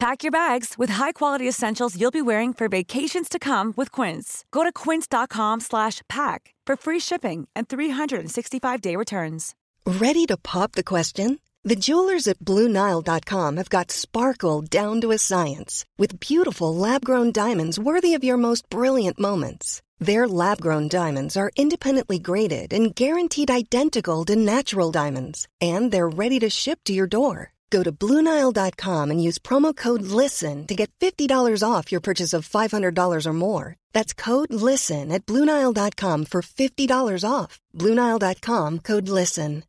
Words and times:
Pack 0.00 0.22
your 0.22 0.30
bags 0.30 0.74
with 0.78 0.90
high-quality 0.90 1.48
essentials 1.48 2.00
you'll 2.00 2.12
be 2.12 2.22
wearing 2.22 2.54
for 2.54 2.68
vacations 2.68 3.28
to 3.28 3.38
come 3.38 3.74
with 3.76 3.90
Quince. 3.90 4.44
Go 4.52 4.62
to 4.62 4.72
quince.com/pack 4.72 6.54
for 6.66 6.76
free 6.76 7.00
shipping 7.00 7.48
and 7.56 7.68
365-day 7.68 8.94
returns. 8.96 9.54
Ready 9.84 10.24
to 10.26 10.36
pop 10.36 10.72
the 10.72 10.84
question? 10.84 11.40
The 11.64 11.74
jewelers 11.86 12.28
at 12.28 12.38
BlueNile.com 12.38 13.56
have 13.56 13.68
got 13.68 13.90
sparkle 13.90 14.62
down 14.62 15.00
to 15.00 15.10
a 15.10 15.18
science 15.18 15.84
with 15.98 16.20
beautiful 16.20 16.72
lab-grown 16.74 17.32
diamonds 17.32 17.78
worthy 17.78 18.14
of 18.14 18.22
your 18.22 18.36
most 18.36 18.70
brilliant 18.70 19.18
moments. 19.18 19.82
Their 19.98 20.28
lab-grown 20.28 20.88
diamonds 20.88 21.36
are 21.36 21.50
independently 21.56 22.20
graded 22.20 22.72
and 22.72 22.94
guaranteed 22.94 23.50
identical 23.50 24.24
to 24.26 24.36
natural 24.36 24.92
diamonds, 24.92 25.48
and 25.60 25.90
they're 25.90 26.08
ready 26.08 26.38
to 26.38 26.48
ship 26.50 26.78
to 26.84 26.92
your 26.92 27.08
door. 27.08 27.50
Go 27.70 27.82
to 27.82 27.92
BlueNile.com 27.92 29.10
and 29.10 29.22
use 29.22 29.38
promo 29.38 29.74
code 29.74 30.02
LISTEN 30.02 30.66
to 30.66 30.74
get 30.74 30.90
$50 31.00 31.62
off 31.62 31.90
your 31.90 32.00
purchase 32.00 32.32
of 32.32 32.48
$500 32.48 33.26
or 33.26 33.32
more. 33.32 33.76
That's 33.92 34.14
code 34.14 34.52
LISTEN 34.52 35.10
at 35.10 35.26
BlueNile.com 35.26 36.26
for 36.26 36.42
$50 36.42 37.24
off. 37.28 37.58
BlueNile.com 37.74 38.78
code 38.80 39.08
LISTEN. 39.08 39.64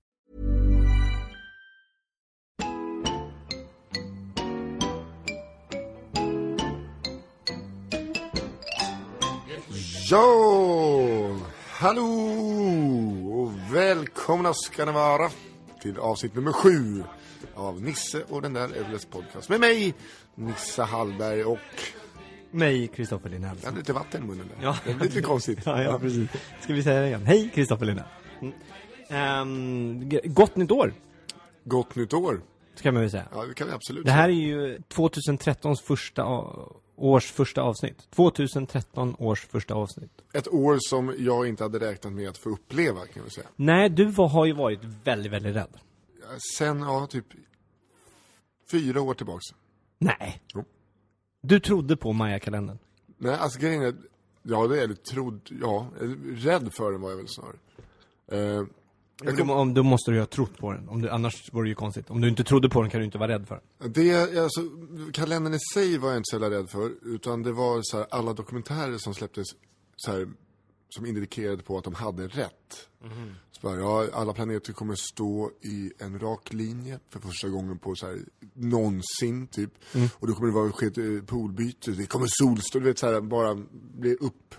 Ja, 10.12 10.26
hallå 11.70 12.04
och 13.32 14.56
ska 14.56 14.86
ni 14.86 14.92
vara 14.92 15.32
till 15.82 16.00
avsnitt 16.00 16.36
nummer 16.36 16.52
av 17.56 17.82
Nisse 17.82 18.24
och 18.30 18.42
den 18.42 18.54
där 18.54 18.78
Evles 18.78 19.06
podcast 19.06 19.50
med 19.50 19.60
mig, 19.60 19.94
Nisse 20.36 20.84
Hallberg 20.84 21.44
och 21.46 21.58
Mig, 22.52 22.88
Kristoffer 22.88 23.30
jag 23.30 23.34
Linnell. 23.34 23.58
hade 23.66 23.78
lite 23.78 23.94
vatten 23.94 24.24
i 24.24 24.28
munnen 24.28 24.48
där. 24.58 24.66
Ja. 24.66 24.78
Det 24.86 24.92
är 24.92 25.00
lite 25.00 25.22
konstigt. 25.22 25.60
Ja, 25.66 25.84
ja, 25.84 26.00
precis. 26.00 26.30
Ska 26.62 26.74
vi 26.74 26.84
säga 26.84 27.02
det 27.02 27.08
igen? 27.08 27.26
Hej, 27.26 27.50
Kristoffer 27.56 27.86
Linnell. 27.86 28.06
Mm. 29.10 30.10
G- 30.10 30.22
gott 30.24 30.56
nytt 30.56 30.72
år, 30.72 30.94
Gott 31.64 31.96
nytt 31.96 32.14
år. 32.14 32.42
ska 32.76 32.92
man 32.92 33.02
väl 33.02 33.12
säga. 33.12 33.26
Ja, 33.34 33.46
det 33.46 33.54
kan 33.54 33.68
vi 33.68 33.74
absolut 33.74 34.06
Det 34.06 34.12
här 34.12 34.30
är 34.30 34.34
säga. 34.34 34.48
ju 34.48 34.78
2013s 34.78 35.76
första 35.84 36.26
års 36.96 37.32
första 37.32 37.62
avsnitt. 37.62 38.08
2013 38.16 39.16
års 39.20 39.46
första 39.48 39.74
avsnitt. 39.74 40.12
Ett 40.34 40.48
år 40.48 40.78
som 40.80 41.16
jag 41.20 41.48
inte 41.48 41.64
hade 41.64 41.80
räknat 41.80 42.14
med 42.14 42.30
att 42.30 42.38
få 42.38 42.50
uppleva 42.50 43.06
kan 43.14 43.24
vi 43.24 43.30
säga. 43.30 43.48
Nej, 43.56 43.90
du 43.90 44.06
var, 44.06 44.28
har 44.28 44.46
ju 44.46 44.54
varit 44.54 44.80
väldigt, 45.04 45.32
väldigt 45.32 45.56
rädd. 45.56 45.78
Sen, 46.58 46.80
ja, 46.80 47.08
typ 47.08 47.26
fyra 48.72 49.02
år 49.02 49.14
tillbaks. 49.14 49.46
Nej. 49.98 50.42
Jo. 50.54 50.64
Du 51.42 51.60
trodde 51.60 51.98
på 51.98 52.14
Maya-kalendern. 52.14 52.78
Nej, 53.18 53.36
alltså 53.36 53.60
grejen 53.60 53.82
är, 53.84 53.96
ja 54.44 54.68
det 54.68 54.82
är 54.84 54.88
det, 54.88 55.04
trodd, 55.04 55.50
ja, 55.62 55.88
rädd 56.36 56.74
för 56.74 56.92
den 56.92 57.02
var 57.02 57.10
jag 57.10 57.18
väl 57.18 57.28
snarare. 57.28 57.56
Eh, 58.32 58.64
Jag 59.24 59.38
kom, 59.38 59.50
om, 59.50 59.74
då 59.74 59.84
måste 59.84 60.12
du 60.12 60.16
ju 60.16 60.22
ha 60.22 60.28
trott 60.28 60.58
på 60.58 60.72
den. 60.72 60.90
Om 60.90 61.02
du, 61.02 61.10
annars 61.10 61.54
vore 61.54 61.66
det 61.66 61.70
ju 61.70 61.76
konstigt. 61.76 62.10
Om 62.10 62.22
du 62.22 62.30
inte 62.30 62.44
trodde 62.44 62.70
på 62.70 62.82
den 62.82 62.90
kan 62.92 63.00
du 63.00 63.06
inte 63.06 63.18
vara 63.18 63.32
rädd 63.32 63.48
för 63.48 63.62
den. 63.80 63.92
Det, 63.92 64.38
alltså, 64.40 64.62
kalendern 65.14 65.54
i 65.54 65.60
sig 65.74 65.98
var 65.98 66.10
jag 66.10 66.18
inte 66.18 66.28
så 66.30 66.36
jävla 66.36 66.58
rädd 66.58 66.70
för, 66.70 66.92
utan 67.02 67.44
det 67.44 67.52
var 67.52 67.80
så 67.84 67.98
här, 67.98 68.08
alla 68.12 68.34
dokumentärer 68.34 68.98
som 68.98 69.14
släpptes 69.14 69.46
så 69.96 70.12
här, 70.12 70.28
som 70.90 71.06
indikerade 71.06 71.64
på 71.64 71.78
att 71.78 71.84
de 71.84 71.94
hade 71.94 72.28
rätt. 72.28 72.88
Så 73.52 73.62
bara, 73.62 73.80
ja, 73.80 74.08
alla 74.14 74.34
planeter 74.34 74.74
kommer 74.74 74.96
stå 74.96 75.52
i 75.62 75.92
en 75.98 76.20
rak 76.20 76.54
linje 76.54 77.00
för 77.10 77.20
första 77.20 77.48
gången 77.48 77.80
på 77.80 77.96
så 77.96 78.08
här, 78.08 78.20
någonsin, 78.54 79.48
typ. 79.48 79.72
Och 80.14 80.28
då 80.28 80.34
kommer 80.34 80.48
det 80.48 80.54
vara 80.56 80.72
ske 80.72 80.86
eh, 80.86 81.24
polbyte, 81.24 81.92
det 81.92 82.06
kommer 82.06 82.28
solstå, 82.30 82.80
du 82.80 82.86
vet 82.86 83.00
så 83.00 83.12
här, 83.12 83.22
bara 83.22 83.56
bli 83.72 84.16
upp, 84.16 84.56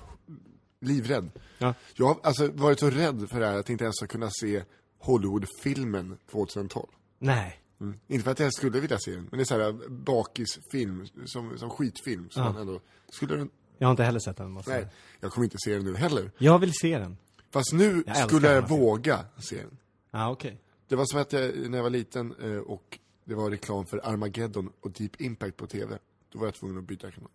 livrädd. 0.80 1.30
Ja. 1.58 1.74
Jag 1.94 2.06
har 2.06 2.20
alltså 2.22 2.48
varit 2.48 2.80
så 2.80 2.90
rädd 2.90 3.26
för 3.30 3.40
det 3.40 3.46
här 3.46 3.58
att 3.58 3.70
inte 3.70 3.84
ens 3.84 3.96
ska 3.96 4.06
kunna 4.06 4.30
se 4.40 4.62
Hollywoodfilmen 4.98 6.16
2012. 6.30 6.86
Nej. 7.18 7.56
Mm. 7.80 7.98
Inte 8.08 8.24
för 8.24 8.30
att 8.30 8.38
jag 8.40 8.54
skulle 8.54 8.80
vilja 8.80 8.98
se 8.98 9.10
den, 9.10 9.28
men 9.30 9.38
det 9.38 9.42
är 9.42 9.44
så 9.44 9.58
här 9.58 9.88
bakisfilm, 9.88 11.06
som, 11.26 11.58
som 11.58 11.70
skitfilm. 11.70 12.30
Som 12.30 12.42
Ja. 12.42 12.52
man 12.52 12.60
ändå, 12.60 12.80
skulle 13.08 13.36
den, 13.36 13.50
Jag 13.80 13.86
har 13.86 13.90
inte 13.90 14.04
heller 14.04 14.20
sett 14.20 14.36
den, 14.36 14.50
måste 14.50 14.70
jag 14.70 14.80
nej, 14.80 14.88
jag 15.20 15.32
kommer 15.32 15.44
inte 15.44 15.56
se 15.64 15.74
den 15.74 15.84
nu 15.84 15.96
heller. 15.96 16.30
Jag 16.38 16.58
vill 16.58 16.72
se 16.72 16.98
den. 16.98 17.16
Fast 17.50 17.72
nu 17.72 18.04
Jag 18.06 18.16
skulle 18.16 18.48
jag 18.48 18.68
våga 18.68 19.24
se 19.38 19.56
den. 19.56 19.78
Ja, 20.10 20.26
ah, 20.26 20.30
okej. 20.30 20.60
Det 20.88 20.96
var 20.96 21.04
som 21.04 21.20
att 21.20 21.32
jag, 21.32 21.70
när 21.70 21.78
jag 21.78 21.82
var 21.82 21.90
liten 21.90 22.34
eh, 22.42 22.58
och 22.58 22.98
det 23.24 23.34
var 23.34 23.50
reklam 23.50 23.86
för 23.86 24.00
Armageddon 24.04 24.72
och 24.80 24.90
Deep 24.90 25.20
Impact 25.20 25.56
på 25.56 25.66
TV. 25.66 25.98
Då 26.32 26.38
var 26.38 26.46
jag 26.46 26.54
tvungen 26.54 26.78
att 26.78 26.84
byta 26.84 27.10
kanal. 27.10 27.30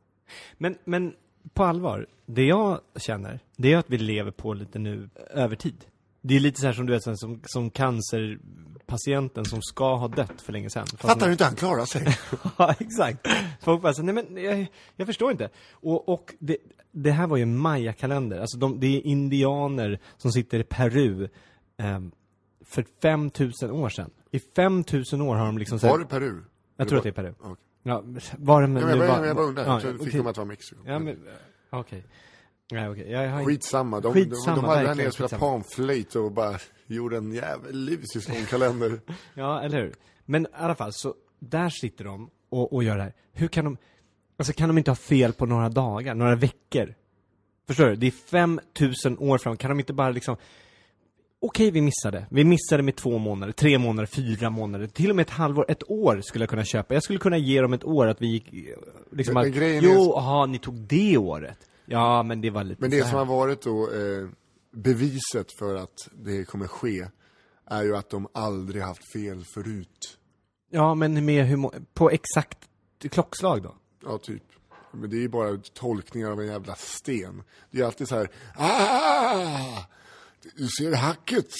Men, 0.57 0.77
men 0.83 1.15
på 1.53 1.63
allvar, 1.63 2.07
det 2.25 2.45
jag 2.45 2.79
känner, 2.95 3.39
det 3.55 3.73
är 3.73 3.77
att 3.77 3.89
vi 3.89 3.97
lever 3.97 4.31
på 4.31 4.53
lite 4.53 4.79
nu 4.79 5.09
övertid. 5.29 5.85
Det 6.27 6.35
är 6.35 6.39
lite 6.39 6.61
så 6.61 6.65
här 6.65 6.73
som 6.73 6.85
du 6.85 6.93
vet, 6.93 7.03
som, 7.19 7.41
som 7.45 7.69
cancerpatienten 7.69 9.45
som 9.45 9.61
ska 9.61 9.95
ha 9.95 10.07
dött 10.07 10.41
för 10.41 10.53
länge 10.53 10.69
sedan. 10.69 10.87
Fattar 10.87 11.25
du 11.25 11.31
inte 11.31 11.43
han 11.45 11.55
klarar 11.55 11.85
sig? 11.85 12.17
ja, 12.57 12.75
exakt. 12.79 13.27
Folk 13.61 13.81
bara 13.81 13.93
så, 13.93 14.03
nej 14.03 14.15
men 14.15 14.43
jag, 14.43 14.67
jag 14.95 15.07
förstår 15.07 15.31
inte. 15.31 15.49
Och, 15.71 16.09
och 16.09 16.33
det, 16.39 16.57
det 16.91 17.11
här 17.11 17.27
var 17.27 17.37
ju 17.37 17.43
en 17.43 17.57
mayakalender. 17.57 18.39
Alltså 18.39 18.57
de, 18.57 18.79
det 18.79 18.87
är 18.87 19.05
indianer 19.05 19.99
som 20.17 20.31
sitter 20.31 20.59
i 20.59 20.63
Peru 20.63 21.27
ehm, 21.77 22.11
för 22.65 22.85
5000 23.01 23.71
år 23.71 23.89
sedan. 23.89 24.09
I 24.31 24.39
5000 24.55 25.21
år 25.21 25.35
har 25.35 25.45
de 25.45 25.57
liksom 25.57 25.79
här, 25.81 25.89
Var 25.89 25.99
det 25.99 26.05
Peru? 26.05 26.41
Jag 26.77 26.87
tror 26.87 26.97
att 26.97 27.03
det 27.03 27.09
är 27.09 27.13
Peru. 27.13 27.33
Okej. 27.39 27.55
Ja, 27.83 28.03
var 28.37 28.61
det 28.61 28.67
Ja, 28.67 28.85
men 28.85 28.89
jag, 28.89 28.99
bara, 28.99 29.19
var- 29.19 29.25
jag 29.25 29.35
bara 29.35 29.45
undrar, 29.45 29.65
ja, 29.65 29.73
jag 29.73 29.91
fick 29.91 30.01
okej. 30.01 30.11
de 30.11 30.27
att 30.27 30.35
det 30.35 30.41
var 30.41 30.45
Mexiko. 30.45 30.81
Ja 30.85 30.99
men, 30.99 31.17
okej. 31.69 32.05
Nej 32.71 32.89
okej, 32.89 33.11
jag 33.11 33.29
har. 33.29 33.45
Skitsamma, 33.45 33.99
de, 33.99 34.13
Skitsamma, 34.13 34.55
de, 34.55 34.61
de 34.61 34.67
hade 34.67 34.77
verkligen 34.77 34.97
nere 34.97 35.07
och 35.07 35.13
spelade 35.13 35.37
panflöjt 35.37 36.15
och 36.15 36.31
bara 36.31 36.59
gjorde 36.87 37.17
en 37.17 37.33
jävligt 37.33 38.29
lång 38.29 38.45
kalender. 38.45 38.99
Ja, 39.33 39.61
eller 39.61 39.77
hur? 39.77 39.95
Men 40.25 40.45
i 40.45 40.49
alla 40.53 40.75
fall, 40.75 40.93
så 40.93 41.13
där 41.39 41.69
sitter 41.69 42.05
de 42.05 42.29
och, 42.49 42.73
och 42.73 42.83
gör 42.83 42.97
det 42.97 43.03
här. 43.03 43.13
Hur 43.33 43.47
kan 43.47 43.65
de, 43.65 43.77
alltså 44.37 44.53
kan 44.53 44.69
de 44.69 44.77
inte 44.77 44.91
ha 44.91 44.95
fel 44.95 45.33
på 45.33 45.45
några 45.45 45.69
dagar, 45.69 46.15
några 46.15 46.35
veckor? 46.35 46.95
Förstår 47.67 47.85
du? 47.85 47.95
Det 47.95 48.07
är 48.07 48.11
5000 48.11 49.17
år 49.19 49.37
fram, 49.37 49.57
kan 49.57 49.69
de 49.69 49.79
inte 49.79 49.93
bara 49.93 50.09
liksom 50.09 50.37
Okej, 51.39 51.71
vi 51.71 51.81
missade. 51.81 52.25
Vi 52.29 52.43
missade 52.43 52.83
med 52.83 52.95
två 52.95 53.17
månader, 53.17 53.53
tre 53.53 53.77
månader, 53.77 54.05
fyra 54.05 54.49
månader, 54.49 54.87
till 54.87 55.09
och 55.09 55.15
med 55.15 55.23
ett 55.23 55.29
halvår, 55.29 55.65
ett 55.67 55.91
år 55.91 56.21
skulle 56.23 56.43
jag 56.43 56.49
kunna 56.49 56.65
köpa. 56.65 56.93
Jag 56.93 57.03
skulle 57.03 57.19
kunna 57.19 57.37
ge 57.37 57.61
dem 57.61 57.73
ett 57.73 57.83
år 57.83 58.07
att 58.07 58.21
vi 58.21 58.27
gick, 58.27 58.53
liksom 59.11 59.33
Men- 59.33 59.47
att, 59.77 59.83
jo, 59.83 60.13
aha, 60.13 60.45
ni 60.45 60.59
tog 60.59 60.75
det 60.75 61.17
året. 61.17 61.57
Ja, 61.85 62.23
men 62.23 62.41
det 62.41 62.49
var 62.49 62.63
lite 62.63 62.81
Men 62.81 62.91
det 62.91 63.05
som 63.05 63.17
har 63.17 63.25
varit 63.25 63.61
då 63.61 63.91
eh, 63.91 64.29
beviset 64.71 65.51
för 65.59 65.75
att 65.75 66.09
det 66.13 66.45
kommer 66.45 66.67
ske 66.67 67.07
är 67.65 67.83
ju 67.83 67.95
att 67.95 68.09
de 68.09 68.27
aldrig 68.33 68.81
haft 68.81 69.11
fel 69.13 69.43
förut. 69.43 70.17
Ja, 70.69 70.95
men 70.95 71.25
med 71.25 71.45
hur 71.45 71.69
på 71.93 72.09
exakt 72.09 72.57
klockslag 72.99 73.63
då? 73.63 73.75
Ja, 74.03 74.17
typ. 74.17 74.43
Men 74.91 75.09
det 75.09 75.15
är 75.15 75.21
ju 75.21 75.29
bara 75.29 75.57
tolkningar 75.73 76.31
av 76.31 76.41
en 76.41 76.47
jävla 76.47 76.75
sten. 76.75 77.43
Det 77.71 77.81
är 77.81 77.85
alltid 77.85 78.07
så 78.07 78.15
här. 78.15 78.31
Ah! 78.55 79.83
Du 80.55 80.67
ser 80.67 80.95
hacket. 80.95 81.53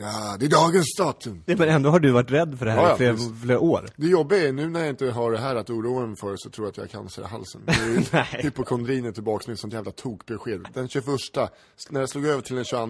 Ja, 0.00 0.36
det 0.40 0.46
är 0.46 0.50
dagens 0.50 0.94
datum. 0.98 1.42
Nej, 1.46 1.56
men 1.56 1.68
ändå 1.68 1.90
har 1.90 2.00
du 2.00 2.10
varit 2.10 2.30
rädd 2.30 2.58
för 2.58 2.66
det 2.66 2.72
här 2.72 2.82
Ja, 2.82 2.88
ja, 2.88 2.94
i 2.94 2.96
flera, 2.96 3.16
flera 3.42 3.60
år. 3.60 3.86
Det 3.96 4.06
jobbiga 4.06 4.48
är 4.48 4.52
nu 4.52 4.68
när 4.68 4.80
jag 4.80 4.88
inte 4.88 5.10
har 5.10 5.32
det 5.32 5.38
här 5.38 5.56
att 5.56 5.70
oroa 5.70 6.06
mig 6.06 6.16
för 6.16 6.36
så 6.36 6.50
tror 6.50 6.66
jag 6.66 6.70
att 6.70 6.76
jag 6.76 6.84
har 6.84 6.88
cancer 6.88 7.22
i 7.22 7.26
halsen. 7.26 7.60
Nej. 8.12 8.26
Hypokondrin 8.32 9.04
är 9.04 9.12
tillbaka 9.12 9.44
med 9.46 9.54
ett 9.54 9.60
sånt 9.60 9.72
jävla 9.72 9.90
tokbesked. 9.90 10.68
Den 10.74 10.88
21, 10.88 11.04
när 11.90 12.00
jag 12.00 12.08
slog 12.08 12.26
över 12.26 12.42
till 12.42 12.56
den 12.56 12.64
22, 12.64 12.86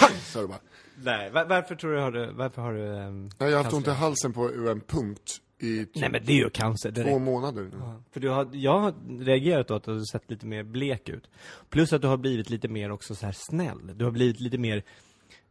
pang! 0.00 0.10
Så 0.24 0.40
det 0.42 0.48
bara. 0.48 0.58
Nej, 1.02 1.30
var, 1.30 1.44
varför 1.44 1.74
tror 1.74 1.92
du 1.92 2.00
har 2.00 2.12
du, 2.12 2.32
varför 2.32 2.62
har 2.62 2.72
du 2.72 2.82
um, 2.82 3.30
Jag 3.38 3.46
har 3.46 3.62
haft 3.62 3.72
ont 3.72 3.86
i 3.86 3.90
halsen 3.90 4.32
på 4.32 4.48
en 4.70 4.80
punkt 4.80 5.40
i 5.58 5.78
typ 5.84 5.94
Nej 5.94 6.10
men 6.10 6.24
det 6.24 6.32
är 6.32 6.36
ju 6.36 6.50
cancer 6.50 6.90
två 6.92 7.02
direkt. 7.02 7.22
månader 7.22 7.62
nu. 7.62 7.76
För 8.12 8.20
du 8.20 8.28
har, 8.28 8.48
jag 8.52 8.78
har 8.78 8.94
reagerat 9.24 9.68
då 9.68 9.74
att 9.74 9.84
du 9.84 9.92
har 9.92 10.12
sett 10.12 10.30
lite 10.30 10.46
mer 10.46 10.62
blek 10.62 11.08
ut. 11.08 11.30
Plus 11.70 11.92
att 11.92 12.02
du 12.02 12.08
har 12.08 12.16
blivit 12.16 12.50
lite 12.50 12.68
mer 12.68 12.90
också 12.90 13.14
så 13.14 13.26
här 13.26 13.34
snäll. 13.38 13.92
Du 13.94 14.04
har 14.04 14.12
blivit 14.12 14.40
lite 14.40 14.58
mer 14.58 14.82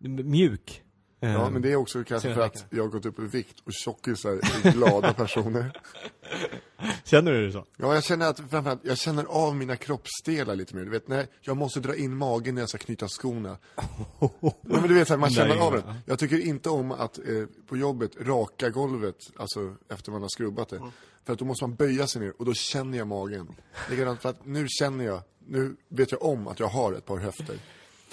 mjuk. 0.07 0.82
Ja, 1.31 1.50
men 1.50 1.62
det 1.62 1.72
är 1.72 1.75
också 1.75 2.04
kanske 2.04 2.34
för 2.34 2.42
att 2.42 2.66
jag 2.70 2.84
har 2.84 2.90
gått 2.90 3.06
upp 3.06 3.20
i 3.20 3.22
vikt 3.22 3.60
och 3.64 3.74
tjockisar 3.74 4.31
är 4.31 4.72
glada 4.72 5.14
personer. 5.14 5.81
Känner 7.04 7.31
du 7.31 7.46
det 7.46 7.52
så? 7.52 7.66
Ja, 7.78 7.94
jag 7.94 8.04
känner 8.04 8.30
att 8.30 8.40
framförallt, 8.50 8.81
jag 8.84 8.98
känner 8.98 9.24
av 9.24 9.56
mina 9.56 9.75
kroppsdelar 9.75 10.56
lite 10.56 10.75
mer. 10.75 10.84
Du 10.84 10.90
vet, 10.90 11.08
när 11.08 11.28
jag 11.42 11.58
måste 11.58 11.80
dra 11.80 11.96
in 11.96 12.18
magen 12.18 12.56
när 12.56 12.62
jag 12.62 12.70
ska 12.70 12.78
knyta 12.78 13.08
skorna. 13.08 13.58
ja, 14.20 14.54
men 14.62 14.88
du 14.88 14.94
vet, 14.94 15.08
så 15.08 15.14
här, 15.14 15.20
man 15.20 15.30
känner 15.30 15.56
Nej, 15.56 15.60
av 15.60 15.74
det. 15.74 15.96
Jag 16.06 16.20
tycker 16.20 16.40
inte 16.40 16.70
om 16.70 16.92
att 16.92 17.18
eh, 17.18 17.46
på 17.68 17.78
jobbet 17.78 18.12
raka 18.22 18.70
golvet, 18.70 19.16
alltså 19.38 19.75
efter 19.90 20.12
man 20.12 20.22
har 20.22 20.30
skrubbat 20.30 20.70
det. 20.70 20.81
För 21.25 21.34
att 21.34 21.40
då 21.40 21.46
måste 21.46 21.64
man 21.64 21.75
böja 21.75 22.08
sig 22.08 22.22
ner 22.22 22.34
och 22.38 22.46
då 22.46 22.54
känner 22.54 22.98
jag 22.98 23.08
magen. 23.08 23.56
Likadant 23.90 24.22
för 24.22 24.30
att 24.30 24.46
nu 24.46 24.66
känner 24.70 25.06
jag, 25.06 25.22
nu 25.48 25.75
vet 25.88 26.12
jag 26.12 26.24
om 26.24 26.48
att 26.48 26.60
jag 26.60 26.68
har 26.68 26.94
ett 26.94 27.06
par 27.06 27.18
höfter. 27.18 27.58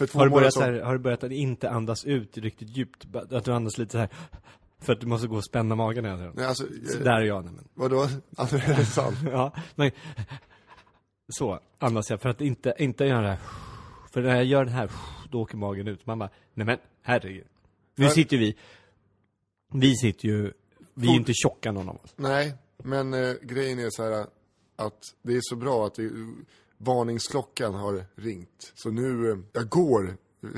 För 0.00 0.06
två 0.06 0.19
Har 0.19 0.26
du, 0.26 0.31
börjat 0.32 0.55
så- 0.55 0.61
här, 0.61 0.73
har 0.81 0.93
du 0.93 0.99
börjat 0.99 1.25
att 1.25 1.32
inte 1.32 1.70
andas 1.70 2.05
ut 2.05 2.38
riktigt 2.38 2.76
djupt? 2.76 3.06
Att 3.32 3.44
du 3.44 3.52
andas 3.52 3.79
lite 3.79 3.93
så 3.93 3.99
här 3.99 4.08
för 4.79 4.93
att 4.93 5.00
du 5.00 5.06
måste 5.06 5.26
gå 5.29 5.37
och 5.37 5.44
spänna 5.44 5.75
magen 5.75 6.05
hela 6.05 6.17
tiden? 6.17 6.47
Alltså, 6.49 6.64
Så 6.87 6.99
där 6.99 7.12
är 7.20 7.25
jag, 7.25 7.44
nej, 7.44 7.55
men. 7.55 7.69
vadå? 7.75 8.08
Alltså, 8.37 8.56
är 8.56 8.76
det 8.76 8.85
sant? 8.85 9.17
Ja, 9.32 9.55
men 9.75 9.91
så 11.29 11.61
andas 11.79 12.11
jag 12.11 12.20
för 12.20 12.29
att 12.29 12.41
inte, 12.41 12.75
inte 12.79 13.05
göra 13.05 13.20
det 13.23 13.29
här. 13.29 13.38
För 14.12 14.23
när 14.23 14.37
jag 14.37 14.44
gör 14.44 14.64
det 14.64 14.70
här, 14.70 14.91
då 15.31 15.41
åker 15.41 15.56
magen 15.56 15.88
ut. 15.88 16.06
Man 16.06 16.19
bara, 16.19 16.31
nej 16.55 16.67
men 16.67 16.79
herregud. 17.02 17.47
Nu 17.97 18.05
Ja. 18.05 18.11
sitter 18.11 18.37
ju 18.37 18.43
vi, 18.44 18.56
vi 19.73 19.97
sitter 19.97 20.29
ju, 20.29 20.52
vi 20.94 21.06
är 21.06 21.11
Fort- 21.12 21.17
inte 21.17 21.32
tjocka 21.35 21.73
någon 21.73 21.88
av 21.88 21.97
oss. 22.05 22.14
Nej, 22.17 22.55
men 22.85 23.14
eh, 23.14 23.35
grejen 23.43 23.79
är 23.79 23.91
så 23.91 24.02
här 24.02 24.26
att 24.76 24.99
det 25.23 25.32
är 25.37 25.41
så 25.43 25.56
bra 25.56 25.87
att 25.87 25.94
det, 25.94 26.11
varningsklockan 26.82 27.75
har 27.75 28.05
ringt. 28.15 28.73
Så 28.75 28.91
nu, 28.91 29.31
eh, 29.31 29.38
jag 29.53 29.69
går. 29.69 30.17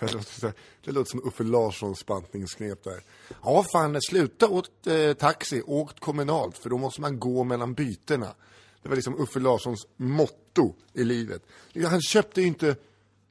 Det 0.00 0.12
låter, 0.12 0.52
det 0.84 0.92
låter 0.92 1.10
som 1.10 1.28
Uffe 1.28 1.44
Larssons 1.44 2.06
bantningsknep 2.06 2.84
där. 2.84 3.02
Ja, 3.42 3.64
fan, 3.72 4.02
sluta 4.02 4.48
åt 4.48 4.86
eh, 4.86 5.12
taxi, 5.12 5.62
åkt 5.66 6.00
kommunalt, 6.00 6.58
för 6.58 6.70
då 6.70 6.78
måste 6.78 7.00
man 7.00 7.18
gå 7.18 7.44
mellan 7.44 7.74
bytena. 7.74 8.34
Det 8.82 8.88
var 8.88 8.96
liksom 8.96 9.20
Uffe 9.20 9.40
Larssons 9.40 9.86
motto 9.96 10.74
i 10.92 11.04
livet. 11.04 11.42
Han 11.86 12.00
köpte 12.00 12.40
ju 12.40 12.46
inte, 12.46 12.76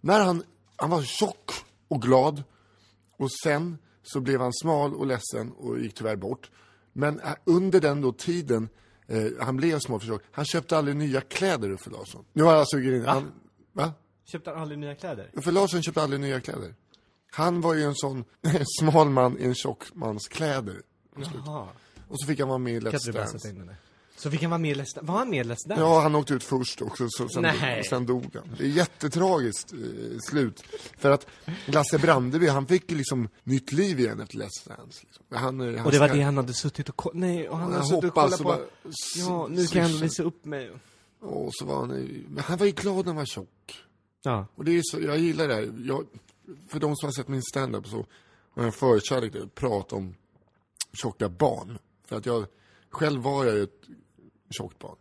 när 0.02 0.20
han, 0.20 0.44
han 0.76 0.90
var 0.90 1.04
tjock 1.04 1.52
och 1.88 2.02
glad, 2.02 2.44
och 3.18 3.32
sen 3.44 3.78
så 4.04 4.20
blev 4.20 4.42
han 4.42 4.54
smal 4.54 4.96
och 4.96 5.08
ledsen 5.08 5.52
och 5.52 5.80
gick 5.80 5.94
tyvärr 5.94 6.16
bort. 6.16 6.52
Men 6.94 7.20
eh, 7.20 7.36
under 7.44 7.82
den 7.82 8.02
då 8.02 8.12
tiden, 8.12 8.70
eh, 9.08 9.26
han 9.40 9.58
blev 9.58 9.80
för 9.80 10.00
tjock, 10.00 10.22
han 10.32 10.46
köpte 10.46 10.78
aldrig 10.78 10.96
nya 10.96 11.22
kläder 11.22 11.72
Uffe 11.72 11.90
Larsson. 11.90 12.26
Nu 12.34 12.44
har 12.44 12.52
jag 12.52 12.60
alltså 12.60 12.78
grejen, 12.78 13.06
han, 13.06 13.32
va? 13.74 13.94
Köpte 14.26 14.50
han 14.50 14.62
aldrig 14.62 14.80
nya 14.80 14.96
kläder? 14.96 15.30
Uffe 15.34 15.52
Larsson 15.52 15.84
köpte 15.84 16.02
aldrig 16.02 16.22
nya 16.22 16.42
kläder. 16.42 16.76
Han 17.32 17.62
var 17.62 17.74
ju 17.74 17.84
en 17.84 17.96
sån 17.96 18.24
smal 18.80 19.10
man 19.10 19.40
i 19.40 19.44
en 19.44 19.56
tjock 19.56 19.84
mans 19.94 20.28
kläder. 20.28 20.82
Jaha. 21.18 21.68
Och 22.08 22.20
så 22.20 22.28
fick 22.28 22.40
han 22.40 22.50
vara 22.50 22.58
med 22.58 22.74
i 22.74 22.80
Let's 22.80 23.12
Dance. 23.12 23.56
Så 24.18 24.32
fick 24.32 24.42
han 24.42 24.52
vara 24.52 24.58
med 24.60 24.72
i 24.72 24.82
Let's? 24.82 25.00
Var 25.02 25.18
han 25.18 25.30
med 25.30 25.46
i 25.46 25.50
Let's 25.50 25.68
Dance? 25.68 25.84
Ja, 25.84 26.02
han 26.02 26.16
åkte 26.16 26.34
ut 26.34 26.44
först 26.44 26.82
också, 26.82 27.08
så 27.10 27.30
sen, 27.30 27.42
Nej. 27.42 27.84
sen 27.84 28.06
dog 28.06 28.36
han. 28.36 28.56
Det 28.58 28.64
är 28.64 28.68
jättetragiskt 28.68 29.74
eh, 29.74 29.80
slut. 30.30 30.64
För 30.98 31.12
att 31.12 31.28
Lasse 31.66 32.00
Brandeby, 32.00 32.48
han 32.48 32.68
fick 32.68 32.92
liksom 32.92 33.30
nytt 33.44 33.72
liv 33.72 34.00
igen 34.00 34.20
efter 34.20 34.38
Let's 34.38 34.68
Dance. 34.68 35.02
Liksom. 35.04 35.26
Han, 35.30 35.62
eh, 35.62 35.78
han 35.78 35.86
Och 35.86 35.92
det 35.92 36.00
var 36.00 36.10
det 36.10 36.22
han 36.22 36.38
hade 36.38 36.54
suttit 36.54 36.90
och 36.90 36.96
kollat, 36.96 37.16
nej, 37.18 37.50
och 37.50 37.58
han 37.58 37.72
Jag 37.72 37.78
hade 37.78 37.90
suttit 37.90 38.04
och 38.04 38.14
kollat 38.14 38.38
på, 38.38 38.44
bara 38.44 38.60
ja, 39.16 39.48
nu 39.50 39.68
kan 39.68 39.88
swisha. 39.90 40.04
visa 40.04 40.24
upp 40.24 40.46
mig. 40.46 40.72
Och 41.20 41.50
så 41.54 41.66
var 41.66 41.76
han, 41.76 41.90
men 42.30 42.44
han 42.44 42.58
var 42.58 42.66
ju 42.66 42.72
glad 42.72 42.98
när 42.98 43.06
han 43.06 43.16
var 43.16 43.26
tjock. 43.26 43.84
Ja. 44.24 44.48
Och 44.56 44.66
det 44.66 44.72
är 44.78 44.82
så, 44.84 45.02
jag 45.02 45.18
gillar 45.18 45.48
det 45.48 45.54
här. 45.54 45.74
Jag, 45.86 46.06
för 46.68 46.80
de 46.80 46.96
som 46.96 47.08
har 47.08 47.12
sett 47.12 47.28
min 47.28 47.44
standup 47.44 47.88
så 47.88 47.96
har 47.98 48.06
jag 48.56 48.66
en 48.66 48.72
förkärlek 48.72 49.36
att 49.36 49.56
prata 49.56 49.96
om 49.96 50.16
tjocka 50.94 51.30
barn. 51.30 51.78
För 52.08 52.16
att 52.18 52.26
jag, 52.26 52.46
själv 52.90 53.22
var 53.22 53.46
jag 53.46 53.56
ju 53.56 53.64
ett 53.64 53.82
tjockt 54.58 54.80
barn. 54.80 54.96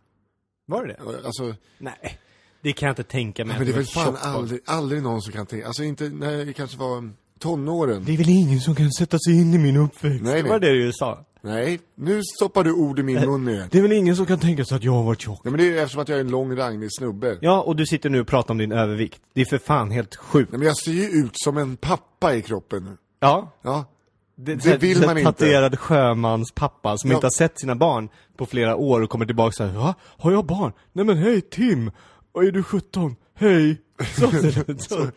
Var 0.65 0.85
det 0.85 0.93
det? 0.93 1.25
Alltså, 1.25 1.55
Nej. 1.77 2.19
Det 2.61 2.73
kan 2.73 2.87
jag 2.87 2.91
inte 2.91 3.03
tänka 3.03 3.45
mig. 3.45 3.57
men 3.57 3.67
det 3.67 3.73
är 3.73 3.75
väl 3.75 3.85
fan 3.85 4.17
aldrig, 4.21 4.61
aldrig 4.65 5.03
någon 5.03 5.21
som 5.21 5.33
kan 5.33 5.45
tänka, 5.45 5.67
alltså 5.67 5.83
inte 5.83 6.09
när 6.09 6.31
jag 6.31 6.55
kanske 6.55 6.77
var 6.77 7.09
tonåren. 7.39 8.03
Det 8.05 8.13
är 8.13 8.17
väl 8.17 8.29
ingen 8.29 8.61
som 8.61 8.75
kan 8.75 8.91
sätta 8.91 9.19
sig 9.19 9.41
in 9.41 9.53
i 9.53 9.57
min 9.57 9.77
uppväxt? 9.77 10.23
Nej, 10.23 10.43
det 10.43 10.49
var 10.49 10.59
nej. 10.59 10.69
det 10.69 10.85
du 10.85 10.93
sa. 10.93 11.25
Nej, 11.41 11.79
nu 11.95 12.21
stoppar 12.37 12.63
du 12.63 12.73
ord 12.73 12.99
i 12.99 13.03
min 13.03 13.21
mun 13.21 13.47
igen. 13.47 13.67
Det 13.71 13.77
är 13.77 13.81
väl 13.81 13.91
ingen 13.91 14.15
som 14.15 14.25
kan 14.25 14.39
tänka 14.39 14.65
sig 14.65 14.75
att 14.75 14.83
jag 14.83 14.91
har 14.91 15.03
varit 15.03 15.21
tjock? 15.21 15.41
Ja, 15.43 15.49
men 15.49 15.57
det 15.57 15.63
är 15.63 15.71
ju 15.71 15.79
eftersom 15.79 16.01
att 16.01 16.09
jag 16.09 16.15
är 16.15 16.21
en 16.21 16.31
lång 16.31 16.55
ranglig 16.55 16.89
snubbe. 16.93 17.37
Ja, 17.41 17.61
och 17.61 17.75
du 17.75 17.85
sitter 17.85 18.09
nu 18.09 18.21
och 18.21 18.27
pratar 18.27 18.53
om 18.53 18.57
din 18.57 18.71
övervikt. 18.71 19.21
Det 19.33 19.41
är 19.41 19.45
för 19.45 19.57
fan 19.57 19.91
helt 19.91 20.15
sjukt. 20.15 20.51
Nej, 20.51 20.59
men 20.59 20.67
jag 20.67 20.77
ser 20.77 20.91
ju 20.91 21.03
ut 21.03 21.31
som 21.33 21.57
en 21.57 21.77
pappa 21.77 22.35
i 22.35 22.41
kroppen 22.41 22.83
nu. 22.83 22.97
Ja. 23.19 23.51
Ja. 23.61 23.85
Det, 24.35 24.55
Det 24.55 24.77
vill 24.77 25.05
man 25.05 25.17
inte. 25.17 25.31
Tatuerad 25.31 25.79
sjömans 25.79 26.51
pappa 26.51 26.97
som 26.97 27.09
Ja. 27.09 27.15
inte 27.15 27.25
har 27.25 27.31
sett 27.37 27.59
sina 27.59 27.75
barn 27.75 28.09
på 28.37 28.45
flera 28.45 28.75
år 28.75 29.01
och 29.01 29.09
kommer 29.09 29.25
tillbaka 29.25 29.51
såhär, 29.51 29.73
va? 29.79 29.95
Har 30.01 30.31
jag 30.31 30.45
barn? 30.45 30.73
Nej 30.93 31.05
men 31.05 31.17
hej 31.17 31.41
Tim! 31.41 31.91
Och 32.31 32.43
är 32.43 32.51
du 32.51 32.63
17? 32.63 33.15
Hej! 33.33 33.81
Så 34.19 34.31
ser 34.31 34.41
det 34.65 34.71
ut. 34.71 34.81
Så. 34.81 35.07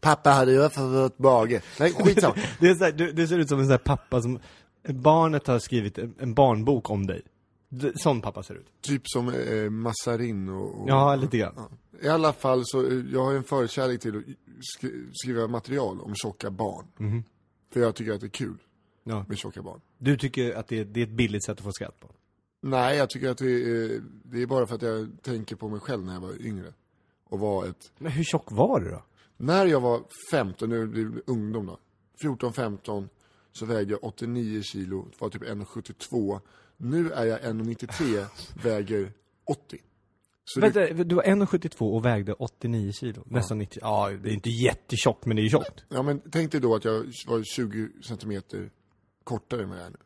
Pappa 0.00 0.30
hade 0.30 0.52
jag 0.52 0.72
fått 0.74 1.18
bage. 1.18 1.60
Nej, 1.80 1.92
skitsamma. 1.92 2.34
Det, 2.60 2.68
är 2.68 2.74
så 2.74 2.84
här, 2.84 2.92
det 3.12 3.26
ser 3.28 3.38
ut 3.38 3.48
som 3.48 3.58
en 3.58 3.64
sån 3.64 3.70
här 3.70 3.78
pappa 3.78 4.22
som, 4.22 4.38
barnet 4.88 5.46
har 5.46 5.58
skrivit 5.58 5.98
en, 5.98 6.14
en 6.18 6.34
barnbok 6.34 6.90
om 6.90 7.06
dig. 7.06 7.22
Det- 7.68 7.98
Sån 8.00 8.20
pappa 8.20 8.42
ser 8.42 8.54
ut. 8.54 8.66
typ 8.82 9.02
som 9.04 9.28
eh, 9.28 9.70
Massarin 9.70 10.48
och, 10.48 10.82
och... 10.82 10.88
Ja, 10.88 11.16
lite 11.16 11.38
grann. 11.38 11.54
I 12.02 12.08
alla 12.08 12.32
fall 12.32 12.62
så, 12.64 12.86
eh, 12.86 12.92
jag 13.12 13.24
har 13.24 13.34
en 13.34 13.44
förkärlek 13.44 14.00
till 14.00 14.16
att 14.16 14.24
sk- 14.82 15.08
skriva 15.12 15.46
material 15.48 16.00
om 16.00 16.14
tjocka 16.14 16.50
barn. 16.50 16.84
För 17.74 17.80
jag 17.80 17.94
tycker 17.94 18.12
att 18.12 18.20
det 18.20 18.26
är 18.26 18.28
kul 18.28 18.58
Ja. 19.04 19.24
med 19.28 19.38
tjocka 19.38 19.62
barn. 19.62 19.80
Du 19.98 20.16
tycker 20.16 20.54
att 20.54 20.68
det, 20.68 20.84
det 20.84 21.00
är 21.00 21.04
ett 21.04 21.10
billigt 21.10 21.44
sätt 21.44 21.58
att 21.58 21.64
få 21.64 21.72
skratt 21.72 22.00
på? 22.00 22.08
Nej, 22.60 22.96
jag 22.96 23.10
tycker 23.10 23.30
att 23.30 23.38
det 23.38 23.46
är, 23.50 24.02
det 24.24 24.42
är 24.42 24.46
bara 24.46 24.66
för 24.66 24.74
att 24.74 24.82
jag 24.82 25.08
tänker 25.22 25.56
på 25.56 25.68
mig 25.68 25.80
själv 25.80 26.04
när 26.04 26.12
jag 26.14 26.20
var 26.20 26.42
yngre. 26.42 26.74
Och 27.24 27.38
var 27.38 27.66
ett... 27.66 27.92
Men 27.98 28.12
hur 28.12 28.24
tjock 28.24 28.52
var 28.52 28.80
du 28.80 28.90
då? 28.90 29.02
När 29.36 29.66
jag 29.66 29.80
var 29.80 30.02
15, 30.30 30.68
nu 30.68 30.86
blir 30.86 31.04
det 31.04 31.20
ungdom 31.26 31.66
då. 31.66 31.78
14-15 32.22 33.08
så 33.52 33.66
vägde 33.66 33.92
jag 33.92 34.04
89 34.04 34.62
kilo, 34.62 35.08
var 35.18 35.28
typ 35.28 35.42
1,72. 35.42 36.40
Nu 36.76 37.10
är 37.10 37.24
jag 37.24 37.40
1,93, 37.40 38.26
väger 38.62 39.12
80. 39.44 39.78
Så 40.44 40.60
Vänta, 40.60 40.86
du 40.86 41.14
var 41.14 41.22
1,72 41.22 41.94
och 41.94 42.04
vägde 42.04 42.32
89 42.32 42.92
kilo. 42.92 43.22
Nästan 43.26 43.58
90. 43.58 43.78
Ja, 43.82 44.10
det 44.22 44.30
är 44.30 44.34
inte 44.34 44.50
jättetjockt, 44.50 45.26
men 45.26 45.36
det 45.36 45.42
är 45.42 45.48
tjockt. 45.48 45.84
ja 45.88 46.02
men 46.02 46.20
tänk 46.30 46.52
dig 46.52 46.60
då 46.60 46.74
att 46.74 46.84
jag 46.84 47.04
var 47.26 47.42
20 47.42 47.88
centimeter 48.02 48.70
kortare 49.24 49.62
än 49.62 49.68
vad 49.68 49.78
jag 49.78 49.86
är 49.86 49.90
nu. 49.90 49.96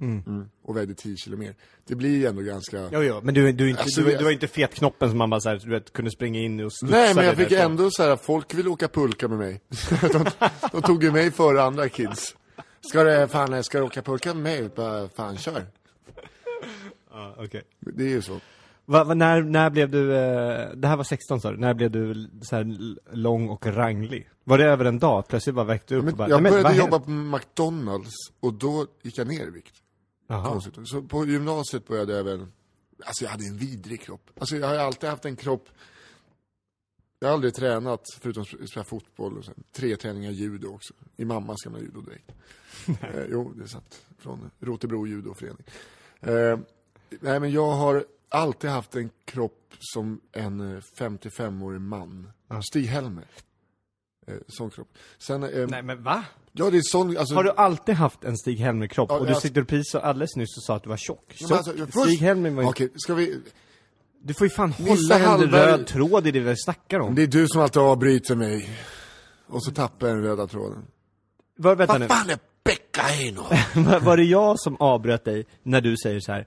Mm. 0.00 0.48
Och 0.62 0.76
vägde 0.76 0.94
10 0.94 1.16
kilo 1.16 1.36
mer. 1.36 1.54
Det 1.84 1.94
blir 1.94 2.18
ju 2.18 2.26
ändå 2.26 2.42
ganska... 2.42 2.88
Jo, 2.92 3.02
jo, 3.02 3.20
men 3.22 3.34
du, 3.34 3.52
du, 3.52 3.70
inte, 3.70 3.82
Alltså, 3.82 4.00
du, 4.00 4.16
du 4.16 4.24
har 4.24 4.30
inte 4.30 4.48
fetknoppen 4.48 5.08
som 5.08 5.18
man 5.18 5.30
bara 5.30 5.40
så 5.40 5.48
här, 5.48 5.58
du 5.64 5.70
vet, 5.70 5.92
kunde 5.92 6.10
springa 6.10 6.40
in 6.40 6.64
och 6.64 6.72
studsa 6.72 6.96
Nej 6.96 7.14
men 7.14 7.24
jag 7.24 7.36
fick 7.36 7.52
ändå 7.52 7.90
så 7.90 8.02
här, 8.02 8.16
folk 8.16 8.54
vill 8.54 8.68
åka 8.68 8.88
pulka 8.88 9.28
med 9.28 9.38
mig. 9.38 9.60
de, 10.12 10.24
de 10.72 10.82
tog 10.82 11.04
ju 11.04 11.12
mig 11.12 11.30
före 11.30 11.62
andra 11.62 11.88
kids. 11.88 12.36
Ska 12.80 13.04
du, 13.04 13.28
fan, 13.28 13.64
ska 13.64 13.78
du 13.78 13.84
åka 13.84 14.02
pulka 14.02 14.34
med 14.34 14.42
mig? 14.42 14.70
Bara, 14.76 15.08
fan 15.08 15.38
kör. 15.38 15.66
Ja, 17.10 17.34
okej. 17.38 17.62
Det 17.80 18.04
är 18.04 18.08
ju 18.08 18.22
så. 18.22 18.40
Va, 18.86 19.04
va, 19.04 19.14
när, 19.14 19.42
när 19.42 19.70
blev 19.70 19.90
du, 19.90 20.16
eh, 20.16 20.70
det 20.74 20.88
här 20.88 20.96
var 20.96 21.04
16 21.04 21.40
sa 21.40 21.50
du, 21.50 21.56
när 21.56 21.74
blev 21.74 21.90
du 21.90 22.30
så 22.42 22.56
här 22.56 23.16
lång 23.16 23.48
och 23.48 23.66
ranglig? 23.66 24.28
Var 24.44 24.58
det 24.58 24.64
över 24.64 24.84
en 24.84 24.98
dag? 24.98 25.28
Plötsligt 25.28 25.54
bara 25.54 25.64
väckte 25.64 25.94
du 25.94 25.98
upp 25.98 26.04
Men 26.04 26.12
och 26.12 26.18
bara, 26.18 26.28
jag 26.28 26.42
men, 26.42 26.52
började 26.52 26.76
jobba 26.76 26.98
på 26.98 27.10
McDonalds 27.10 28.14
och 28.40 28.54
då 28.54 28.86
gick 29.02 29.18
jag 29.18 29.26
ner 29.26 29.46
i 29.46 29.50
vikt. 29.50 29.74
Konstigt. 30.28 30.74
Så 30.84 31.02
på 31.02 31.26
gymnasiet 31.26 31.86
började 31.86 32.12
jag 32.12 32.20
även, 32.20 32.52
alltså 33.04 33.24
jag 33.24 33.30
hade 33.30 33.44
en 33.44 33.56
vidrig 33.56 34.00
kropp. 34.00 34.30
Alltså 34.38 34.56
jag 34.56 34.68
har 34.68 34.76
alltid 34.76 35.10
haft 35.10 35.24
en 35.24 35.36
kropp, 35.36 35.68
jag 37.18 37.28
har 37.28 37.34
aldrig 37.34 37.54
tränat 37.54 38.00
förutom 38.20 38.42
att 38.42 38.68
spela 38.68 38.84
fotboll 38.84 39.38
och 39.38 39.44
sen 39.44 39.64
tre 39.72 39.96
träningar 39.96 40.30
judo 40.30 40.68
också. 40.68 40.94
I 41.16 41.24
mammas 41.24 41.56
gamla 41.64 41.80
judodräkt. 41.80 42.30
eh, 42.86 43.24
jo, 43.30 43.52
det 43.56 43.62
är 43.62 43.66
sant. 43.66 44.02
Från 44.18 44.50
Rotebro 44.60 45.06
judoförening. 45.06 45.66
Eh, 46.20 46.58
nej 47.20 47.40
men 47.40 47.52
jag 47.52 47.70
har 47.70 48.04
alltid 48.34 48.70
haft 48.70 48.94
en 48.94 49.10
kropp 49.24 49.74
som 49.80 50.20
en 50.32 50.76
eh, 50.76 50.80
55-årig 50.98 51.80
man. 51.80 52.30
Stig-Helmer. 52.72 53.24
Eh, 54.26 54.34
sån 54.48 54.70
kropp. 54.70 54.88
Sen, 55.18 55.42
eh, 55.42 55.66
Nej 55.68 55.82
men 55.82 56.02
va? 56.02 56.24
ja 56.52 56.70
det 56.70 56.76
är 56.76 56.82
sån, 56.84 57.16
alltså. 57.16 57.34
Har 57.34 57.44
du 57.44 57.50
alltid 57.50 57.94
haft 57.94 58.24
en 58.24 58.36
Stig-Helmer-kropp? 58.38 59.10
Ja, 59.10 59.18
och 59.18 59.26
du 59.26 59.32
jag- 59.32 59.42
sitter 59.42 59.62
precis 59.62 59.94
och 59.94 60.06
alldeles 60.06 60.36
nyss 60.36 60.56
och 60.56 60.62
sa 60.62 60.76
att 60.76 60.82
du 60.82 60.88
var 60.88 60.96
tjock. 60.96 61.34
Ja, 61.38 61.48
tjock. 61.48 61.56
alltså, 61.58 61.72
först- 61.86 62.06
Stig-Helmer 62.06 62.50
var 62.50 62.62
ju... 62.62 62.68
Okej, 62.68 62.92
ska 62.96 63.14
vi, 63.14 63.40
Du 64.22 64.34
får 64.34 64.46
ju 64.46 64.50
fan 64.50 64.72
hålla 64.72 65.18
en 65.18 65.40
röd 65.50 65.86
tråd 65.86 66.26
i 66.26 66.30
det 66.30 66.40
vi 66.40 66.54
snackar 66.56 67.00
om. 67.00 67.14
Det 67.14 67.22
är 67.22 67.26
du 67.26 67.48
som 67.48 67.60
alltid 67.60 67.82
avbryter 67.82 68.34
mig. 68.36 68.70
Och 69.46 69.64
så 69.64 69.70
tappar 69.72 70.06
jag 70.08 70.16
den 70.16 70.24
röda 70.24 70.46
tråden. 70.46 70.84
Var, 71.56 71.76
vänta 71.76 71.98
nu. 71.98 72.06
Vad 72.06 72.18
fan 72.18 72.30
är 72.30 72.38
Heino? 73.02 73.42
Var- 73.74 74.00
Var 74.00 74.16
det 74.16 74.24
jag 74.24 74.60
som 74.60 74.76
avbröt 74.80 75.24
dig 75.24 75.46
när 75.62 75.80
du 75.80 75.96
säger 75.96 76.20
så 76.20 76.32
här? 76.32 76.46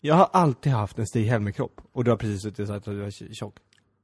Jag 0.00 0.14
har 0.14 0.28
alltid 0.32 0.72
haft 0.72 0.98
en 0.98 1.06
Stig-Helmer-kropp. 1.06 1.80
Och 1.92 2.04
du 2.04 2.10
har 2.10 2.18
precis 2.18 2.42
suttit 2.42 2.60
och 2.60 2.66
sagt 2.66 2.88
att 2.88 2.94
du 2.94 3.00
var 3.00 3.34
tjock. 3.34 3.56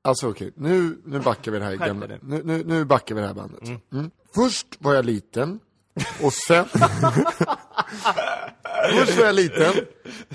Alltså 0.03 0.29
okej, 0.29 0.53
nu, 0.55 0.99
nu 1.05 1.21
backar 1.21 1.53
vi 1.53 1.59
det 1.59 1.65
här 1.65 1.77
gamla, 1.77 2.07
nu, 2.07 2.43
nu, 2.45 2.65
nu 2.65 2.85
backar 2.85 3.15
vi 3.15 3.21
det 3.21 3.27
här 3.27 3.35
bandet. 3.35 3.63
Mm. 3.93 4.11
Först 4.35 4.67
var 4.79 4.95
jag 4.95 5.05
liten, 5.05 5.61
Och 6.23 6.33
sen... 6.33 6.65
Först 8.93 9.19
var 9.19 9.25
jag 9.25 9.35
liten 9.35 9.73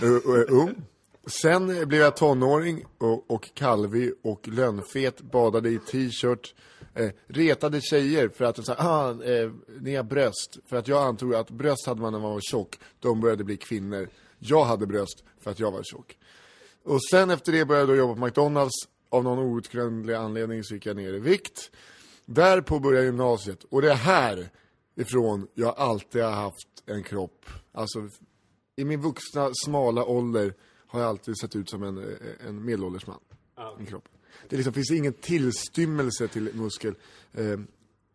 och, 0.02 0.26
och 0.26 0.50
ung. 0.50 0.76
Sen 1.28 1.88
blev 1.88 2.02
jag 2.02 2.16
tonåring 2.16 2.86
och, 2.98 3.32
och 3.32 3.54
kalvig 3.54 4.14
och 4.24 4.48
lönnfet, 4.48 5.22
badade 5.22 5.70
i 5.70 5.80
t-shirt, 5.80 6.56
eh, 6.96 7.10
retade 7.28 7.82
tjejer 7.82 8.30
för 8.30 8.46
att 8.46 8.66
så 8.66 8.74
här, 8.74 8.90
ah, 8.90 9.24
eh, 9.24 9.52
ni 9.80 9.96
har 9.96 10.04
bröst. 10.04 10.58
För 10.66 10.78
att 10.78 10.88
jag 10.88 11.04
antog 11.04 11.36
att 11.36 11.50
bröst 11.50 11.88
hade 11.88 12.02
man 12.02 12.14
när 12.14 12.20
man 12.20 12.32
var 12.32 12.42
tjock, 12.42 12.80
de 13.00 13.22
började 13.22 13.44
bli 13.44 13.58
kvinnor. 13.58 14.10
Jag 14.40 14.66
hade 14.66 14.88
bröst 14.88 15.24
för 15.42 15.52
att 15.52 15.60
jag 15.60 15.72
var 15.72 15.84
tjock. 15.84 16.18
Och 16.84 17.04
sen 17.12 17.30
efter 17.30 17.52
det 17.52 17.66
började 17.66 17.92
jag 17.92 17.98
jobba 17.98 18.14
på 18.14 18.26
McDonalds. 18.26 18.74
Av 19.10 19.24
någon 19.24 19.40
outgrundlig 19.40 20.14
anledning 20.14 20.64
så 20.64 20.74
gick 20.74 20.86
jag 20.86 20.96
ner 20.96 21.14
i 21.14 21.20
vikt. 21.20 21.72
Därpå 22.26 22.80
började 22.80 22.98
jag 22.98 23.06
gymnasiet. 23.06 23.64
Och 23.64 23.82
det 23.82 23.92
är 23.92 23.96
här 23.96 24.50
ifrån 24.96 25.48
jag 25.54 25.78
alltid 25.78 26.24
har 26.24 26.32
haft 26.32 26.68
en 26.86 27.04
kropp. 27.04 27.46
Alltså, 27.72 28.10
i 28.76 28.86
min 28.86 29.02
vuxna, 29.02 29.50
smala 29.66 30.06
ålder 30.06 30.54
har 30.88 31.00
jag 31.00 31.10
alltid 31.10 31.40
sett 31.40 31.56
ut 31.56 31.70
som 31.70 31.84
en, 31.84 32.18
en 32.48 32.66
medelålders 32.66 33.08
man. 33.08 33.20
En 33.80 33.86
kropp. 33.86 34.10
Det 34.50 34.56
liksom, 34.56 34.74
finns 34.74 34.92
ingen 34.92 35.14
tillstymmelse 35.14 36.28
till 36.28 36.50
muskel. 36.54 36.96
Eh, 37.34 37.60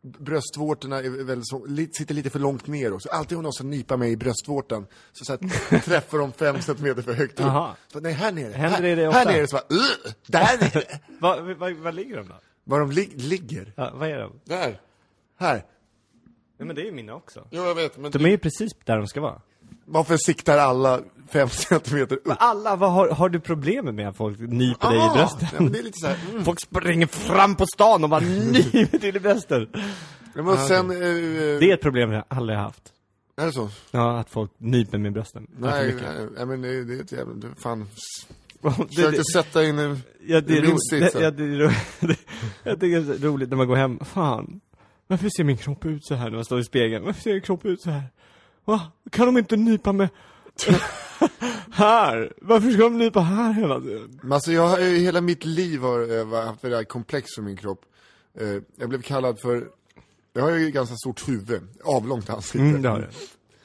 bröstvårtorna 0.07 0.99
är 0.99 1.25
väldigt 1.25 1.49
så, 1.49 1.67
li, 1.67 1.89
sitter 1.93 2.15
lite 2.15 2.31
för 2.31 2.39
långt 2.39 2.67
ner 2.67 2.93
också. 2.93 3.09
Alltid 3.09 3.37
om 3.39 3.43
någon 3.43 3.53
ska 3.53 3.65
nypa 3.65 3.97
mig 3.97 4.13
i 4.13 4.17
bröstvårtan 4.17 4.87
så, 5.13 5.25
så 5.25 5.33
att 5.33 5.41
träffar 5.85 6.19
de 6.19 6.33
fem 6.33 6.63
centimeter 6.63 7.03
för 7.03 7.13
högt 7.13 7.41
upp. 7.41 7.47
Aha. 7.47 7.77
Så, 7.93 8.01
nej, 8.01 8.13
här 8.13 8.33
nere. 8.33 8.53
Händer 8.53 8.83
här, 8.83 8.97
det 8.97 9.13
här 9.13 9.25
nere 9.25 9.47
så 9.47 9.57
bara, 9.57 9.79
där 10.27 10.61
nere. 10.61 11.01
Var, 11.21 11.41
var, 11.41 11.71
var 11.71 11.93
ligger 11.93 12.17
de 12.17 12.29
då? 12.29 12.35
Var 12.65 12.81
de 12.81 12.91
lig 12.91 13.23
ligger? 13.23 13.73
Ja, 13.77 13.93
vad 13.95 14.09
är 14.09 14.19
de? 14.19 14.41
Där. 14.45 14.81
Här. 15.39 15.65
Nej 16.59 16.67
men 16.67 16.77
det 16.77 16.83
är 16.83 16.85
ju 16.85 16.93
mina 16.93 17.15
också. 17.15 17.49
Jo, 17.51 17.65
jag 17.65 17.75
vet, 17.75 17.99
men 17.99 18.11
De 18.11 18.25
är 18.25 18.29
ju 18.29 18.39
precis 18.39 18.73
där 18.85 18.97
de 18.97 19.07
ska 19.07 19.21
vara. 19.21 19.41
Varför 19.87 20.17
siktar 20.17 20.59
alla 20.59 21.01
fem 21.29 21.49
centimeter 21.49 22.17
upp? 22.17 22.27
Men 22.27 22.37
alla, 22.41 22.77
vad 22.77 22.93
har, 22.93 23.09
har 23.11 23.29
du 23.29 23.41
problem 23.41 23.97
med 23.97 24.09
att 24.09 24.17
folk 24.17 24.39
nyper 24.39 24.89
dig 24.89 24.99
i 24.99 25.01
Ah, 25.01 25.15
brösten? 25.15 25.49
ja, 25.53 25.61
men 25.63 25.73
det 25.73 25.79
är 25.79 25.83
lite 25.83 25.99
så 25.99 26.07
här, 26.07 26.17
mm. 26.31 26.45
Folk 26.45 26.61
springer 26.61 27.07
fram 27.07 27.55
på 27.57 27.67
stan 27.67 28.05
och 28.05 28.11
bara 28.11 28.21
nyper 28.53 28.99
till 28.99 29.17
i 29.17 29.21
brösten. 29.21 29.69
Ja, 30.35 30.43
men 30.43 30.59
sen, 30.59 30.91
eh, 30.91 30.97
Det 30.99 31.71
är 31.71 31.75
ett 31.75 31.81
problem 31.81 32.13
jag 32.13 32.25
aldrig 32.29 32.59
haft. 32.59 32.83
är 33.37 33.47
det 33.47 33.53
så? 33.53 33.69
Ja, 33.91 34.19
att 34.19 34.31
folk 34.31 34.51
nyper 34.59 34.99
mig 34.99 35.09
i 35.09 35.13
brösten. 35.13 35.47
Nej, 35.59 35.95
nej, 36.03 36.27
nej, 36.37 36.47
men 36.47 36.63
det, 36.63 36.85
det 36.85 36.95
är 36.95 37.01
ett 37.01 37.13
jävla, 37.13 37.35
fan. 37.59 37.87
Försökte 38.89 39.23
sätta 39.33 39.65
in 39.65 39.79
en, 39.79 40.01
Ja, 40.27 40.41
det 40.41 40.59
är, 40.59 40.63
min 40.63 40.79
sits 40.79 41.15
ja, 41.21 41.31
det 41.31 41.45
är 41.45 41.59
ro, 41.59 41.71
det, 42.01 42.17
Jag 42.63 42.81
tycker 42.81 43.01
det 43.01 43.15
är 43.15 43.19
roligt 43.19 43.49
när 43.51 43.57
man 43.57 43.67
går 43.69 43.77
hem, 43.77 43.99
fan, 44.05 44.61
varför 45.07 45.29
ser 45.37 45.45
min 45.45 45.57
kropp 45.57 45.85
ut 45.87 46.05
så 46.07 46.15
här 46.15 46.25
när 46.25 46.35
man 46.37 46.45
står 46.45 46.61
i 46.61 46.65
spegeln? 46.65 47.05
Varför 47.05 47.21
ser 47.23 47.33
min 47.33 47.43
kropp 47.43 47.65
ut 47.65 47.83
så 47.83 47.91
här? 47.91 48.03
Va? 48.67 48.93
Kan 49.11 49.27
de 49.27 49.39
inte 49.39 49.57
nypa 49.57 49.93
mig 49.93 50.09
här? 51.71 52.33
Varför 52.43 52.71
ska 52.71 52.83
de 52.83 52.99
nypa 52.99 53.21
här 53.21 53.53
hela 53.53 53.81
tiden? 53.81 54.19
Men 54.23 54.33
alltså 54.33 54.53
jag 54.53 54.69
har 54.69 54.79
ju 54.79 54.99
hela 54.99 55.21
mitt 55.21 55.45
liv 55.45 55.81
har 55.81 56.19
eh, 56.35 56.45
haft 56.47 56.63
det 56.63 56.69
där 56.69 56.85
komplex 56.85 57.27
för 57.35 57.43
min 57.43 57.57
kropp. 57.57 57.81
Eh, 58.41 58.47
Jag 58.77 58.89
blev 58.89 59.03
kallad 59.03 59.41
för, 59.41 59.69
jag 60.33 60.43
har 60.43 60.51
ju 60.51 60.71
ganska 60.71 60.97
stort 60.97 61.29
huvud, 61.29 61.63
avlångt 61.85 62.31
ansikte. 62.31 62.59
Mm, 62.59 62.83
det 62.83 62.89
har 62.89 62.99
det. 63.01 63.09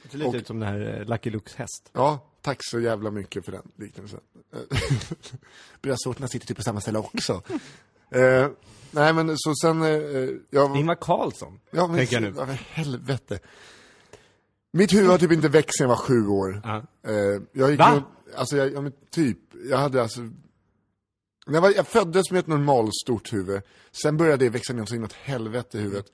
Det 0.03 0.10
ser 0.10 0.17
lite 0.17 0.29
Och- 0.29 0.36
ut 0.36 0.48
som 0.48 0.60
den 0.60 0.70
här 0.70 1.00
eh, 1.01 1.05
Lucky 1.08 1.29
Lukes 1.29 1.55
häst. 1.55 1.89
Ja, 1.93 2.27
tack 2.41 2.58
så 2.62 2.79
jävla 2.79 3.12
mycket 3.12 3.46
för 3.46 3.51
den 3.51 3.72
liknelsen. 3.75 4.20
Bröstvårtorna 5.81 6.27
sitter 6.27 6.48
typ 6.48 6.58
på 6.58 6.63
samma 6.63 6.81
ställe 6.81 7.00
också. 7.00 7.41
eh, 8.10 8.48
nej 8.91 9.13
men 9.13 9.34
så 9.38 9.55
sen, 9.55 9.81
eh, 9.84 10.29
jag... 10.50 10.77
Ingvar 10.77 10.96
Carlsson, 11.01 11.60
Ja, 11.72 11.88
men, 11.88 11.98
tänker 11.98 12.22
jag 12.22 12.24
nu. 12.24 12.34
Ja, 12.38 12.46
helvete. 12.70 13.39
Mitt 14.73 14.93
huvud 14.93 15.09
har 15.09 15.17
typ 15.17 15.31
inte 15.31 15.49
växt 15.49 15.77
sen 15.77 15.83
jag 15.83 15.89
var 15.89 15.95
sju 15.95 16.27
år. 16.27 16.61
Ja. 16.63 16.83
Eh, 17.07 17.41
jag 17.51 17.71
gick 17.71 17.79
Va? 17.79 17.95
runt, 17.95 18.05
alltså 18.35 18.57
jag, 18.57 18.73
ja, 18.73 18.81
men 18.81 18.93
typ, 19.09 19.37
jag 19.69 19.77
hade 19.77 20.01
alltså 20.01 20.21
jag, 21.45 21.61
var, 21.61 21.73
jag 21.75 21.87
föddes 21.87 22.31
med 22.31 22.39
ett 22.39 22.47
normalstort 22.47 23.33
huvud, 23.33 23.61
sen 23.91 24.17
började 24.17 24.45
det 24.45 24.49
växa 24.49 24.73
ner 24.73 24.85
så 24.85 24.95
inåt 24.95 25.13
helvete 25.13 25.77
i 25.77 25.81
huvudet. 25.81 26.05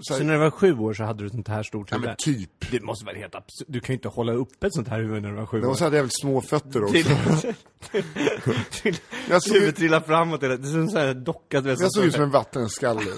Så, 0.00 0.14
Så 0.14 0.24
när 0.24 0.32
du 0.32 0.38
var 0.38 0.50
sju 0.50 0.78
år 0.78 0.94
så 0.94 1.04
hade 1.04 1.22
du 1.22 1.26
ett 1.26 1.32
sånt 1.32 1.48
här 1.48 1.62
stort 1.62 1.90
ja, 1.90 1.96
huvud? 1.96 2.08
men 2.08 2.16
typ. 2.16 2.70
Det 2.70 2.80
måste 2.82 3.04
vara 3.04 3.16
helt 3.16 3.34
absurt. 3.34 3.66
Du 3.68 3.80
kan 3.80 3.92
ju 3.92 3.94
inte 3.94 4.08
hålla 4.08 4.32
uppe 4.32 4.66
ett 4.66 4.74
sånt 4.74 4.88
här 4.88 5.00
huvud 5.00 5.22
när 5.22 5.30
du 5.30 5.36
var 5.36 5.46
sju 5.46 5.60
Men 5.60 5.70
år. 5.70 5.74
så 5.74 5.84
hade 5.84 5.96
jag 5.96 6.02
väldigt 6.02 6.20
små 6.20 6.40
fötter 6.40 6.84
också. 6.84 6.96
Såg, 9.40 9.52
huvudet 9.54 9.76
trillar 9.76 10.00
framåt 10.00 10.42
hela 10.42 10.56
Det 10.56 10.68
är 10.68 10.88
som 10.88 10.96
en 10.96 11.24
docka, 11.24 11.60
jag 11.60 11.92
såg 11.92 12.04
ut 12.04 12.14
som 12.14 12.22
en 12.22 12.30
vattenskalle. 12.30 13.10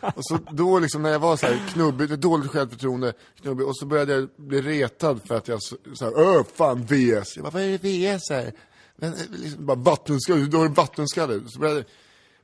och 0.00 0.26
så 0.26 0.38
då 0.50 0.78
liksom 0.78 1.02
när 1.02 1.10
jag 1.10 1.18
var 1.18 1.36
så 1.36 1.46
här 1.46 1.60
knubbig, 1.72 2.18
dåligt 2.18 2.50
självförtroende, 2.50 3.12
knubbig, 3.42 3.66
och 3.66 3.76
så 3.76 3.86
började 3.86 4.12
jag 4.12 4.28
bli 4.36 4.62
retad 4.62 5.20
för 5.24 5.36
att 5.36 5.48
jag 5.48 5.62
så, 5.62 5.76
så 5.94 6.04
här, 6.04 6.36
öh 6.36 6.44
fan 6.54 6.82
VS. 6.84 7.36
Jag 7.36 7.44
bara, 7.44 7.50
vad 7.50 7.62
är 7.62 7.78
det 7.78 8.16
VS 8.18 8.30
här? 8.30 8.52
Men, 8.96 9.12
eh, 9.12 9.18
liksom, 9.30 9.66
bara 9.66 9.76
vattenskalle, 9.76 10.46
du 10.46 10.56
har 10.56 10.66
en 10.66 10.74
vattenskalle. 10.74 11.40
Så 11.46 11.60
började 11.60 11.78
jag 11.78 11.86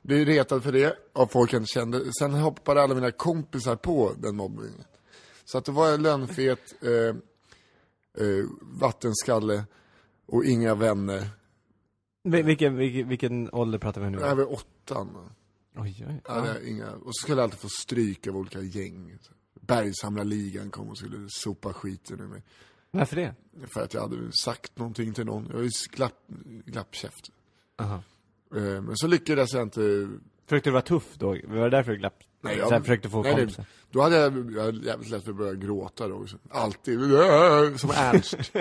bli 0.09 0.25
retad 0.25 0.63
för 0.63 0.71
det 0.71 0.95
av 1.13 1.27
folk 1.27 1.53
jag 1.53 1.61
inte 1.61 1.73
kände. 1.73 2.11
Sen 2.19 2.33
hoppade 2.33 2.81
alla 2.81 2.95
mina 2.95 3.11
kompisar 3.11 3.75
på 3.75 4.13
den 4.17 4.35
mobbningen. 4.35 4.83
Så 5.45 5.57
att 5.57 5.65
då 5.65 5.71
var 5.71 5.87
jag 5.87 6.01
lönnfet, 6.01 6.83
eh, 6.83 7.15
eh, 8.25 8.45
vattenskalle 8.61 9.63
och 10.25 10.45
inga 10.45 10.75
vänner. 10.75 11.29
Vil- 12.23 12.43
Vilken, 12.43 12.75
vilken, 12.75 13.07
vilken 13.09 13.49
ålder 13.53 13.79
pratar 13.79 14.01
vi 14.01 14.09
nu 14.09 14.17
om? 14.17 14.23
Över 14.23 14.51
åttan. 14.51 15.29
Oj, 15.75 16.05
oj. 16.09 16.21
Ja. 16.27 16.47
jag 16.47 16.63
inga, 16.67 16.91
och 16.91 17.15
så 17.15 17.21
skulle 17.23 17.37
jag 17.37 17.43
alltid 17.43 17.59
få 17.59 17.69
stryk 17.69 18.27
av 18.27 18.37
olika 18.37 18.61
gäng. 18.61 19.17
Bergshamrarligan 19.61 20.71
kom 20.71 20.89
och 20.89 20.97
skulle 20.97 21.25
sopa 21.29 21.73
skiten 21.73 22.19
ur 22.19 22.27
mig. 22.27 22.43
Varför 22.91 23.15
det? 23.15 23.35
För 23.73 23.81
att 23.83 23.93
jag 23.93 24.01
hade 24.01 24.31
sagt 24.31 24.77
någonting 24.77 25.13
till 25.13 25.25
någon. 25.25 25.45
Jag 25.47 25.53
var 25.55 25.61
ju 25.63 25.69
glapp, 25.91 26.13
glappkäft. 26.65 27.29
Aha. 27.81 28.03
Eh, 28.55 28.61
Men 28.61 28.97
så 28.97 29.07
lyckades 29.07 29.53
jag 29.53 29.61
inte. 29.61 30.09
Försökte 30.47 30.69
du 30.69 30.71
vara 30.71 30.81
tuff 30.81 31.03
då? 31.17 31.27
Var 31.27 31.63
det 31.63 31.69
därför 31.69 31.91
du 31.91 31.97
glapp? 31.97 32.13
Nej, 32.41 32.57
så 32.59 32.69
här, 32.69 32.79
försökte 32.81 33.09
få 33.09 33.21
nej, 33.23 33.31
nej. 33.33 33.41
kompisar? 33.41 33.65
Då 33.91 34.01
hade 34.01 34.15
jag, 34.15 34.51
jag 34.55 34.63
hade 34.63 34.85
jävligt 34.85 35.09
lätt 35.09 35.23
för 35.23 35.31
att 35.31 35.37
börja 35.37 35.53
gråta 35.53 36.07
då 36.07 36.15
också. 36.15 36.37
Alltid. 36.49 36.99
Som 37.79 37.91
Ernst. 37.95 38.35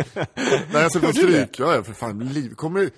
När 0.73 0.81
jag 0.83 0.91
skulle 0.93 1.07
få 1.07 1.13
du 1.13 1.33
stryk. 1.33 1.59
Ja, 1.61 1.83
för 1.83 1.93
fan. 1.93 2.19
Liv. 2.19 2.55
Kommer 2.55 2.91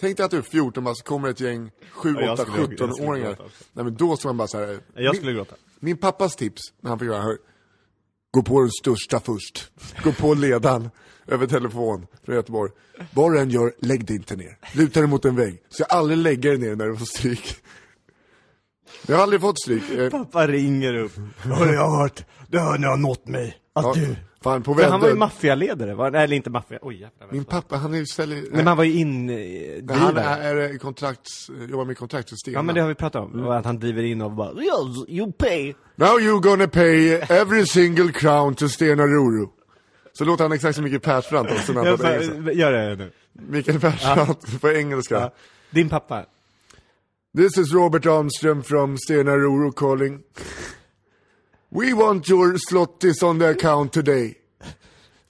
Tänk 0.00 0.16
dig 0.16 0.24
att 0.24 0.30
du 0.30 0.36
är 0.38 0.42
14, 0.42 0.84
bara 0.84 0.94
så 0.94 1.04
kommer 1.04 1.28
ett 1.28 1.40
gäng 1.40 1.70
7, 1.90 2.14
Ja, 2.14 2.20
jag 2.22 2.32
8, 2.32 2.42
skulle- 2.42 2.58
jag 2.58 2.72
skulle 2.74 2.92
17-åringar. 2.92 3.26
gråta 3.28 3.44
också. 3.44 3.64
Nej 3.72 3.84
men 3.84 3.94
då 3.96 4.16
ska 4.16 4.28
man 4.28 4.36
bara 4.36 4.48
så 4.48 4.58
här. 4.58 4.78
Jag 4.94 5.16
skulle 5.16 5.32
gråta. 5.32 5.54
Min 5.80 5.96
pappas 5.96 6.36
tips 6.36 6.62
när 6.80 6.90
han 6.90 6.98
fick 6.98 7.08
hör, 7.08 7.38
gå 8.38 8.42
på 8.42 8.60
den 8.60 8.70
största 8.70 9.20
först. 9.20 9.70
Gå 10.04 10.12
på 10.12 10.34
ledaren 10.34 10.90
över 11.26 11.46
telefon 11.46 12.06
från 12.24 12.34
Göteborg. 12.34 12.70
Vad 13.14 13.32
du 13.32 13.40
än 13.40 13.50
gör, 13.50 13.72
lägg 13.80 14.06
dig 14.06 14.16
inte 14.16 14.36
ner. 14.36 14.58
Luta 14.72 15.00
dig 15.00 15.08
mot 15.08 15.24
en 15.24 15.36
vägg. 15.36 15.62
Så 15.68 15.82
jag 15.82 15.98
aldrig 15.98 16.18
lägga 16.18 16.50
dig 16.50 16.58
ner 16.58 16.76
när 16.76 16.86
du 16.86 16.96
får 16.96 17.06
stryk. 17.06 17.56
Jag 19.06 19.16
har 19.16 19.22
aldrig 19.22 19.40
fått 19.40 19.60
stryk. 19.60 19.90
Eh, 19.90 20.10
Pappa 20.10 20.46
ringer 20.46 20.94
upp. 20.94 21.12
Har 21.38 21.66
jag 21.66 21.88
har 21.88 22.02
hört, 22.02 22.24
det 22.48 22.58
har, 22.58 22.78
har 22.78 22.96
nått 22.96 23.26
mig. 23.26 23.56
Att 23.72 23.84
ja, 23.84 23.92
du... 23.94 24.16
fan, 24.42 24.62
på 24.62 24.82
han 24.82 25.00
var 25.00 25.08
ju 25.08 25.14
maffialedare, 25.14 25.94
var, 25.94 26.10
nej, 26.10 26.24
eller 26.24 26.36
inte 26.36 26.50
maffia, 26.50 26.78
oj 26.82 26.94
jävlar. 26.94 27.28
Min 27.30 27.44
pappa, 27.44 27.76
han 27.76 27.94
är 27.94 27.98
ju 27.98 28.06
sälj... 28.06 28.48
Men 28.50 28.66
han 28.66 28.76
var 28.76 28.84
ju 28.84 28.92
in... 28.92 29.26
Nej, 29.26 29.82
han 29.88 30.16
är, 30.16 30.56
är 30.56 30.78
kontrakts, 30.78 31.50
jobbar 31.68 31.84
med 31.84 31.98
kontraktsystem. 31.98 32.54
Ja 32.54 32.62
men 32.62 32.74
det 32.74 32.80
har 32.80 32.88
vi 32.88 32.94
pratat 32.94 33.22
om, 33.22 33.46
och 33.46 33.56
att 33.56 33.64
han 33.64 33.78
driver 33.78 34.02
in 34.02 34.22
och 34.22 34.32
bara 34.32 34.52
yes, 34.52 35.08
you 35.08 35.32
pay. 35.32 35.74
Now 35.96 36.18
you're 36.20 36.40
gonna 36.40 36.68
pay 36.68 37.10
every 37.10 37.66
single 37.66 38.12
crown 38.12 38.54
to 38.54 38.68
Stena 38.68 39.06
Roro. 39.06 39.52
Så 40.12 40.24
låter 40.24 40.44
han 40.44 40.52
exakt 40.52 40.74
som 40.74 40.84
Mikael 40.84 41.00
Persbrandt 41.00 41.52
också 41.52 41.72
när 41.72 41.84
han 41.84 41.96
pratar 41.96 42.12
engelska. 42.12 42.42
får, 42.42 42.52
gör 42.52 42.72
det 42.72 42.96
nu. 42.96 43.12
Mikael 43.32 43.80
Persbrandt 43.80 44.60
på 44.60 44.70
engelska. 44.70 45.14
Ja. 45.14 45.34
Din 45.70 45.88
pappa. 45.88 46.24
This 47.36 47.58
is 47.58 47.72
Robert 47.72 48.06
Armstrong 48.06 48.62
from 48.62 48.98
Stena 48.98 49.36
Roro 49.36 49.72
calling. 49.72 50.20
We 51.70 51.92
want 51.92 52.28
your 52.28 52.54
slotties 52.54 53.22
on 53.22 53.38
the 53.38 53.50
account 53.50 53.92
today. 53.92 54.36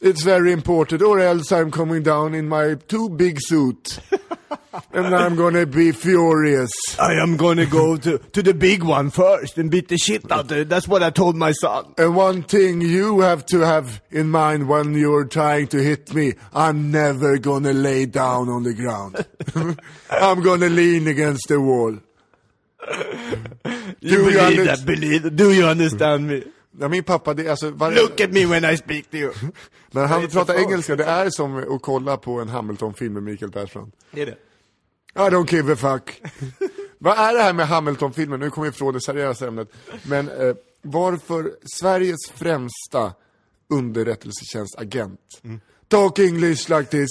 It's 0.00 0.22
very 0.22 0.52
important, 0.52 1.02
or 1.02 1.18
else 1.18 1.50
I'm 1.50 1.72
coming 1.72 2.04
down 2.04 2.32
in 2.32 2.48
my 2.48 2.74
too 2.74 3.08
big 3.08 3.38
suit. 3.40 3.98
and 4.92 5.06
I'm 5.14 5.34
gonna 5.34 5.66
be 5.66 5.90
furious. 5.90 6.70
I 7.00 7.14
am 7.14 7.36
gonna 7.36 7.66
go 7.66 7.96
to, 7.96 8.18
to 8.18 8.42
the 8.42 8.54
big 8.54 8.84
one 8.84 9.10
first 9.10 9.58
and 9.58 9.68
beat 9.68 9.88
the 9.88 9.98
shit 9.98 10.30
out 10.30 10.52
of 10.52 10.52
it. 10.52 10.68
That's 10.68 10.86
what 10.86 11.02
I 11.02 11.10
told 11.10 11.34
my 11.34 11.50
son. 11.50 11.94
And 11.98 12.14
one 12.14 12.44
thing 12.44 12.80
you 12.80 13.20
have 13.20 13.44
to 13.46 13.60
have 13.60 14.00
in 14.12 14.30
mind 14.30 14.68
when 14.68 14.94
you're 14.94 15.24
trying 15.24 15.66
to 15.68 15.82
hit 15.82 16.14
me, 16.14 16.34
I'm 16.52 16.92
never 16.92 17.38
gonna 17.38 17.72
lay 17.72 18.06
down 18.06 18.48
on 18.48 18.62
the 18.62 18.74
ground. 18.74 19.26
I'm 20.10 20.42
gonna 20.42 20.68
lean 20.68 21.08
against 21.08 21.48
the 21.48 21.60
wall. 21.60 21.98
You 24.00 24.24
believe 24.24 24.66
that, 24.66 24.86
believe 24.86 25.30
Do 25.30 25.52
you 25.52 25.70
understand 25.70 26.26
me? 26.26 26.42
Ja, 26.80 26.88
min 26.88 27.04
pappa, 27.04 27.34
det, 27.34 27.48
alltså, 27.48 27.70
varje, 27.70 28.02
Look 28.02 28.20
at 28.20 28.32
me 28.32 28.46
when 28.46 28.64
I 28.74 28.76
speak 28.76 29.10
to 29.10 29.16
you. 29.16 29.32
när 29.90 30.06
han 30.06 30.22
It's 30.22 30.32
pratar 30.32 30.54
engelska, 30.54 30.96
det 30.96 31.04
är 31.04 31.30
som 31.30 31.56
att 31.56 31.82
kolla 31.82 32.16
på 32.16 32.40
en 32.40 32.48
Hamilton-film 32.48 33.14
med 33.14 33.22
Mikael 33.22 33.52
Persbrandt. 33.52 33.96
Det 34.10 34.22
är 34.22 34.26
det. 34.26 34.36
I 35.14 35.30
don't 35.30 35.54
give 35.54 35.72
a 35.72 35.76
fuck. 35.76 36.22
Vad 36.98 37.18
är 37.18 37.34
det 37.34 37.42
här 37.42 37.52
med 37.52 37.68
Hamilton-filmen? 37.68 38.40
Nu 38.40 38.50
kommer 38.50 38.66
vi 38.66 38.74
ifrån 38.74 38.94
det 38.94 39.00
seriösa 39.00 39.46
ämnet. 39.46 39.68
Men 40.02 40.28
eh, 40.28 40.54
varför 40.82 41.50
Sveriges 41.64 42.30
främsta 42.34 43.12
underrättelsetjänstagent 43.70 45.20
talk 45.88 46.18
English 46.18 46.68
like 46.68 46.90
this. 46.90 47.10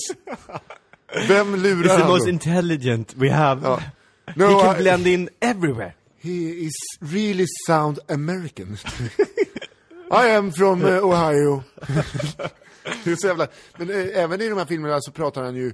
Vem 1.27 1.55
lurar 1.55 1.83
the 1.83 2.01
han 2.01 2.11
most 2.11 2.25
då? 2.25 2.31
intelligent 2.31 3.13
we 3.15 3.31
have. 3.31 3.61
Ja. 3.63 3.81
He 4.27 4.33
No, 4.35 4.59
can 4.59 4.75
I- 4.75 4.79
blend 4.81 5.07
in 5.07 5.29
everywhere. 5.39 5.93
He 6.19 6.31
is 6.65 6.73
really 6.99 7.45
sound 7.67 7.99
American. 8.09 8.77
I 10.11 10.29
am 10.31 10.51
from 10.51 10.85
eh, 10.85 11.05
Ohio. 11.05 11.63
det 13.03 13.11
är 13.11 13.15
så 13.15 13.27
jävla... 13.27 13.47
Men 13.77 13.89
eh, 13.89 14.07
även 14.23 14.41
i 14.41 14.49
de 14.49 14.57
här 14.57 14.65
filmerna 14.65 15.01
så 15.01 15.11
pratar 15.11 15.43
han 15.43 15.55
ju... 15.55 15.73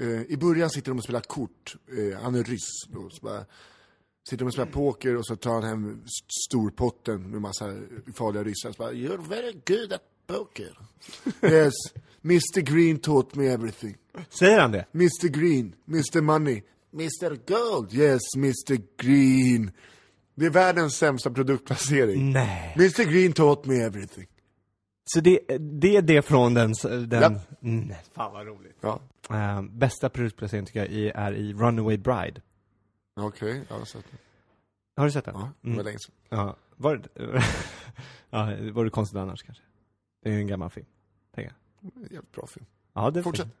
Eh, 0.00 0.22
I 0.22 0.36
början 0.36 0.70
sitter 0.70 0.90
de 0.90 0.98
och 0.98 1.04
spelar 1.04 1.20
kort. 1.20 1.76
Eh, 2.12 2.18
han 2.22 2.34
är 2.34 2.44
ryss 2.44 2.68
då. 2.88 3.10
Så 3.10 3.20
bara, 3.22 3.44
sitter 4.28 4.36
de 4.38 4.44
och 4.44 4.52
spelar 4.52 4.70
poker 4.72 5.16
och 5.16 5.26
så 5.26 5.36
tar 5.36 5.52
han 5.52 5.62
hem 5.62 5.90
st- 5.92 6.26
storpotten 6.48 7.30
med 7.30 7.40
massa 7.40 7.64
farliga 8.14 8.44
ryssar. 8.44 8.72
Så 8.72 8.78
bara, 8.78 8.92
You're 8.92 9.28
very 9.28 9.52
good 9.66 9.92
at 9.92 10.02
poker. 10.26 10.78
yes, 11.42 11.74
Mr 12.24 12.60
Green 12.60 12.98
taught 12.98 13.34
me 13.34 13.46
everything. 13.46 13.96
Säger 14.28 14.60
han 14.60 14.72
det? 14.72 14.84
Mr 14.94 15.28
Green, 15.28 15.74
Mr 15.88 16.20
Money, 16.20 16.62
Mr 16.92 17.36
Gold, 17.46 17.94
yes 17.94 18.20
Mr 18.36 18.82
Green. 19.02 19.70
Det 20.34 20.46
är 20.46 20.50
världens 20.50 20.96
sämsta 20.96 21.30
produktplacering. 21.30 22.32
Nej. 22.32 22.72
Mr 22.76 23.04
Green 23.12 23.32
taught 23.32 23.64
me 23.66 23.74
everything. 23.74 24.26
Så 25.04 25.20
det, 25.20 25.40
det 25.58 25.96
är 25.96 26.02
det 26.02 26.22
från 26.22 26.54
den... 26.54 26.72
den 27.08 27.22
Ja. 27.22 27.40
mm, 27.62 27.92
fan 28.12 28.32
vad 28.32 28.46
roligt. 28.46 28.76
Ja, 28.80 29.00
Eh, 29.30 29.62
bästa 29.62 30.08
produktplacering 30.10 30.66
tycker 30.66 30.80
jag 30.80 30.88
i- 30.88 31.10
är 31.14 31.32
i 31.32 31.52
Runaway 31.52 31.96
Bride. 31.98 32.40
okej, 33.20 33.64
jag 33.68 33.78
har 33.78 33.84
sett 33.84 34.04
det. 34.10 34.16
Har 34.96 35.04
du 35.06 35.12
sett 35.12 35.24
den? 35.24 35.34
Ja, 35.34 35.50
det 35.60 35.66
Mm. 35.68 35.76
var 35.76 35.84
länge 35.84 35.98
sedan. 35.98 36.14
Ja, 36.28 36.56
var 36.76 36.96
det... 36.96 37.08
ja, 38.30 38.72
var 38.72 38.84
det 38.84 38.90
konstigt 38.90 39.16
annars 39.18 39.42
kanske? 39.42 39.62
Det 40.22 40.28
är 40.28 40.32
ju 40.34 40.40
en 40.40 40.46
gammal 40.46 40.70
film, 40.70 40.86
tänker 41.34 41.52
jag. 41.80 41.92
Jävligt 42.12 42.32
bra 42.32 42.46
film. 42.46 42.66
Ja, 42.94 43.10
det 43.10 43.20
är 43.20 43.22
Fortsätt. 43.22 43.46
fint. 43.46 43.56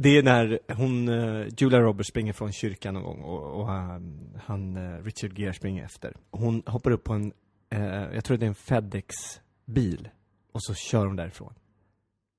Det 0.00 0.08
är 0.08 0.22
när 0.22 0.58
hon, 0.74 1.08
eh, 1.08 1.46
Julia 1.58 1.80
Roberts 1.80 2.08
springer 2.08 2.32
från 2.32 2.52
kyrkan 2.52 2.94
någon 2.94 3.02
gång 3.02 3.22
och, 3.22 3.60
och 3.60 3.66
han, 3.66 4.30
han 4.44 4.76
eh, 4.76 5.04
Richard 5.04 5.38
Gere 5.38 5.54
springer 5.54 5.84
efter. 5.84 6.16
Hon 6.30 6.62
hoppar 6.66 6.90
upp 6.90 7.04
på 7.04 7.12
en, 7.12 7.32
eh, 7.70 7.82
jag 8.14 8.24
tror 8.24 8.36
det 8.36 8.46
är 8.46 8.48
en 8.48 8.54
FedEx-bil. 8.54 10.08
Och 10.52 10.62
så 10.62 10.74
kör 10.74 11.06
hon 11.06 11.16
därifrån. 11.16 11.54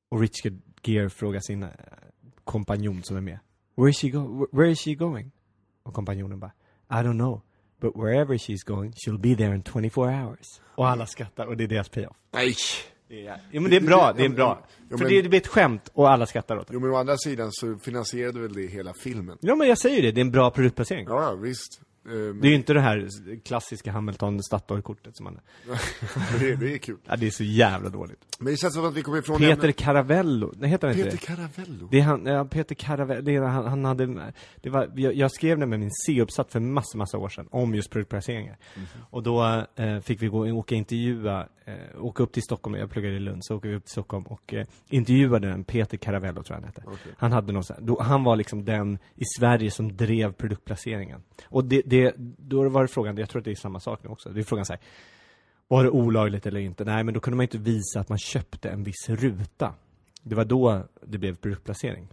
Och 0.10 0.20
Richard 0.20 0.62
Gere 0.84 1.10
frågar 1.10 1.40
sin 1.40 1.64
eh, 1.64 1.70
kompanjon 2.44 3.04
som 3.04 3.18
är 3.18 3.22
med. 3.22 3.40
Where 3.76 3.90
is 3.90 4.00
she, 4.00 4.10
go 4.10 4.48
where 4.52 4.72
is 4.72 4.80
she 4.80 4.96
going? 4.96 5.32
Och 5.84 5.94
kompanjonen 5.94 6.40
bara, 6.40 6.52
I 6.90 7.04
don't 7.04 7.18
know. 7.18 7.42
But 7.80 7.96
wherever 7.96 8.38
she's 8.38 8.66
going, 8.66 8.94
she'll 8.94 9.20
be 9.20 9.36
there 9.36 9.56
in 9.56 9.64
24 9.64 10.24
hours. 10.24 10.62
Och 10.76 10.88
alla 10.88 11.06
skrattar 11.06 11.46
och 11.46 11.58
det 11.58 11.64
är 11.64 11.68
deras 11.68 11.90
payoff. 11.90 12.18
Nej! 12.32 12.56
Det 13.10 13.28
är, 13.28 13.42
ja, 13.52 13.62
men 13.62 13.72
det 13.72 13.78
är 13.78 13.82
bra, 13.82 14.14
det 14.18 14.26
är 14.26 14.30
bra. 14.30 14.66
Ja, 14.90 14.98
För 14.98 15.04
men- 15.06 15.14
det, 15.14 15.22
det 15.22 15.30
blir 15.30 15.40
ett 15.40 15.48
skämt 15.48 15.90
och 15.94 16.10
alla 16.10 16.26
skrattar 16.26 16.58
åt 16.58 16.68
det. 16.68 16.74
Jo 16.74 16.80
men 16.80 16.90
å 16.90 16.96
andra 16.96 17.18
sidan 17.18 17.50
så 17.52 17.78
finansierade 17.78 18.40
väl 18.40 18.54
det 18.54 18.68
hela 18.68 18.94
filmen. 18.94 19.38
Ja 19.42 19.56
men 19.56 19.68
jag 19.68 19.78
säger 19.78 19.96
ju 19.96 20.02
det, 20.02 20.12
det 20.12 20.20
är 20.22 20.26
en 20.26 20.32
bra 20.32 20.52
produktplacering. 20.52 21.06
Ja, 21.10 21.24
ja 21.24 21.36
visst. 21.36 21.82
Eh, 22.10 22.36
Det 22.36 22.48
är 22.48 22.50
ju 22.50 22.56
inte 22.56 22.74
det 22.74 22.82
här 22.82 23.08
klassiska 23.46 23.92
Hamilton 23.92 24.44
Statoil-kortet 24.44 25.18
som 25.18 25.24
man... 25.24 25.40
men 25.66 25.78
det, 26.40 26.56
det 26.56 26.74
är 26.74 26.78
kul. 26.78 26.98
Ja, 27.08 27.16
det 27.16 27.28
är 27.28 27.32
så 27.32 27.44
jävla 27.44 27.90
dåligt. 27.90 28.20
Men 28.40 28.54
det 28.54 28.58
känns 28.58 28.74
som 28.74 28.86
att 28.86 28.94
vi 28.94 29.02
kommer 29.02 29.18
ifrån 29.18 29.38
Peter 29.38 29.64
ämnet. 29.64 29.76
Caravello, 29.78 30.54
nej 30.58 30.70
heter 30.70 30.88
han 30.88 30.98
inte 30.98 31.10
Peter 31.10 31.36
det? 31.36 31.36
Caravello. 31.36 31.88
Det 31.92 32.00
är 32.00 32.04
han, 32.04 32.26
ja, 32.26 32.46
Peter 32.46 32.76
Caravello, 32.76 33.22
det 33.22 33.36
är, 33.36 33.42
han, 33.42 33.66
han 33.66 33.86
hade, 33.86 34.34
det 34.62 34.70
var, 34.70 34.92
jag, 34.96 35.14
jag 35.14 35.32
skrev 35.32 35.60
med 35.60 35.70
min 35.70 35.92
C-uppsats 36.06 36.52
för 36.52 36.60
massa, 36.60 36.98
massa 36.98 37.18
år 37.18 37.30
sedan, 37.30 37.48
om 37.52 37.76
just 37.76 37.90
produktplaceringar. 37.90 38.58
Och 39.10 39.24
då 39.24 39.66
eh, 39.76 40.00
fick 40.00 40.22
vi 40.22 40.28
gå, 40.28 40.48
åka 40.52 40.76
intervjua, 40.76 41.48
eh, 41.66 41.74
åka 42.06 42.24
upp 42.24 42.32
till 42.32 42.44
Stockholm, 42.44 42.76
jag 42.76 42.90
pluggade 42.92 43.16
i 43.16 43.20
Lund, 43.20 43.46
så 43.46 43.56
åkte 43.56 43.68
vi 43.68 43.76
upp 43.76 43.84
till 43.84 43.92
Stockholm 43.92 44.24
och 44.24 44.54
eh, 44.54 44.66
intervjuade 44.90 45.48
den, 45.48 45.64
Peter 45.64 45.98
Caravello 45.98 46.44
tror 46.44 46.56
jag 46.56 46.56
han 46.56 46.64
hette. 46.64 46.82
Okej. 46.86 47.14
Han 47.18 47.32
hade 47.32 47.54
någon 47.54 47.64
sån 47.64 47.76
då, 47.80 48.02
han 48.02 48.24
var 48.24 48.36
liksom 48.36 48.66
den 48.66 49.00
i 49.16 49.24
Sverige 49.38 49.72
som 49.72 49.98
drev 49.98 50.32
produktplaceringen. 50.32 51.22
Och 51.46 51.66
det, 51.66 51.82
det, 51.86 51.99
då 52.38 52.70
var 52.70 52.82
det 52.82 52.88
frågan, 52.88 53.18
jag 53.18 53.30
tror 53.30 53.40
att 53.40 53.46
det 53.46 53.52
är 53.52 53.56
samma 53.56 53.80
sak 53.80 54.04
nu 54.04 54.10
också, 54.10 54.30
det 54.30 54.40
är 54.40 54.44
frågan 54.44 54.66
så 54.66 54.74
här. 54.74 54.82
Var 55.68 55.84
det 55.84 55.90
olagligt 55.90 56.46
eller 56.46 56.60
inte? 56.60 56.84
Nej, 56.86 57.04
men 57.04 57.14
då 57.14 57.20
kunde 57.20 57.38
man 57.38 57.44
inte 57.44 57.58
visa 57.58 58.00
att 58.00 58.10
man 58.10 58.18
köpte 58.18 58.70
en 58.70 58.84
viss 58.84 59.10
ruta. 59.10 59.74
Det 60.24 60.36
var 60.36 60.46
då 60.46 60.84
det 61.02 61.18
blev 61.18 61.36
produktplacering. 61.36 62.08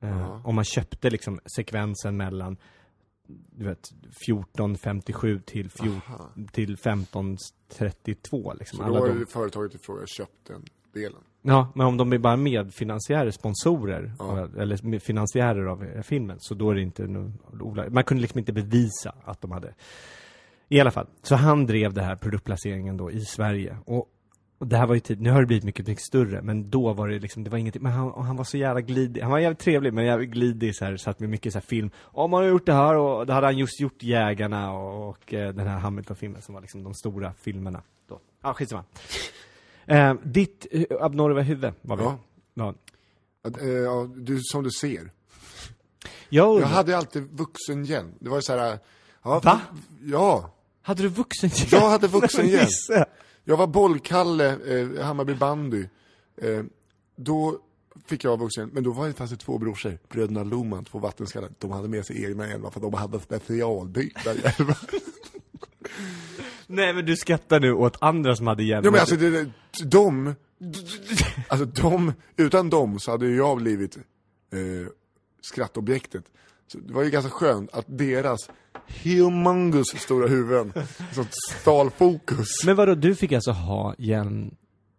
Eh, 0.00 0.46
om 0.46 0.54
man 0.54 0.64
köpte 0.64 1.10
liksom 1.10 1.40
sekvensen 1.56 2.16
mellan 2.16 2.56
du 3.26 3.64
vet, 3.64 3.92
14.57 4.28 5.40
till, 5.42 5.70
14, 5.70 6.46
till 6.52 6.76
15.32 6.76 8.58
liksom. 8.58 8.76
Så 8.76 8.82
Alla 8.84 8.98
då 9.00 9.06
har 9.06 9.14
de- 9.14 9.26
företaget 9.26 9.74
i 9.74 9.78
fråga 9.78 10.06
köpt 10.06 10.44
den 10.46 10.64
delen. 10.92 11.20
Ja, 11.42 11.72
men 11.74 11.86
om 11.86 11.96
de 11.96 12.12
är 12.12 12.18
bara 12.18 12.36
medfinansiärer, 12.36 13.30
sponsorer, 13.30 14.12
Ja. 14.18 14.48
eller 14.58 14.98
finansiärer 14.98 15.64
av 15.66 15.84
eh, 15.84 16.02
filmen, 16.02 16.36
så 16.40 16.54
då 16.54 16.70
är 16.70 16.74
det 16.74 16.82
inte 16.82 17.30
olagligt. 17.60 17.94
Man 17.94 18.04
kunde 18.04 18.20
liksom 18.20 18.38
inte 18.38 18.52
bevisa 18.52 19.14
att 19.24 19.40
de 19.40 19.52
hade... 19.52 19.74
I 20.68 20.80
alla 20.80 20.90
fall, 20.90 21.06
så 21.22 21.34
han 21.34 21.66
drev 21.66 21.92
det 21.92 22.02
här 22.02 22.16
produktplaceringen 22.16 22.96
då 22.96 23.10
i 23.10 23.20
Sverige. 23.20 23.76
Och, 23.84 24.08
och 24.58 24.66
det 24.66 24.76
här 24.76 24.86
var 24.86 24.94
ju 24.94 25.00
tid, 25.00 25.20
nu 25.20 25.30
har 25.30 25.40
det 25.40 25.46
blivit 25.46 25.64
mycket, 25.64 25.86
mycket 25.86 26.04
större, 26.04 26.42
men 26.42 26.70
då 26.70 26.92
var 26.92 27.08
det 27.08 27.18
liksom, 27.18 27.44
det 27.44 27.50
var 27.50 27.58
ingenting, 27.58 27.82
men 27.82 27.92
han, 27.92 28.24
han 28.24 28.36
var 28.36 28.44
så 28.44 28.56
jävla 28.56 28.80
glidig, 28.80 29.20
han 29.20 29.30
var 29.30 29.38
jävligt 29.38 29.58
trevlig, 29.58 29.92
men 29.92 30.04
jävligt 30.04 30.30
glidig 30.30 30.76
så 30.76 30.84
här, 30.84 30.96
satt 30.96 31.20
med 31.20 31.28
mycket 31.28 31.52
så 31.52 31.58
här 31.58 31.66
film. 31.66 31.90
Om 32.00 32.30
man 32.30 32.42
har 32.42 32.48
gjort 32.48 32.66
det 32.66 32.72
här, 32.72 32.96
och 32.96 33.26
då 33.26 33.32
hade 33.32 33.46
han 33.46 33.58
just 33.58 33.80
gjort 33.80 34.02
Jägarna 34.02 34.72
och, 34.72 35.08
och 35.08 35.34
eh, 35.34 35.52
den 35.54 35.66
här 35.66 35.78
Hamilton-filmen 35.78 36.42
som 36.42 36.54
var 36.54 36.60
liksom 36.60 36.82
de 36.84 36.94
stora 36.94 37.32
filmerna 37.32 37.82
då. 38.08 38.18
Ja, 38.42 38.50
ah, 38.50 38.54
skitsamma. 38.54 38.84
Eh, 39.86 40.14
ditt 40.24 40.66
eh, 40.70 40.84
abnorma 41.00 41.40
huvud 41.40 41.72
var 41.82 41.96
vi. 41.96 42.02
Ja. 42.02 42.18
Ja. 42.54 42.74
Eh, 43.60 43.68
ja, 43.68 44.08
du, 44.16 44.40
som 44.42 44.62
du 44.64 44.70
ser. 44.70 45.12
Jag, 46.28 46.60
Jag 46.60 46.66
hade 46.66 46.96
alltid 46.96 47.28
vuxenhjälm. 47.32 48.14
Det 48.18 48.28
var 48.28 48.36
ju 48.36 48.42
så 48.42 48.56
här. 48.56 48.78
Ja, 49.22 49.40
Va? 49.44 49.60
Ja. 50.04 50.50
Hade 50.82 51.02
du 51.02 51.08
vuxen 51.08 51.50
Jag 51.70 51.90
hade 51.90 52.06
vuxenhjälm. 52.08 52.64
Nisse. 52.64 53.04
Jag 53.44 53.56
var 53.56 53.66
bollkalle, 53.66 54.78
eh, 54.78 55.04
Hammarby 55.04 55.34
bandy. 55.34 55.86
Eh, 56.36 56.62
då 57.16 57.58
fick 58.06 58.24
jag 58.24 58.38
vuxen, 58.38 58.70
men 58.72 58.82
då 58.84 58.92
var 58.92 59.06
det, 59.06 59.12
fanns 59.12 59.30
det 59.30 59.36
två 59.36 59.58
brorsor, 59.58 59.98
bröderna 60.08 60.42
Loman, 60.44 60.84
två 60.84 60.98
vattenskallar. 60.98 61.50
De 61.58 61.70
hade 61.70 61.88
med 61.88 62.06
sig 62.06 62.24
egna 62.24 62.48
hjälmar 62.48 62.70
för 62.70 62.80
de 62.80 62.94
hade 62.94 63.20
specialbyggda 63.20 64.34
hjälmar. 64.34 64.78
Nej 66.72 66.94
men 66.94 67.06
du 67.06 67.16
skrattar 67.16 67.60
nu 67.60 67.72
åt 67.72 67.96
andra 68.00 68.36
som 68.36 68.46
hade 68.46 68.62
hjälm. 68.64 68.84
ja 68.84 68.90
men 68.90 69.00
alltså, 69.00 69.16
det, 69.16 69.46
de, 69.84 70.34
alltså 71.48 71.66
de, 71.66 72.12
utan 72.36 72.70
dem 72.70 72.98
så 73.00 73.10
hade 73.10 73.26
ju 73.26 73.36
jag 73.36 73.56
blivit 73.56 73.96
eh, 73.96 74.92
skrattobjektet. 75.42 76.24
Så 76.66 76.78
det 76.78 76.92
var 76.94 77.02
ju 77.02 77.10
ganska 77.10 77.30
skönt 77.30 77.70
att 77.74 77.84
deras 77.88 78.38
humongous 79.04 79.86
stora 79.88 80.26
huvuden, 80.28 80.72
sånt 81.14 81.30
stal 81.60 81.90
fokus. 81.90 82.48
Men 82.66 82.76
vadå, 82.76 82.94
du 82.94 83.14
fick 83.14 83.32
alltså 83.32 83.50
ha 83.50 83.94
hjälm? 83.98 84.54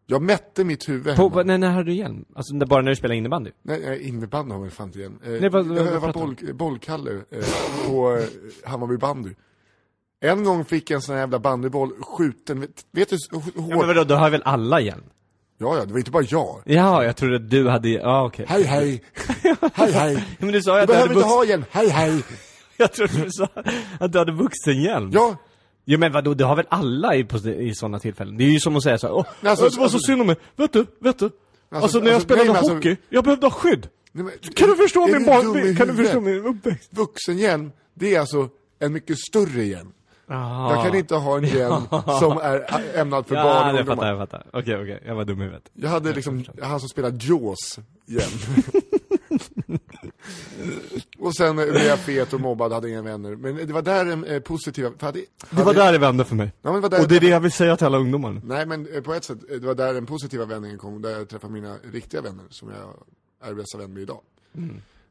Jag 0.05 0.21
mätte 0.21 0.63
mitt 0.63 0.89
huvud 0.89 1.15
På, 1.15 1.29
hemma. 1.29 1.43
när, 1.43 1.57
när 1.57 1.69
hade 1.71 1.83
du 1.83 1.93
hjälm? 1.93 2.25
Alltså 2.36 2.55
bara 2.55 2.81
när 2.81 2.89
du 2.89 2.95
spelade 2.95 3.17
innebandy? 3.17 3.51
Nej, 3.62 3.81
nej 3.86 4.07
innebandy 4.07 4.53
har 4.53 4.62
väl 4.62 4.71
fan 4.71 4.88
inte 4.88 4.99
igen. 4.99 5.19
Eh, 5.23 5.29
Nej, 5.31 5.49
vad- 5.49 5.65
vad- 5.65 5.77
jag, 5.77 5.91
vad 5.91 6.01
var 6.01 6.13
boll, 6.13 6.36
bollkalle 6.53 7.12
eh, 7.31 7.45
på 7.88 8.17
eh, 8.17 8.23
Hammarby 8.69 8.97
bandy. 8.97 9.29
En 10.23 10.43
gång 10.43 10.65
fick 10.65 10.89
jag 10.89 10.95
en 10.95 11.01
sån 11.01 11.15
här 11.15 11.21
jävla 11.21 11.39
bandyboll 11.39 11.91
skjuten, 12.01 12.59
vet, 12.59 12.86
vet 12.91 13.09
du 13.09 13.17
hur 13.31 13.41
Ja, 13.55 13.62
hårt? 13.62 13.69
men 13.69 13.88
vadå, 13.88 14.03
då 14.03 14.15
har 14.15 14.29
väl 14.29 14.41
alla 14.45 14.79
hjälm? 14.81 15.03
Ja, 15.57 15.77
ja, 15.77 15.86
det 15.86 15.91
var 15.91 15.99
inte 15.99 16.12
bara 16.12 16.23
jag. 16.23 16.62
Ja, 16.65 17.03
jag 17.03 17.15
trodde 17.15 17.36
att 17.36 17.49
du 17.49 17.69
hade, 17.69 17.89
ja 17.89 18.25
okej. 18.25 18.45
Hej, 18.49 18.63
hej! 18.63 19.03
hej, 19.73 19.91
hej! 19.91 20.23
Men 20.39 20.51
du 20.51 20.62
sa 20.62 20.79
ju 20.79 20.79
Du 20.79 20.81
att 20.81 20.88
du 20.88 20.93
hade 20.93 21.07
behöver 21.07 21.15
inte 21.15 21.27
ha 21.27 21.45
hjälm, 21.45 21.65
hej, 21.71 21.89
hej! 21.89 22.23
Jag 22.77 22.93
trodde 22.93 23.13
du 23.23 23.31
sa 23.31 23.47
att 23.99 24.12
du 24.12 24.19
hade 24.19 24.31
vuxenhjälm. 24.31 25.09
Ja, 25.13 25.36
Ja 25.86 25.97
men 25.97 26.12
vadå, 26.12 26.33
det 26.33 26.43
har 26.45 26.55
väl 26.55 26.65
alla 26.69 27.15
i, 27.15 27.23
på, 27.23 27.38
i 27.38 27.75
sådana 27.75 27.99
tillfällen? 27.99 28.38
Det 28.38 28.43
är 28.43 28.49
ju 28.49 28.59
som 28.59 28.75
att 28.75 28.83
säga 28.83 28.97
så 28.97 29.07
här, 29.07 29.13
åh, 29.13 29.25
Alltså, 29.43 29.65
det 29.65 29.69
var 29.69 29.75
så 29.75 29.81
alltså- 29.83 29.99
synd 29.99 30.21
om 30.21 30.27
mig, 30.27 30.36
vet 30.55 30.73
du, 30.73 30.86
vet 30.99 31.19
du? 31.19 31.29
Alltså, 31.71 31.99
när 31.99 32.05
jag 32.05 32.13
alltså, 32.13 32.27
spelade 32.27 32.49
nej, 32.49 32.57
alltså- 32.57 32.73
hockey, 32.73 32.95
jag 33.09 33.23
behövde 33.23 33.45
ha 33.45 33.51
skydd! 33.51 33.88
nej, 34.12 34.23
men, 34.23 34.53
Kan 34.53 34.69
du 34.69 34.75
förstå 34.75 35.07
min 35.07 35.25
barn, 35.25 35.75
kan 35.75 35.88
du 35.88 35.93
förstå 35.93 36.21
min 36.21 36.45
uppväxt? 36.45 36.89
Vuxenhjälm, 36.93 37.71
det 37.93 38.15
är 38.15 38.19
alltså 38.19 38.49
en 38.79 38.93
mycket 38.93 39.19
större 39.19 39.63
hjälm. 39.63 39.91
Ah. 40.27 40.75
Jag 40.75 40.86
kan 40.86 40.95
inte 40.95 41.15
ha 41.15 41.38
en 41.38 41.43
hjälm 41.43 41.83
som 42.19 42.38
är 42.38 42.65
ämnad 42.99 43.27
för 43.27 43.36
barn 43.36 43.45
Ja, 43.45 43.71
och 43.71 43.79
jag 43.79 43.86
fattar, 43.88 44.07
jag 44.07 44.17
fattar. 44.17 44.47
Okej, 44.53 44.81
okej, 44.81 45.03
jag 45.05 45.15
var 45.15 45.25
dum 45.25 45.41
i 45.41 45.43
huvudet. 45.43 45.69
Jag 45.73 45.89
hade 45.89 46.13
liksom, 46.13 46.45
han 46.62 46.79
som 46.79 46.89
spelar 46.89 47.12
Jaws 47.19 47.79
hjälm. 48.05 48.63
och 51.19 51.36
sen 51.36 51.55
blev 51.55 51.75
jag 51.75 51.99
fet 51.99 52.33
och 52.33 52.41
mobbad, 52.41 52.71
hade 52.71 52.89
inga 52.89 53.01
vänner. 53.01 53.36
Men 53.36 53.55
det 53.55 53.73
var 53.73 53.81
där 53.81 54.05
den 54.05 54.23
eh, 54.25 54.39
positiva, 54.39 54.91
för 54.97 55.05
hade, 55.05 55.19
Det 55.49 55.63
var 55.63 55.73
där 55.73 55.91
det 55.91 55.97
vände 55.97 56.25
för 56.25 56.36
mig. 56.36 56.51
Ja, 56.62 56.71
det 56.71 56.99
Och 56.99 57.07
det 57.07 57.15
är 57.15 57.19
det 57.19 57.29
jag 57.29 57.39
vill 57.39 57.51
säga 57.51 57.77
till 57.77 57.86
alla 57.86 57.97
ungdomar. 57.97 58.41
Nej 58.43 58.65
men 58.65 58.95
eh, 58.95 59.01
på 59.01 59.13
ett 59.13 59.23
sätt, 59.23 59.38
eh, 59.51 59.57
det 59.59 59.67
var 59.67 59.75
där 59.75 59.93
den 59.93 60.05
positiva 60.05 60.45
vändningen 60.45 60.77
kom, 60.77 61.01
där 61.01 61.09
jag 61.09 61.29
träffade 61.29 61.53
mina 61.53 61.75
riktiga 61.93 62.21
vänner 62.21 62.45
som 62.49 62.69
jag 62.69 63.49
är 63.49 63.53
bästa 63.53 63.77
vän 63.77 63.93
med 63.93 64.03
idag. 64.03 64.21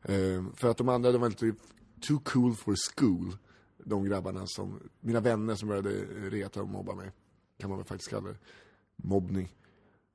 Eh, 0.05 0.45
för 0.57 0.71
att 0.71 0.77
de 0.77 0.89
andra, 0.89 1.13
de 1.13 1.21
var 1.21 1.29
lite 1.29 1.53
too 2.09 2.21
cool 2.25 2.55
for 2.55 2.77
school. 2.97 3.37
De 3.85 4.05
grabbarna 4.05 4.47
som, 4.47 4.81
mina 5.01 5.21
vänner 5.21 5.55
som 5.55 5.69
började 5.69 5.91
reta 6.31 6.63
och 6.63 6.69
mobba 6.69 6.95
mig. 6.95 7.11
kan 7.59 7.71
man 7.71 7.79
väl 7.79 7.87
faktiskt 7.87 8.11
kalla 8.11 8.29
det. 8.29 8.37
Mobbning. 8.97 9.55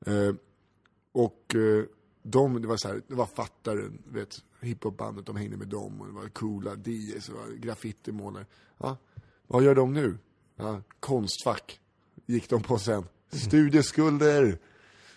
Eh, 0.05 0.35
och 1.11 1.55
eh, 1.55 1.85
de, 2.21 2.61
det 2.61 2.67
var 2.67 2.77
så 2.77 2.87
här, 2.87 3.01
det 3.07 3.15
var 3.15 3.25
fattaren, 3.25 4.01
vet, 4.05 4.43
hiphopbandet, 4.61 5.25
de 5.25 5.35
hängde 5.35 5.57
med 5.57 5.67
dem 5.67 6.01
och 6.01 6.07
det 6.07 6.13
var 6.13 6.29
coola 6.29 6.75
DJs, 6.75 7.29
var 7.29 7.55
graffitimålare. 7.57 8.45
Ja, 8.77 8.97
vad 9.47 9.63
gör 9.63 9.75
de 9.75 9.93
nu? 9.93 10.17
Ja, 10.55 10.81
konstfack 10.99 11.79
gick 12.25 12.49
de 12.49 12.61
på 12.63 12.79
sen. 12.79 13.05
Studieskulder. 13.31 14.59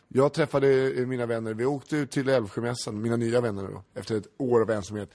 Jag 0.08 0.32
träffade 0.32 0.92
eh, 0.92 1.06
mina 1.06 1.26
vänner, 1.26 1.54
vi 1.54 1.64
åkte 1.64 1.96
ut 1.96 2.10
till 2.10 2.28
Älvsjömässan, 2.28 3.02
mina 3.02 3.16
nya 3.16 3.40
vänner 3.40 3.62
då, 3.62 3.82
efter 3.94 4.16
ett 4.16 4.26
år 4.36 4.60
av 4.60 4.70
ensamhet. 4.70 5.10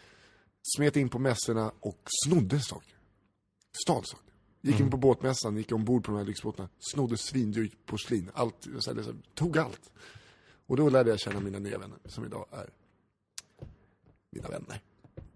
Smet 0.78 0.95
in 0.95 1.10
på 1.10 1.19
mässorna 1.19 1.71
och 1.80 2.02
snodde 2.26 2.60
saker. 2.60 2.94
Stal 3.83 4.01
saker. 4.05 4.25
Gick 4.61 4.79
in 4.79 4.89
på 4.91 4.97
båtmässan, 4.97 5.57
gick 5.57 5.71
ombord 5.71 6.03
på 6.03 6.11
de 6.11 6.17
här 6.17 6.25
lyxbåtarna, 6.25 6.69
snodde 6.79 7.17
svindyrt 7.17 7.71
porslin, 7.85 8.29
allt, 8.33 8.67
så 8.79 8.89
här, 8.89 8.95
liksom, 8.97 9.21
tog 9.33 9.57
allt. 9.57 9.91
Och 10.67 10.77
då 10.77 10.89
lärde 10.89 11.09
jag 11.09 11.19
känna 11.19 11.39
mina 11.39 11.59
nya 11.59 11.77
vänner, 11.77 11.97
som 12.05 12.25
idag 12.25 12.45
är 12.51 12.69
mina 14.31 14.47
vänner. 14.49 14.81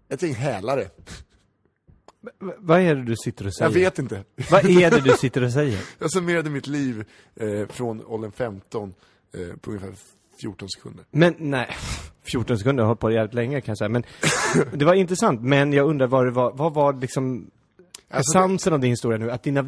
Ett 0.08 0.22
gäng 0.22 0.34
hälare. 0.34 0.90
V- 2.20 2.52
vad 2.58 2.80
är 2.80 2.94
det 2.94 3.02
du 3.04 3.16
sitter 3.16 3.46
och 3.46 3.54
säger? 3.54 3.70
Jag 3.70 3.74
vet 3.74 3.98
inte. 3.98 4.24
Vad 4.50 4.64
är 4.70 4.90
det 4.90 5.00
du 5.00 5.10
sitter 5.16 5.42
och 5.44 5.52
säger? 5.52 5.80
Jag 5.98 6.12
summerade 6.12 6.50
mitt 6.50 6.66
liv 6.66 7.04
eh, 7.34 7.66
från 7.68 8.04
åldern 8.04 8.32
15 8.32 8.94
eh, 9.32 9.56
på 9.56 9.70
ungefär 9.70 9.94
14 10.40 10.68
sekunder. 10.68 11.04
Men 11.10 11.34
nej, 11.38 11.76
14 12.22 12.58
sekunder, 12.58 12.82
har 12.82 12.88
hållit 12.88 13.00
på 13.00 13.10
jävligt 13.10 13.34
länge 13.34 13.60
kan 13.60 13.72
jag 13.72 13.78
säga. 13.78 13.88
Men 13.88 14.04
det 14.72 14.84
var 14.84 14.94
intressant, 14.94 15.42
men 15.42 15.72
jag 15.72 15.88
undrar 15.88 16.06
vad 16.06 16.26
det 16.26 16.30
var, 16.30 16.52
vad 16.52 16.74
var 16.74 16.92
liksom 16.92 17.50
Alltså, 18.10 18.38
essensen 18.38 18.72
av 18.72 18.80
din 18.80 18.90
historia 18.90 19.18
nu? 19.18 19.30
Att 19.30 19.42
dina. 19.42 19.62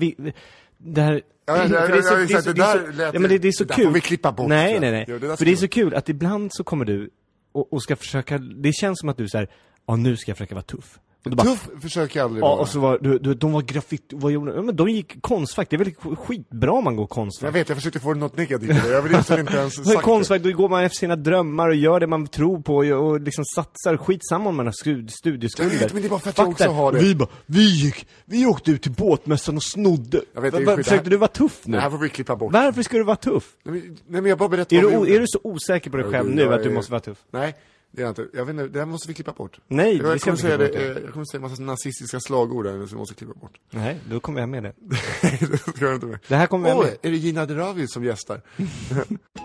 Det 0.79 1.01
här... 1.03 1.23
Ja, 1.47 1.57
ja, 1.57 1.69
det 1.69 1.77
är 1.77 2.03
så- 2.03 2.15
ja, 2.15 2.19
är 2.19 2.23
exakt, 2.25 2.45
så- 2.45 2.51
det 2.53 2.55
det 2.55 2.63
är 2.63 2.77
där 2.79 2.87
så- 2.87 2.97
lät 2.97 3.15
Ja 3.15 3.21
men 3.21 3.31
det, 3.31 3.39
det 3.39 3.45
är 3.45 3.49
ju- 3.49 3.53
så 3.53 3.65
det 3.65 3.75
kul. 3.75 3.85
får 3.85 3.93
vi 3.93 4.01
klippa 4.01 4.33
bort, 4.33 4.49
Nej, 4.49 4.81
nej, 4.81 4.91
nej. 4.91 5.05
Jo, 5.09 5.19
det 5.19 5.37
För 5.37 5.45
det 5.45 5.53
är 5.53 5.57
så 5.57 5.69
kul 5.69 5.95
att 5.95 6.09
ibland 6.09 6.51
så 6.55 6.65
kommer 6.65 6.85
du 6.85 7.11
och, 7.53 7.73
och 7.73 7.83
ska 7.83 7.97
försöka, 7.97 8.39
det 8.39 8.73
känns 8.73 9.01
som 9.01 9.09
att 9.09 9.17
du 9.17 9.29
säger 9.29 9.49
ja 9.87 9.97
nu 9.97 10.17
ska 10.17 10.31
jag 10.31 10.37
försöka 10.39 10.55
vara 10.55 10.63
tuff. 10.65 10.99
Och 11.25 11.31
bara, 11.31 11.43
Tuff 11.43 11.69
försöker 11.83 12.21
jag 12.21 12.25
aldrig 12.25 12.43
Ja, 12.45 12.49
vara. 12.49 12.61
och 12.61 12.69
så 12.69 12.81
var, 12.81 12.99
du, 13.01 13.19
du, 13.19 13.35
de 13.35 13.53
var 13.53 13.63
graffiti, 13.63 14.17
vad 14.17 14.33
gjorde 14.33 14.53
de? 14.57 14.67
Men 14.67 14.77
de 14.77 14.89
gick 14.89 15.23
konstfack, 15.23 15.71
det 15.71 15.77
är 15.77 15.79
väl 15.79 16.17
skitbra 16.17 16.73
om 16.73 16.85
man 16.85 16.97
går 16.97 17.03
Jag 17.03 17.11
konstfack? 17.11 17.55
vet, 17.55 17.69
jag 17.69 17.79
försökte 17.79 18.01
få 18.01 18.15
något 18.15 18.37
negativt. 18.37 18.87
Jag 18.87 19.03
vill 19.03 19.15
inte 19.15 19.35
inte 19.41 19.53
ens 19.57 19.75
sagt 19.77 19.89
det. 19.89 19.97
konstfack, 19.97 20.43
då 20.43 20.51
går 20.53 20.69
man 20.69 20.85
efter 20.85 20.97
sina 20.97 21.17
drömmar 21.17 21.69
och 21.69 21.75
gör 21.75 22.01
det 22.01 22.07
man 22.07 22.27
tror 22.27 22.61
på 22.61 22.77
och, 22.77 22.85
och 23.11 23.21
liksom 23.21 23.45
satsar. 23.45 23.97
Skitsamma 23.97 24.49
om 24.49 24.57
man 24.57 24.67
har 24.67 24.73
stud- 24.73 25.11
studieskulder. 25.11 25.73
Jag 25.75 25.81
vet, 25.81 25.93
men 25.93 26.03
det 26.03 26.09
är 26.09 26.11
bara 26.11 26.21
för 26.21 26.31
att 26.31 26.39
jag 26.39 26.49
också 26.49 26.69
har 26.69 26.93
det. 26.93 26.99
Vi 26.99 27.15
bara, 27.15 27.29
vi 27.47 27.71
gick, 27.85 28.07
vi 28.25 28.47
åkte 28.47 28.71
ut 28.71 28.83
till 28.83 28.93
båtmässan 28.93 29.57
och 29.57 29.63
snodde. 29.63 30.21
Jag 30.35 30.41
vet, 30.43 30.55
Va-. 30.55 30.61
Försökte 30.77 30.95
här- 30.95 31.11
du 31.11 31.17
vara 31.17 31.29
tuff 31.29 31.61
nu? 31.65 31.77
Det 31.77 31.83
här 31.83 31.91
får 31.91 31.99
vi 31.99 32.09
klippa 32.09 32.37
bort. 32.37 32.53
Varför 32.53 32.83
ska 32.83 32.97
du 32.97 33.05
vara 33.05 33.17
tuff? 33.17 33.45
Nej, 33.65 33.83
men, 34.09 34.27
jag 34.27 34.39
bara 34.39 34.49
berättar 34.49 34.77
Är 34.77 34.83
du, 34.83 35.15
är 35.15 35.21
du 35.21 35.27
så 35.27 35.39
osäker 35.45 35.91
på 35.91 35.97
dig 35.97 36.11
själv 36.11 36.31
nu 36.31 36.43
jag 36.43 36.53
att 36.55 36.63
du 36.63 36.71
måste 36.71 36.93
vara 36.93 37.01
tuff? 37.01 37.19
Nej, 37.31 37.55
det 37.93 38.03
är 38.03 38.07
jag 38.07 38.11
inte. 38.11 38.29
Jag 38.33 38.45
vet 38.45 38.51
inte, 38.55 38.69
det 38.69 38.79
här 38.79 38.87
måste 38.87 39.09
vi 39.09 39.15
klippa 39.15 39.33
bort. 39.33 39.61
Nej, 39.69 39.97
jag 39.97 40.07
det 40.15 40.19
ska 40.19 40.31
kommer 40.31 40.39
säga 40.43 40.57
det, 40.57 40.69
eh, 40.69 41.03
jag 41.05 41.13
kommer 41.13 41.25
säga 41.25 41.39
en 41.39 41.51
massa 41.51 41.63
nazistiska 41.63 42.21
slagord 42.21 42.67
här 42.67 42.73
nu 42.73 42.87
som 42.87 42.97
vi 42.97 42.99
måste 43.01 43.15
klippa 43.15 43.35
bort. 43.35 43.59
Nej, 43.71 44.01
då 44.11 44.21
kommer 44.21 44.41
jag 44.41 44.49
med 44.49 44.63
det. 44.63 44.73
det 45.41 45.59
ska 45.59 45.85
jag 45.85 45.95
inte 45.95 46.07
med. 46.07 46.19
Det 46.29 46.37
här 46.37 46.47
kommer 46.47 46.69
jag 46.69 46.79
Åh, 46.79 46.85
med. 46.85 46.97
är 47.03 47.11
det 47.11 47.17
Gina 47.17 47.47
Dirawi 47.47 47.89
som 47.89 48.05
gästar? 48.05 48.41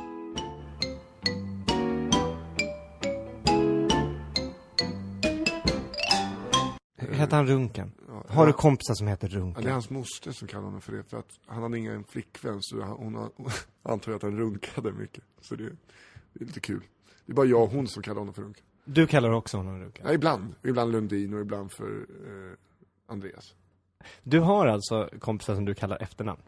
Heter 7.11 7.35
han 7.37 7.47
Runken? 7.47 7.91
Har 8.27 8.47
du 8.47 8.53
kompisar 8.53 8.93
som 8.93 9.07
heter 9.07 9.27
Ja, 9.27 9.31
det 9.33 9.37
är 9.37 9.41
Runken? 9.41 9.71
hans 9.71 9.89
moster 9.89 10.31
som 10.31 10.47
kallar 10.47 10.63
honom 10.63 10.81
för 10.81 10.91
det, 10.91 11.03
för 11.03 11.17
att 11.17 11.39
han 11.45 11.63
hade 11.63 11.77
ingen 11.77 12.03
flickvän, 12.03 12.57
så 12.61 12.81
hon 12.81 13.15
har, 13.15 13.29
antar 13.83 14.11
jag 14.11 14.15
att 14.17 14.21
han 14.23 14.37
runkade 14.37 14.91
mycket. 14.91 15.23
Så 15.41 15.55
det, 15.55 15.63
det 16.33 16.41
är 16.41 16.45
lite 16.45 16.59
kul. 16.59 16.81
Det 17.27 17.33
är 17.33 17.35
bara 17.35 17.45
jag 17.45 17.63
och 17.63 17.71
hon 17.71 17.87
som 17.87 18.03
kallar 18.03 18.19
honom 18.19 18.33
för 18.33 18.41
Runken. 18.41 18.63
Du 18.85 19.07
kallar 19.07 19.31
också 19.31 19.57
honom 19.57 19.79
Runken? 19.79 20.05
Ja, 20.07 20.13
ibland. 20.13 20.55
Ibland 20.63 20.91
Lundin 20.91 21.33
och 21.33 21.41
ibland 21.41 21.71
för 21.71 21.85
eh, 22.25 22.57
Andreas. 23.07 23.53
Du 24.23 24.39
har 24.39 24.67
alltså 24.67 25.09
kompisar 25.19 25.55
som 25.55 25.65
du 25.65 25.73
kallar 25.73 26.01
efternamn? 26.03 26.41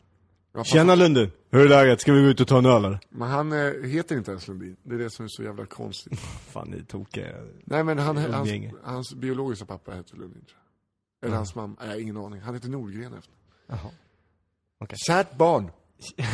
Ja, 0.53 0.63
Tjena 0.63 0.95
Lundin! 0.95 1.31
Hur 1.49 1.65
är 1.65 1.69
läget? 1.69 2.01
Ska 2.01 2.13
vi 2.13 2.21
gå 2.21 2.27
ut 2.27 2.41
och 2.41 2.47
ta 2.47 2.57
en 2.57 2.65
öl 2.65 2.85
eller? 2.85 2.99
Men 3.09 3.29
han 3.29 3.51
eh, 3.51 3.89
heter 3.89 4.17
inte 4.17 4.31
ens 4.31 4.47
Lundin. 4.47 4.75
Det 4.83 4.95
är 4.95 4.99
det 4.99 5.09
som 5.09 5.25
är 5.25 5.29
så 5.29 5.43
jävla 5.43 5.65
konstigt. 5.65 6.19
Fan 6.51 6.69
ni 6.69 6.83
tokiga. 6.85 7.35
Nej 7.63 7.83
men 7.83 7.99
han, 7.99 8.17
hans, 8.17 8.49
hans 8.83 9.13
biologiska 9.13 9.65
pappa 9.65 9.91
heter 9.91 10.17
Lundin 10.17 10.41
tror 10.45 10.59
jag. 11.21 11.27
Eller 11.27 11.37
hans 11.37 11.55
mamma, 11.55 11.75
nej, 11.79 12.01
ingen 12.01 12.17
aning. 12.17 12.41
Han 12.41 12.53
heter 12.53 12.69
Nordgren 12.69 13.13
efter. 13.13 13.33
Jaha. 13.67 13.91
Okej. 14.79 14.97
Kärt 15.07 15.37
barn. 15.37 15.71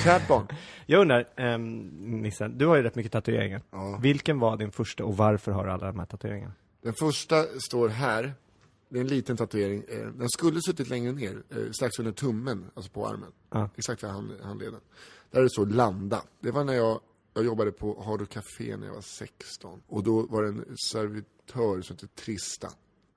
Kärt 0.03 0.27
barn. 0.27 0.47
Jag 0.85 1.01
undrar, 1.01 1.53
um, 1.53 1.87
Nissen, 2.21 2.57
du 2.57 2.65
har 2.65 2.75
ju 2.75 2.83
rätt 2.83 2.95
mycket 2.95 3.11
tatueringar. 3.11 3.61
Ja. 3.71 3.99
Vilken 4.01 4.39
var 4.39 4.57
din 4.57 4.71
första 4.71 5.05
och 5.05 5.17
varför 5.17 5.51
har 5.51 5.65
du 5.65 5.71
alla 5.71 5.87
de 5.87 5.99
här 5.99 6.05
tatueringarna? 6.05 6.53
Den 6.81 6.93
första 6.93 7.43
står 7.59 7.89
här. 7.89 8.33
Det 8.89 8.97
är 8.97 9.01
en 9.01 9.07
liten 9.07 9.37
tatuering. 9.37 9.83
Eh, 9.87 10.07
Den 10.07 10.29
skulle 10.29 10.61
suttit 10.61 10.89
längre 10.89 11.11
ner, 11.11 11.43
eh, 11.49 11.71
strax 11.71 11.99
under 11.99 12.11
tummen, 12.11 12.71
alltså 12.73 12.91
på 12.91 13.07
armen. 13.07 13.31
Ja. 13.51 13.69
Exakt 13.75 14.03
vid 14.03 14.09
hand, 14.11 14.31
handleden. 14.43 14.79
Där 15.31 15.39
är 15.39 15.43
det 15.43 15.49
så 15.49 15.65
landa. 15.65 16.23
Det 16.39 16.51
var 16.51 16.63
när 16.63 16.73
jag, 16.73 16.99
jag 17.33 17.45
jobbade 17.45 17.71
på 17.71 18.03
Hardo 18.05 18.25
Café 18.25 18.77
när 18.77 18.87
jag 18.87 18.93
var 18.93 19.01
16. 19.01 19.81
Och 19.87 20.03
då 20.03 20.21
var 20.21 20.43
det 20.43 20.49
en 20.49 20.65
servitör 20.91 21.81
som 21.81 21.95
hette 21.95 22.07
Trista. 22.07 22.69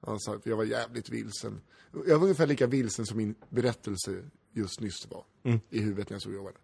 Han 0.07 0.21
sa 0.21 0.35
att 0.35 0.47
jag 0.47 0.57
var 0.57 0.65
jävligt 0.65 1.11
vilsen. 1.11 1.61
Jag 2.07 2.17
var 2.19 2.23
ungefär 2.25 2.47
lika 2.47 2.67
vilsen 2.67 3.07
som 3.07 3.17
min 3.19 3.35
berättelse 3.49 4.11
just 4.53 4.81
nyss 4.81 5.09
var. 5.11 5.25
I 5.71 5.81
huvudet 5.81 6.11
när 6.11 6.15
jag 6.15 6.23
så 6.23 6.31
jobbade. 6.33 6.57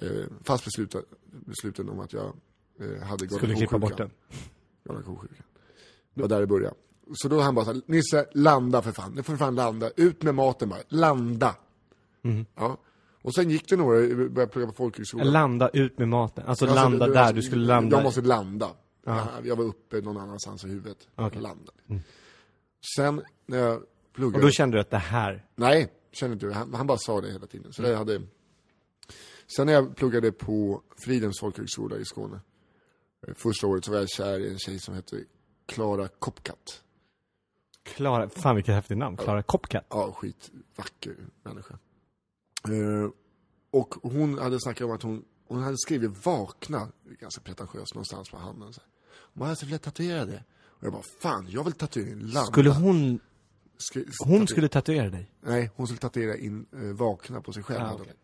Eh, 0.00 0.24
fast 0.44 0.64
beslutad, 0.64 1.02
besluten 1.24 1.88
om 1.88 2.00
att 2.00 2.12
jag 2.12 2.24
eh, 2.80 3.02
hade 3.02 3.26
galna 3.26 3.38
Skulle 3.38 3.54
klippa 3.54 3.78
bort 3.78 3.96
den. 3.96 4.10
Galna 4.84 5.02
ko-sjukan. 5.02 5.44
Det 6.14 6.20
var 6.22 6.28
där 6.28 6.40
det 6.40 6.46
började. 6.46 6.74
Så 7.14 7.28
då 7.28 7.40
han 7.40 7.54
bara 7.54 7.64
såhär, 7.64 7.80
Nisse, 7.86 8.26
landa 8.32 8.82
för 8.82 8.92
fan. 8.92 9.12
Nu 9.12 9.22
får 9.22 9.32
du 9.32 9.38
fan 9.38 9.54
landa. 9.54 9.90
Ut 9.96 10.22
med 10.22 10.34
maten 10.34 10.68
bara. 10.68 10.80
Landa. 10.88 11.56
Mhm. 12.22 12.46
Ja. 12.54 12.78
Och 13.22 13.34
sen 13.34 13.50
gick 13.50 13.68
det 13.68 13.76
några, 13.76 14.00
började 14.28 14.46
plugga 14.46 14.66
på 14.66 14.72
folkhögskolan. 14.72 15.30
Landa 15.32 15.68
ut 15.68 15.98
med 15.98 16.08
maten. 16.08 16.44
Alltså, 16.46 16.64
Alltså, 16.64 16.74
landa 16.82 17.06
det- 17.06 17.12
där, 17.12 17.20
alltså, 17.20 17.34
du 17.34 17.42
skulle 17.42 17.66
landa. 17.66 17.96
Jag 17.96 18.04
måste 18.04 18.20
landa. 18.20 18.70
Jag, 19.04 19.26
jag 19.44 19.56
var 19.56 19.64
uppe 19.64 20.00
någon 20.00 20.16
annanstans 20.16 20.64
i 20.64 20.68
huvudet. 20.68 21.08
Okej. 21.16 21.42
Landa. 21.42 21.72
Sen 22.96 23.22
när 23.46 23.58
jag 23.58 23.82
pluggade. 24.12 24.36
Och 24.38 24.42
då 24.42 24.50
kände 24.50 24.76
du 24.76 24.80
att 24.80 24.90
det 24.90 24.98
här, 24.98 25.46
Nej, 25.56 25.88
känner 26.12 26.32
inte 26.32 26.46
du. 26.46 26.52
Han, 26.52 26.74
han 26.74 26.86
bara 26.86 26.98
sa 26.98 27.20
det 27.20 27.32
hela 27.32 27.46
tiden. 27.46 27.72
Så 27.72 27.82
det 27.82 27.96
hade... 27.96 28.22
Sen 29.56 29.66
när 29.66 29.72
jag 29.72 29.96
pluggade 29.96 30.32
på 30.32 30.82
Fridens 31.04 31.40
folkhögskola 31.40 31.96
i 31.96 32.04
Skåne. 32.04 32.40
eh, 33.26 33.34
Första 33.34 33.66
året 33.66 33.84
så 33.84 33.90
var 33.92 33.98
jag 33.98 34.08
kär 34.08 34.38
i 34.40 34.50
en 34.50 34.58
tjej 34.58 34.78
som 34.78 34.94
hette 34.94 35.24
Klara 35.66 36.08
Kopkat. 36.08 36.82
Klara, 37.82 38.28
fan 38.28 38.56
vilket 38.56 38.74
häftigt 38.74 38.98
namn, 38.98 39.16
Klara 39.16 39.42
Copcat. 39.42 39.86
Ja, 39.90 40.12
skitvacker 40.12 41.16
människa. 41.42 41.78
Eh, 42.68 43.10
och 43.70 43.94
hon 44.02 44.38
hade 44.38 44.60
snackat 44.60 44.84
om 44.84 44.90
att 44.92 45.02
hon, 45.02 45.24
hon 45.48 45.62
hade 45.62 45.78
skrivit 45.78 46.26
vakna, 46.26 46.88
ganska 47.20 47.40
pretentiöst 47.40 47.94
någonstans 47.94 48.30
på 48.30 48.36
handen. 48.36 48.72
Så 48.72 48.80
här. 48.80 48.88
Hon 49.34 49.42
hade 49.42 49.56
så 49.56 49.66
velat 49.66 49.82
tatuera 49.82 50.24
det. 50.24 50.44
Och 50.62 50.84
jag 50.86 50.92
bara, 50.92 51.02
fan, 51.20 51.46
jag 51.50 51.64
vill 51.64 51.72
tatuera 51.72 52.08
in 52.08 52.18
landa. 52.18 52.44
Skulle 52.52 52.70
hon, 52.70 53.20
hon 54.26 54.46
skulle 54.46 54.68
tatuera 54.68 55.10
dig? 55.10 55.30
Nej, 55.40 55.70
hon 55.76 55.86
skulle 55.86 56.00
tatuera 56.00 56.36
in 56.36 56.66
eh, 56.72 56.78
vakna 56.80 57.40
på 57.40 57.52
sig 57.52 57.62
själv. 57.62 57.80
Ah, 57.82 57.88
hon. 57.88 58.00
okej. 58.00 58.14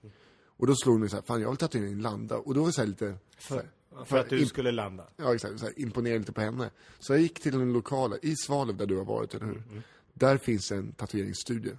Och 0.58 0.66
då 0.66 0.74
slog 0.76 0.96
det 0.96 1.00
mig 1.00 1.08
så 1.08 1.16
här, 1.16 1.22
fan 1.22 1.40
jag 1.40 1.48
vill 1.48 1.56
tatuera 1.56 1.88
in 1.88 2.02
landa. 2.02 2.36
Och 2.38 2.54
då 2.54 2.60
var 2.60 2.66
det 2.66 2.72
så 2.72 2.80
här 2.80 2.88
lite... 2.88 3.14
För, 3.38 3.70
För 4.04 4.18
att 4.18 4.28
du 4.30 4.38
imp- 4.38 4.46
skulle 4.48 4.70
landa? 4.72 5.06
Ja, 5.16 5.34
exakt. 5.34 5.58
Så 5.60 5.66
här, 5.66 5.78
imponera 5.80 6.18
lite 6.18 6.32
på 6.32 6.40
henne. 6.40 6.70
Så 6.98 7.12
jag 7.12 7.20
gick 7.20 7.40
till 7.40 7.54
en 7.54 7.72
lokal, 7.72 8.14
i 8.22 8.34
Svalöv 8.36 8.76
där 8.76 8.86
du 8.86 8.96
har 8.96 9.04
varit, 9.04 9.34
eller 9.34 9.46
hur? 9.46 9.56
Mm, 9.70 9.82
Där 10.14 10.38
finns 10.38 10.70
en 10.72 10.92
tatueringsstudio. 10.92 11.78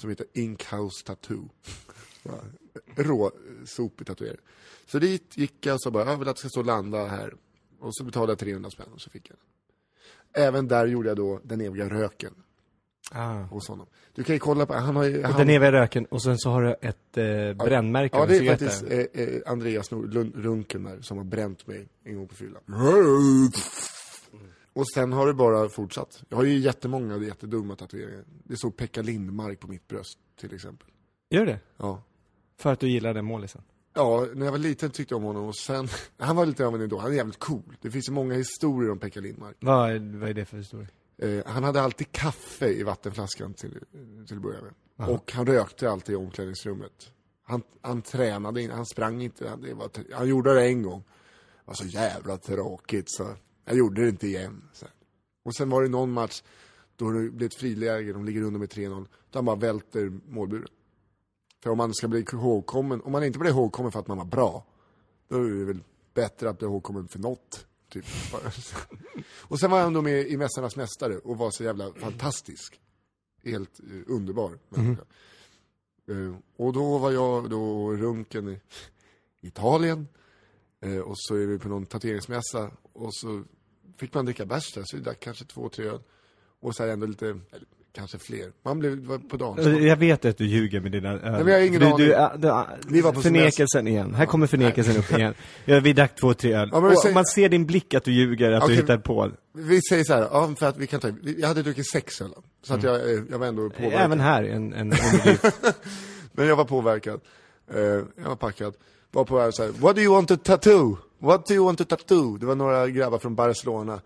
Som 0.00 0.10
heter 0.10 0.26
Ink 0.32 0.64
House 0.72 1.04
Tattoo. 1.04 1.48
Rå, 2.96 3.32
sopig 3.66 4.06
tatuering. 4.06 4.40
Så 4.86 4.98
dit 4.98 5.36
gick 5.36 5.66
jag 5.66 5.74
och 5.74 5.82
sa 5.82 5.90
bara, 5.90 6.10
jag 6.10 6.16
vill 6.18 6.28
att 6.28 6.36
det 6.36 6.40
ska 6.40 6.48
stå 6.48 6.62
landa 6.62 7.06
här. 7.06 7.34
Och 7.80 7.96
så 7.96 8.04
betalade 8.04 8.32
jag 8.32 8.38
300 8.38 8.70
spänn 8.70 8.92
och 8.94 9.00
så 9.00 9.10
fick 9.10 9.30
jag 9.30 9.36
den. 9.38 9.44
Även 10.44 10.68
där 10.68 10.86
gjorde 10.86 11.08
jag 11.08 11.16
då 11.16 11.40
den 11.44 11.60
eviga 11.60 11.88
röken 11.88 12.34
Ah. 13.12 13.42
hos 13.42 13.68
honom. 13.68 13.86
Du 14.14 14.24
kan 14.24 14.34
ju 14.34 14.38
kolla 14.38 14.66
på, 14.66 14.74
han 14.74 14.96
har 14.96 15.04
ju... 15.04 15.18
Och 15.18 15.28
han, 15.28 15.38
den 15.38 15.50
eviga 15.50 15.72
röken, 15.72 16.04
och 16.04 16.22
sen 16.22 16.38
så 16.38 16.50
har 16.50 16.62
du 16.62 16.76
ett 16.80 17.16
eh, 17.16 17.66
brännmärke 17.66 18.16
Ja, 18.16 18.22
av 18.22 18.28
det 18.28 18.36
är 18.36 18.50
faktiskt 18.50 18.82
eh, 18.82 18.98
eh, 18.98 19.40
Andreas 19.46 19.90
Lund, 19.90 20.32
Runken 20.36 20.84
där, 20.84 21.00
som 21.00 21.16
har 21.18 21.24
bränt 21.24 21.66
mig 21.66 21.88
en 22.04 22.16
gång 22.16 22.28
på 22.28 22.34
fyllan. 22.34 22.62
Och 24.72 24.88
sen 24.94 25.12
har 25.12 25.26
det 25.26 25.34
bara 25.34 25.68
fortsatt. 25.68 26.22
Jag 26.28 26.36
har 26.36 26.44
ju 26.44 26.58
jättemånga 26.58 27.16
jättedumma 27.16 27.76
tatueringar. 27.76 28.24
Det 28.44 28.56
såg 28.56 28.76
Pekka 28.76 29.02
Lindmark 29.02 29.60
på 29.60 29.68
mitt 29.68 29.88
bröst, 29.88 30.18
till 30.40 30.54
exempel. 30.54 30.88
Gör 31.30 31.46
det? 31.46 31.60
Ja. 31.76 32.02
För 32.58 32.72
att 32.72 32.80
du 32.80 32.88
gillar 32.88 33.14
den 33.14 33.24
målisen? 33.24 33.62
Ja, 33.94 34.26
när 34.34 34.44
jag 34.44 34.52
var 34.52 34.58
liten 34.58 34.90
tyckte 34.90 35.14
jag 35.14 35.16
om 35.16 35.24
honom 35.24 35.44
och 35.44 35.56
sen, 35.56 35.88
han 36.18 36.36
var 36.36 36.46
lite 36.46 36.66
av 36.66 36.74
en 36.74 36.82
idol, 36.82 37.00
han 37.00 37.12
är 37.12 37.16
jävligt 37.16 37.38
cool. 37.38 37.76
Det 37.80 37.90
finns 37.90 38.08
ju 38.08 38.12
många 38.12 38.34
historier 38.34 38.90
om 38.90 38.98
Pekka 38.98 39.20
Lindmark. 39.20 39.56
Vad 39.60 40.00
vad 40.00 40.30
är 40.30 40.34
det 40.34 40.44
för 40.44 40.56
historia? 40.56 40.88
Eh, 41.18 41.46
han 41.46 41.64
hade 41.64 41.82
alltid 41.82 42.12
kaffe 42.12 42.68
i 42.68 42.82
vattenflaskan 42.82 43.54
till, 43.54 43.84
till 44.26 44.36
att 44.36 44.42
börja 44.42 44.60
med. 44.60 45.08
Och 45.08 45.32
han 45.32 45.46
rökte 45.46 45.90
alltid 45.90 46.12
i 46.12 46.16
omklädningsrummet. 46.16 47.12
Han, 47.42 47.62
han 47.80 48.02
tränade 48.02 48.62
inte, 48.62 48.74
han 48.74 48.86
sprang 48.86 49.22
inte, 49.22 49.48
han, 49.48 49.62
det 49.62 49.74
var, 49.74 49.90
han 50.12 50.28
gjorde 50.28 50.54
det 50.54 50.66
en 50.66 50.82
gång. 50.82 51.00
Det 51.00 51.62
var 51.64 51.74
så 51.74 51.86
jävla 51.86 52.36
tråkigt 52.36 53.10
så 53.10 53.36
jag 53.64 53.76
gjorde 53.76 54.02
det 54.02 54.08
inte 54.08 54.26
igen. 54.26 54.68
Så. 54.72 54.86
Och 55.44 55.54
sen 55.54 55.70
var 55.70 55.82
det 55.82 55.88
någon 55.88 56.10
match 56.10 56.42
då 56.96 57.10
det 57.10 57.30
blev 57.30 57.46
ett 57.46 57.54
friläge, 57.54 58.12
de 58.12 58.24
ligger 58.24 58.42
under 58.42 58.60
med 58.60 58.68
3-0. 58.68 59.06
Då 59.30 59.38
han 59.38 59.44
bara 59.44 59.56
välter 59.56 60.20
målburen. 60.28 60.68
För 61.62 61.70
om 61.70 61.78
man 61.78 61.94
ska 61.94 62.08
bli 62.08 62.24
ihågkommen, 62.32 63.02
om 63.02 63.12
man 63.12 63.24
inte 63.24 63.38
blir 63.38 63.50
ihågkommen 63.50 63.92
för 63.92 64.00
att 64.00 64.06
man 64.06 64.18
var 64.18 64.24
bra, 64.24 64.66
då 65.28 65.36
är 65.36 65.50
det 65.50 65.64
väl 65.64 65.82
bättre 66.14 66.50
att 66.50 66.58
bli 66.58 66.66
ihågkommen 66.66 67.08
för 67.08 67.18
något. 67.18 67.66
Typ. 67.88 68.04
och 69.40 69.60
sen 69.60 69.70
var 69.70 69.80
han 69.80 69.92
då 69.92 70.02
med 70.02 70.28
i 70.28 70.36
Mästarnas 70.36 70.76
Mästare 70.76 71.18
och 71.18 71.38
var 71.38 71.50
så 71.50 71.64
jävla 71.64 71.92
fantastisk. 71.92 72.80
Helt 73.44 73.80
eh, 73.80 74.14
underbar 74.14 74.58
människa. 74.68 75.02
Eh, 76.08 76.36
och 76.56 76.72
då 76.72 76.98
var 76.98 77.10
jag 77.10 77.50
då 77.50 77.92
runken 77.92 78.48
i 78.48 78.60
Italien. 79.40 80.08
Eh, 80.80 80.98
och 80.98 81.14
så 81.16 81.34
är 81.34 81.46
vi 81.46 81.58
på 81.58 81.68
någon 81.68 81.86
tatueringsmässa 81.86 82.70
och 82.92 83.14
så 83.14 83.44
fick 83.96 84.14
man 84.14 84.24
dricka 84.24 84.46
bärs 84.46 84.72
där, 84.72 84.82
så 84.86 84.96
vi 84.96 85.02
drack 85.02 85.20
kanske 85.20 85.44
två, 85.44 85.68
tre 85.68 85.86
öl. 85.86 86.00
Och 86.60 86.76
så 86.76 86.82
här 86.82 86.90
ändå 86.90 87.06
lite, 87.06 87.40
kanske 87.92 88.18
fler. 88.18 88.52
Man 88.64 88.78
blev 88.78 89.28
på 89.28 89.36
dagen. 89.36 89.82
Jag 89.86 89.96
vet 89.96 90.24
att 90.24 90.38
du 90.38 90.46
ljuger 90.46 90.80
med 90.80 90.92
dina 90.92 91.08
öl. 91.08 91.20
men 91.44 91.46
jag 91.46 91.60
har 91.60 91.66
ingen 91.66 91.80
du, 91.80 91.86
aning. 91.86 91.98
du, 91.98 92.14
äh, 92.14 92.30
du, 92.36 92.64
Vi 92.88 93.00
var 93.00 93.12
på 93.12 93.22
Förnekelsen 93.22 93.88
igen. 93.88 94.14
Här 94.14 94.26
kommer 94.26 94.46
förnekelsen 94.46 94.96
upp 94.96 95.12
igen. 95.12 95.34
Ja, 95.64 95.80
vi 95.80 95.92
drack 95.92 96.16
två, 96.20 96.34
tre 96.34 96.52
öl. 96.54 96.68
Ja, 96.72 96.94
säger- 97.02 97.14
man 97.14 97.24
ser 97.24 97.48
din 97.48 97.66
blick 97.66 97.94
att 97.94 98.04
du 98.04 98.12
ljuger, 98.12 98.52
att 98.52 98.62
Okej. 98.62 98.76
du 98.76 98.82
hittar 98.82 98.98
på. 98.98 99.30
Vi 99.52 99.82
säger 99.82 100.04
så 100.04 100.14
här, 100.14 100.20
ja, 100.20 100.54
för 100.58 100.66
att 100.66 100.76
vi 100.78 100.86
kan 100.86 101.00
ta, 101.00 101.10
jag 101.38 101.48
hade 101.48 101.62
druckit 101.62 101.90
sex 101.90 102.20
öl. 102.20 102.30
Så 102.62 102.74
att 102.74 102.82
jag, 102.82 102.94
eh, 102.94 103.20
jag 103.30 103.38
var 103.38 103.46
ändå 103.46 103.62
påverkad. 103.62 103.92
Mm. 103.92 104.04
Även 104.04 104.20
här, 104.20 104.44
en, 104.44 104.72
en. 104.72 104.88
Men 106.32 106.46
jag 106.46 106.56
var 106.56 106.64
påverkad. 106.64 107.20
Eh, 107.74 107.80
jag 107.80 108.28
var 108.28 108.36
packad. 108.36 108.74
Var 109.10 109.24
på 109.24 109.36
väg 109.36 109.54
såhär, 109.54 109.70
what 109.70 109.96
do 109.96 110.02
you 110.02 110.14
want 110.14 110.28
to 110.28 110.36
tattoo? 110.36 110.96
What 111.18 111.46
do 111.46 111.54
you 111.54 111.64
want 111.64 111.78
to 111.78 111.84
tattoo? 111.84 112.36
Det 112.36 112.46
var 112.46 112.54
några 112.54 112.88
grabbar 112.88 113.18
från 113.18 113.34
Barcelona. 113.34 114.00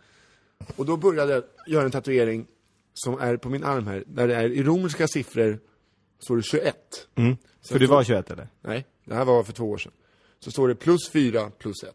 Och 0.77 0.87
då 0.87 0.97
började 0.97 1.33
jag 1.33 1.42
göra 1.66 1.85
en 1.85 1.90
tatuering 1.90 2.47
som 2.94 3.18
är 3.20 3.37
på 3.37 3.48
min 3.48 3.64
arm 3.64 3.87
här, 3.87 4.05
där 4.07 4.28
det 4.28 4.35
är 4.35 4.48
i 4.52 4.62
romerska 4.62 5.09
siffror, 5.09 5.61
står 6.18 6.37
det 6.37 6.42
21. 6.42 6.76
Mm. 7.14 7.37
Så 7.61 7.72
För 7.74 7.81
då- 7.81 7.87
var 7.87 8.05
21 8.05 8.31
eller? 8.31 8.48
Nej, 8.61 8.87
det 9.05 9.14
här 9.14 9.24
var 9.24 9.42
för 9.42 9.52
två 9.52 9.70
år 9.70 9.78
sedan. 9.78 9.92
Så 10.38 10.50
står 10.50 10.68
det 10.68 10.74
plus 10.74 11.11
4 11.11 11.50
plus 11.50 11.83
1. 11.83 11.94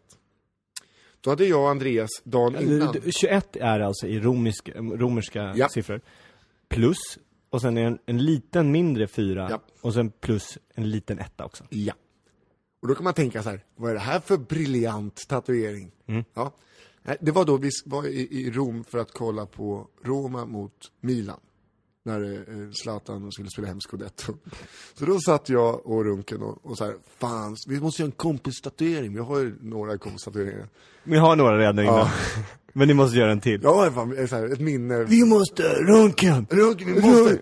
Då 1.20 1.30
hade 1.30 1.44
jag 1.46 1.60
och 1.62 1.70
Andreas 1.70 2.10
dagen 2.24 2.56
innan. 2.62 2.92
Du- 2.92 3.00
du- 3.00 3.12
21 3.12 3.56
är 3.56 3.80
alltså 3.80 4.06
i 4.06 4.20
romisk, 4.20 4.68
romerska 4.76 5.52
Ja. 5.56 5.68
siffror. 5.68 6.00
Plus, 6.68 6.98
och 7.50 7.60
sen 7.60 7.76
är 7.76 7.84
en, 7.86 7.98
en 8.06 8.18
liten 8.24 8.70
mindre 8.72 9.06
fyra, 9.06 9.46
Ja. 9.50 9.60
och 9.80 9.94
sen 9.94 10.10
plus 10.10 10.58
en 10.74 10.90
liten 10.90 11.18
etta 11.18 11.44
också. 11.44 11.64
Ja. 11.70 11.94
Och 12.82 12.88
då 12.88 12.94
kan 12.94 13.04
man 13.04 13.14
tänka 13.14 13.42
så 13.42 13.50
här, 13.50 13.64
vad 13.76 13.90
är 13.90 13.94
det 13.94 14.00
här 14.00 14.20
för 14.20 14.36
briljant 14.36 15.28
tatuering? 15.28 15.90
Ja. 16.34 16.52
Det 17.20 17.30
var 17.30 17.44
då 17.44 17.56
vi 17.56 17.70
var 17.84 18.06
i, 18.06 18.28
i 18.30 18.50
Rom 18.50 18.84
för 18.84 18.98
att 18.98 19.12
kolla 19.12 19.46
på 19.46 19.86
Roma 20.04 20.44
mot 20.46 20.72
Milan. 21.00 21.40
När 22.04 22.32
eh, 22.32 22.70
Zlatan 22.82 23.32
skulle 23.32 23.50
spela 23.50 23.68
hem 23.68 23.80
Scudetto. 23.80 24.34
Så 24.94 25.04
då 25.04 25.20
satt 25.20 25.48
jag 25.48 25.86
och 25.86 26.04
Runken 26.04 26.42
och, 26.42 26.66
och 26.66 26.78
så 26.78 26.84
här, 26.84 26.94
fan, 27.18 27.56
vi 27.68 27.80
måste 27.80 28.02
göra 28.02 28.08
en 28.08 28.12
kompistatuering. 28.12 29.14
Vi 29.14 29.20
har 29.20 29.38
ju 29.38 29.56
några 29.60 29.98
kompistatueringar. 29.98 30.68
Vi 31.04 31.16
har 31.16 31.36
några 31.36 31.58
redan 31.58 31.78
innan. 31.78 31.94
Ja. 31.94 32.10
Men 32.72 32.88
ni 32.88 32.94
måste 32.94 33.18
göra 33.18 33.32
en 33.32 33.40
till. 33.40 33.60
Ja, 33.62 33.90
fan, 33.94 34.28
så 34.28 34.36
här, 34.36 34.52
ett 34.52 34.60
minne. 34.60 35.04
Vi 35.04 35.24
måste, 35.24 35.62
Runken! 35.62 36.46
Runken, 36.50 36.94
vi 36.94 37.00
måste... 37.00 37.38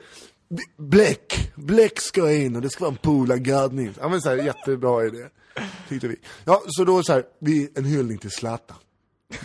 Bläck, 0.76 1.52
Bläck 1.54 2.00
ska 2.00 2.32
in 2.32 2.56
och 2.56 2.62
det 2.62 2.70
ska 2.70 2.84
vara 2.84 2.92
en 2.92 2.98
polargaddning. 2.98 3.92
Ja 4.00 4.08
men 4.08 4.20
så 4.20 4.28
här, 4.28 4.36
jättebra 4.36 5.06
idé. 5.06 5.26
Tyckte 5.88 6.08
vi. 6.08 6.16
Ja, 6.44 6.62
så 6.66 6.84
då 6.84 7.02
så 7.02 7.12
här, 7.12 7.24
vi, 7.38 7.70
en 7.74 7.84
hyllning 7.84 8.18
till 8.18 8.30
Zlatan. 8.30 8.76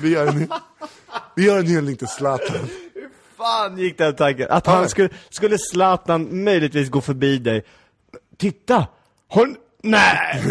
Vi 0.01 0.09
gör 0.09 0.27
en, 0.27 0.51
vi 1.35 1.45
gör 1.45 1.59
en 1.59 1.67
hyllning 1.67 1.95
till 1.95 2.07
Zlatan. 2.07 2.67
fan 3.37 3.77
gick 3.77 3.97
den 3.97 4.15
tanken? 4.15 4.47
Att 4.49 4.67
han 4.67 4.89
skulle, 4.89 5.09
skulle 5.29 5.57
Zlatan 5.57 6.43
möjligtvis 6.43 6.89
gå 6.89 7.01
förbi 7.01 7.37
dig. 7.37 7.65
Titta! 8.37 8.87
Hon, 9.27 9.57
nej! 9.81 10.43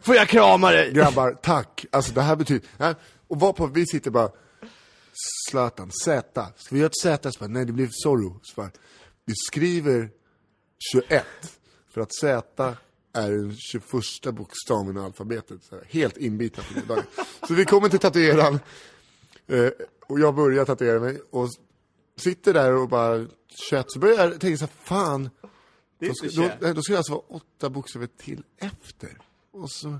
Får 0.00 0.14
jag 0.14 0.28
krama 0.28 0.70
dig? 0.70 0.92
Grabbar, 0.92 1.38
tack. 1.42 1.84
Alltså 1.92 2.12
det 2.12 2.22
här 2.22 2.36
betyder, 2.36 2.68
ja, 2.76 2.94
och 3.28 3.40
var 3.40 3.52
på, 3.52 3.66
vi 3.66 3.86
sitter 3.86 4.10
bara, 4.10 4.30
Zlatan, 5.50 5.90
Z. 6.04 6.46
Ska 6.56 6.74
vi 6.74 6.80
göra 6.80 6.86
ett 6.86 6.98
Z? 7.02 7.32
Så 7.32 7.38
bara, 7.38 7.48
nej 7.48 7.64
det 7.64 7.72
blir 7.72 7.88
Zorro. 7.90 8.40
Så 8.42 8.52
bara, 8.56 8.70
vi 9.24 9.34
skriver 9.36 10.10
21. 10.92 11.24
För 11.94 12.00
att 12.00 12.14
Z 12.14 12.76
är 13.18 13.30
den 13.30 13.56
21 13.56 14.34
bokstaven 14.34 14.96
i 14.96 15.00
alfabetet. 15.00 15.64
Så 15.64 15.74
här, 15.74 15.84
helt 15.88 16.16
inbitna 16.16 16.62
på 16.62 16.80
det 16.80 16.86
dagen. 16.94 17.04
Så 17.48 17.54
vi 17.54 17.64
kommer 17.64 17.88
till 17.88 17.98
tatueraren. 17.98 18.60
Eh, 19.46 19.70
och 20.06 20.20
jag 20.20 20.34
börjar 20.34 20.64
tatuera 20.64 21.00
mig. 21.00 21.20
Och 21.30 21.48
sitter 22.16 22.54
där 22.54 22.72
och 22.72 22.88
bara 22.88 23.26
21. 23.70 23.84
Så 23.88 23.98
börjar 23.98 24.24
jag 24.24 24.40
tänka 24.40 24.58
så 24.58 24.64
här, 24.64 24.72
fan. 24.84 25.30
Då 26.00 26.14
ska, 26.14 26.42
då, 26.42 26.50
nej, 26.60 26.74
då 26.74 26.82
ska 26.82 26.92
det 26.92 26.98
alltså 26.98 27.12
vara 27.12 27.24
åtta 27.28 27.70
bokstäver 27.70 28.06
till 28.06 28.44
efter. 28.56 29.18
Och 29.52 29.70
så... 29.70 29.98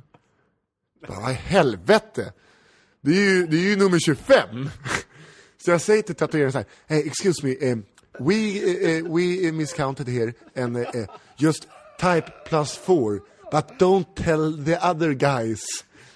Bara, 1.08 1.20
vad 1.20 1.30
i 1.30 1.34
helvete? 1.34 2.32
Det 3.00 3.10
är 3.10 3.20
ju, 3.20 3.46
det 3.46 3.56
är 3.56 3.70
ju 3.70 3.76
nummer 3.76 3.98
25. 3.98 4.68
Så 5.64 5.70
jag 5.70 5.80
säger 5.80 6.02
till 6.02 6.14
tatueraren 6.14 6.52
så 6.52 6.58
här, 6.58 6.66
hey, 6.86 7.06
excuse 7.06 7.46
me, 7.46 7.72
um, 7.72 7.84
we, 8.18 8.34
uh, 8.34 9.14
we 9.16 9.52
miscounted 9.52 10.08
here 10.08 10.34
and 10.56 10.76
uh, 10.76 11.06
just 11.36 11.68
type 11.98 12.32
plus 12.44 12.76
four, 12.76 13.22
but 13.50 13.78
don't 13.78 14.14
tell 14.14 14.64
the 14.64 14.76
other 14.90 15.12
guys. 15.12 15.64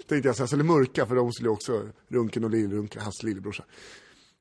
Tänkte 0.08 0.28
jag, 0.28 0.36
så 0.36 0.42
jag 0.42 0.48
skulle 0.48 0.64
mörka 0.64 1.06
för 1.06 1.14
de 1.14 1.32
skulle 1.32 1.48
också, 1.48 1.88
Runken 2.08 2.44
och 2.44 2.50
Lill-Runken, 2.50 3.00
hans 3.02 3.22
lillebrorsa. 3.22 3.64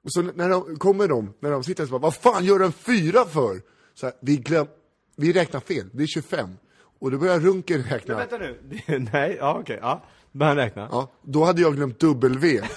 Och 0.03 0.13
så 0.13 0.21
när 0.21 0.49
de 0.49 0.75
kommer 0.75 1.07
de, 1.07 1.33
när 1.39 1.51
de 1.51 1.63
sitter 1.63 1.85
så 1.85 1.91
bara, 1.91 2.01
vad 2.01 2.15
fan 2.15 2.45
gör 2.45 2.59
en 2.59 2.71
fyra 2.71 3.25
för? 3.25 3.61
Så 3.93 4.05
här, 4.05 4.15
vi 4.21 4.37
glöm, 4.37 4.67
vi 5.15 5.33
räknar 5.33 5.59
fel, 5.59 5.89
det 5.91 6.03
är 6.03 6.07
25. 6.07 6.49
Och 6.99 7.11
då 7.11 7.17
börjar 7.17 7.39
Runken 7.39 7.83
räkna. 7.83 8.17
Vänta 8.17 8.37
nu. 8.37 8.59
nej, 9.13 9.37
ja 9.39 9.59
okej, 9.59 9.79
ja. 9.81 10.03
Börja 10.31 10.55
räkna. 10.55 10.87
Ja, 10.91 11.11
då 11.21 11.43
hade 11.43 11.61
jag 11.61 11.75
glömt 11.75 11.99
W. 11.99 12.61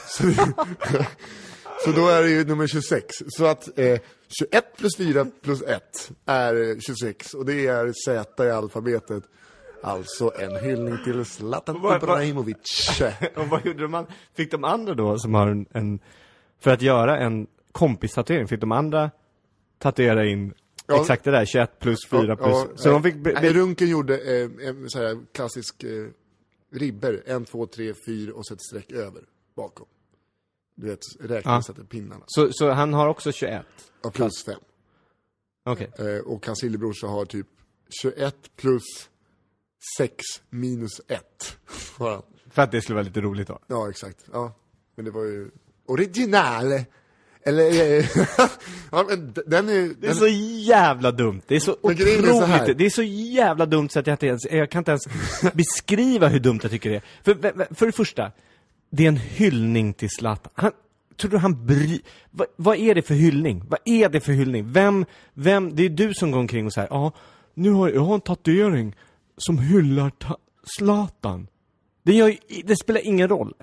Så, 1.85 1.91
då 1.93 2.09
är 2.09 2.23
det 2.23 2.31
ju 2.31 2.45
nummer 2.45 2.67
26. 2.67 3.07
Så 3.29 3.47
att 3.47 3.79
eh, 3.79 3.99
21 4.29 4.77
plus 4.79 4.97
4 4.97 5.27
plus 5.43 5.63
1 5.63 6.11
är 6.27 6.71
eh, 6.71 6.79
26. 6.79 7.35
Och 7.35 7.45
det 7.45 7.67
är 7.67 7.93
Z 8.05 8.45
i 8.47 8.51
alfabetet. 8.51 9.23
Alltså 9.83 10.33
en 10.39 10.57
hyllning 10.57 10.99
till 11.05 11.25
Zlatan 11.25 11.77
Ibrahimovic. 11.77 13.01
Och 13.37 13.47
vad 13.49 13.67
gjorde 13.67 13.83
de 13.83 13.95
an- 13.95 14.07
Fick 14.35 14.51
de 14.51 14.65
andra 14.65 14.95
då, 14.95 15.19
som 15.19 15.35
har 15.35 15.47
en, 15.49 15.67
en 15.71 15.99
för 16.61 16.71
att 16.71 16.83
göra 16.83 17.19
en 17.19 17.47
kompistatuering, 17.73 18.49
fick 18.49 18.61
de 18.61 18.73
andra 18.73 19.11
tatuera 19.79 20.27
in 20.27 20.55
Ja. 20.87 21.01
exakt 21.01 21.25
det 21.25 21.31
där, 21.31 21.45
21 21.45 21.79
plus 21.79 22.07
4 22.11 22.37
plus, 22.37 22.49
Ja, 22.49 22.67
så 22.77 22.89
eh, 22.89 22.93
de 22.95 23.03
fick, 23.03 23.15
be, 23.17 23.33
be, 23.41 23.53
Runken 23.53 23.89
gjorde 23.89 24.19
eh, 24.19 24.69
en 24.69 24.91
så 24.91 24.99
här 24.99 25.19
klassisk 25.33 25.83
eh, 25.85 26.07
ribber. 26.73 27.23
En, 27.27 27.45
två, 27.45 27.67
tre, 27.67 27.95
fyra 28.07 28.35
och 28.35 28.47
så 28.47 28.55
ett 28.55 28.63
streck 28.63 28.93
över 28.93 29.23
bakom. 29.57 29.87
Du 30.77 30.87
vet, 30.87 31.01
räkna 31.21 31.63
Ja. 31.67 31.75
är 31.79 31.85
pinnarna. 31.85 32.25
så, 32.27 32.49
så 32.53 32.71
han 32.71 32.93
har 32.95 33.09
också 33.09 33.33
21? 33.33 33.67
Ja, 34.03 34.11
plus 34.11 34.45
fem. 34.45 34.61
Okej. 35.65 35.91
Eh, 35.99 36.19
och 36.27 36.47
hans 36.47 36.63
lillebrorsa 36.63 37.07
har 37.07 37.25
typ 37.25 37.47
21 38.03 38.37
plus 38.57 38.83
6 39.99 40.25
minus 40.51 41.01
1. 41.09 41.57
Ja, 41.99 42.23
För 42.51 42.63
att 42.63 42.73
det 42.73 42.81
skulle 42.83 42.95
vara 42.95 43.05
lite 43.05 43.21
roligt 43.21 43.49
då? 43.49 43.59
ja, 43.67 43.91
exakt. 43.91 44.25
Ja, 44.33 44.55
men 44.97 45.05
det 45.05 45.11
var 45.11 45.25
ju 45.25 45.51
original. 45.87 46.73
Eller, 47.47 47.99
eh, 47.99 48.07
ja, 48.93 49.05
men 49.09 49.33
den 49.47 49.69
är 49.69 49.73
Det 49.73 49.81
är 49.81 49.95
den, 50.01 50.15
så 50.17 50.27
jävla 50.67 51.11
dumt, 51.13 51.41
det 51.47 51.57
är 51.57 51.61
så 51.61 51.77
Men 51.83 51.97
grejen 51.97 52.25
är 52.25 52.29
så 52.29 52.45
otroligt, 52.45 52.79
det 52.79 52.87
är 52.87 52.91
så 52.91 53.03
jävla 53.03 53.67
dumt 53.67 53.89
så 53.89 53.99
att 53.99 54.07
jag 54.07 54.15
inte 54.15 54.27
ens, 54.27 54.45
jag 54.51 54.71
kan 54.71 54.79
inte 54.81 54.91
ens 54.91 55.03
beskriva 55.55 56.29
hur 56.29 56.41
dumt 56.41 56.59
jag 56.63 56.71
tycker 56.71 56.91
det 56.91 56.97
är. 56.97 57.03
För- 57.25 57.75
för 57.75 57.87
det 57.87 57.93
första, 57.93 58.33
det 58.97 59.05
är 59.05 59.09
en 59.09 59.17
hyllning 59.17 59.93
till 59.93 60.11
Zlatan. 60.11 60.53
Han, 60.55 60.73
tror 61.17 61.31
du 61.31 61.39
han 61.39 61.67
bry... 61.67 62.01
Vad, 62.31 62.47
vad 62.57 62.77
är 62.77 62.95
det 62.95 63.03
för 63.03 63.15
hyllning? 63.15 63.63
Vad 63.69 63.81
är 63.85 64.09
det 64.09 64.21
för 64.21 64.33
hyllning? 64.33 64.73
Vem, 64.73 65.05
vem, 65.35 65.77
det 65.77 65.85
är 65.85 65.89
du 65.89 66.15
som 66.15 66.31
går 66.31 66.39
omkring 66.39 66.67
och 66.67 66.73
säger 66.73 66.89
ja, 66.91 67.13
nu 67.55 67.71
har 67.71 67.89
jag 67.89 68.01
har 68.01 68.15
en 68.15 68.21
tatuering 68.21 68.97
som 69.37 69.59
hyllar 69.59 70.11
ta- 70.11 70.39
Zlatan. 70.79 71.47
Det, 72.03 72.13
gör, 72.13 72.37
det 72.65 72.77
spelar 72.77 73.07
ingen 73.07 73.29
roll. 73.29 73.55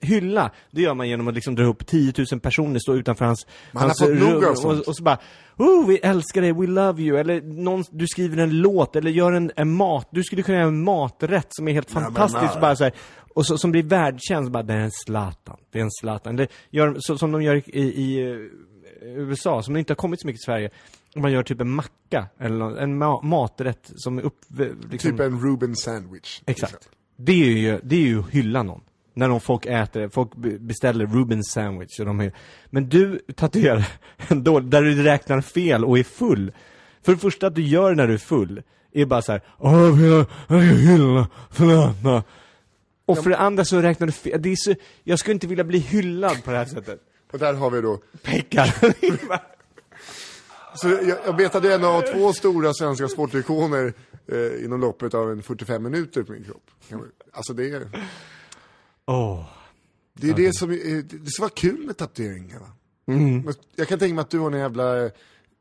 Hylla, 0.00 0.50
det 0.70 0.82
gör 0.82 0.94
man 0.94 1.08
genom 1.08 1.28
att 1.28 1.34
liksom 1.34 1.54
dra 1.54 1.62
ihop 1.62 1.86
10 1.86 2.12
000 2.32 2.40
personer, 2.40 2.78
stå 2.78 2.94
utanför 2.94 3.24
hans, 3.24 3.46
Man 3.72 3.82
har 3.82 3.88
hans 3.88 4.64
av 4.64 4.70
och, 4.70 4.88
och, 4.88 4.96
så 4.96 5.02
bara 5.02 5.18
Oh, 5.56 5.86
vi 5.86 5.98
älskar 5.98 6.40
dig, 6.40 6.52
we 6.52 6.66
love 6.66 7.02
you, 7.02 7.18
eller 7.18 7.40
någon, 7.40 7.84
du 7.90 8.06
skriver 8.06 8.42
en 8.42 8.50
låt, 8.50 8.96
eller 8.96 9.10
gör 9.10 9.32
en, 9.32 9.50
en 9.56 9.72
mat, 9.72 10.08
du 10.10 10.22
skulle 10.22 10.42
kunna 10.42 10.58
göra 10.58 10.68
en 10.68 10.84
maträtt 10.84 11.46
som 11.50 11.68
är 11.68 11.72
helt 11.72 11.94
men 11.94 12.02
fantastisk, 12.02 12.52
nej. 12.52 12.60
bara 12.60 12.76
så 12.76 12.84
här, 12.84 12.92
och 13.40 13.46
så, 13.46 13.58
som 13.58 13.70
blir 13.72 13.82
världskänd, 13.82 14.50
bara 14.50 14.62
det 14.62 14.72
är 14.74 14.78
en 14.78 14.90
Zlatan, 14.90 15.56
det 15.70 15.78
är 15.78 15.82
en 15.82 15.90
Zlatan. 15.90 16.34
Eller 16.34 16.48
gör, 16.70 16.96
så, 16.98 17.18
som 17.18 17.32
de 17.32 17.42
gör 17.42 17.56
i, 17.76 17.80
i 17.80 18.30
eh, 18.30 18.36
USA, 19.16 19.62
som 19.62 19.76
inte 19.76 19.90
har 19.92 19.96
kommit 19.96 20.20
så 20.20 20.26
mycket 20.26 20.38
till 20.40 20.44
Sverige. 20.44 20.70
man 21.16 21.32
gör 21.32 21.42
typ 21.42 21.60
en 21.60 21.70
macka, 21.70 22.28
eller 22.40 22.56
nå- 22.56 22.76
en 22.76 22.98
ma 22.98 23.20
maträtt 23.22 23.90
som 23.94 24.18
är 24.18 24.22
upp... 24.22 24.38
Liksom, 24.90 25.10
Typ 25.10 25.20
en 25.20 25.40
Ruben 25.40 25.76
sandwich. 25.76 26.42
Exakt. 26.46 26.88
Det 27.16 27.32
är 27.32 27.56
ju, 27.58 27.80
det 27.82 27.96
är 27.96 28.00
ju 28.06 28.20
att 28.20 28.30
hylla 28.30 28.62
någon. 28.62 28.80
När 29.14 29.28
de 29.28 29.40
folk 29.40 29.66
äter, 29.66 30.08
folk 30.08 30.36
be- 30.36 30.58
beställer 30.58 31.06
Rubens 31.06 31.50
sandwich 31.50 32.00
och 32.00 32.06
de 32.06 32.20
är, 32.20 32.32
Men 32.70 32.88
du 32.88 33.18
tatuerar 33.34 33.86
en 34.28 34.44
dålig, 34.44 34.70
där 34.70 34.82
du 34.82 35.02
räknar 35.02 35.40
fel 35.40 35.84
och 35.84 35.98
är 35.98 36.02
full. 36.02 36.52
För 37.02 37.12
det 37.12 37.18
första 37.18 37.46
att 37.46 37.54
du 37.54 37.62
gör 37.62 37.94
när 37.94 38.06
du 38.06 38.14
är 38.14 38.18
full, 38.18 38.62
är 38.92 39.06
bara 39.06 39.22
så 39.22 39.32
här, 39.32 39.40
Åh, 39.58 40.02
jag 40.48 40.58
vill 40.58 40.76
hylla, 40.88 41.28
förlåt. 41.50 42.24
Och 43.10 43.22
för 43.22 43.30
det 43.30 43.38
andra 43.38 43.64
så 43.64 43.80
räknar 43.80 44.06
du 44.06 44.12
fel, 44.12 44.42
det 44.42 44.52
är 44.52 44.56
så, 44.56 44.74
jag 45.04 45.18
skulle 45.18 45.34
inte 45.34 45.46
vilja 45.46 45.64
bli 45.64 45.78
hyllad 45.78 46.44
på 46.44 46.50
det 46.50 46.56
här 46.56 46.64
sättet. 46.64 47.00
Och 47.32 47.38
där 47.38 47.54
har 47.54 47.70
vi 47.70 47.80
då 47.80 48.00
Pekar. 48.22 48.74
Så 50.74 50.88
jag, 50.88 51.18
jag 51.26 51.36
betade 51.36 51.74
en 51.74 51.84
av 51.84 52.02
två 52.02 52.32
stora 52.32 52.74
svenska 52.74 53.08
sportikoner 53.08 53.92
eh, 54.26 54.64
inom 54.64 54.80
loppet 54.80 55.14
av 55.14 55.30
en 55.30 55.42
45 55.42 55.82
minuter 55.82 56.22
på 56.22 56.32
min 56.32 56.44
kropp. 56.44 56.70
Alltså 57.32 57.52
det 57.52 57.70
är, 57.70 57.88
Åh. 59.06 59.44
det, 60.14 60.30
är 60.30 60.34
det 60.34 60.52
som, 60.52 60.68
det 61.24 61.30
ska 61.30 61.42
vara 61.42 61.52
kul 61.54 61.86
med 61.86 61.96
tatueringar 61.96 62.58
va? 62.58 62.66
Mm. 63.08 63.48
Jag 63.76 63.88
kan 63.88 63.98
tänka 63.98 64.14
mig 64.14 64.22
att 64.22 64.30
du 64.30 64.38
har 64.38 64.50
en 64.50 64.58
jävla 64.58 65.04
eh, 65.04 65.10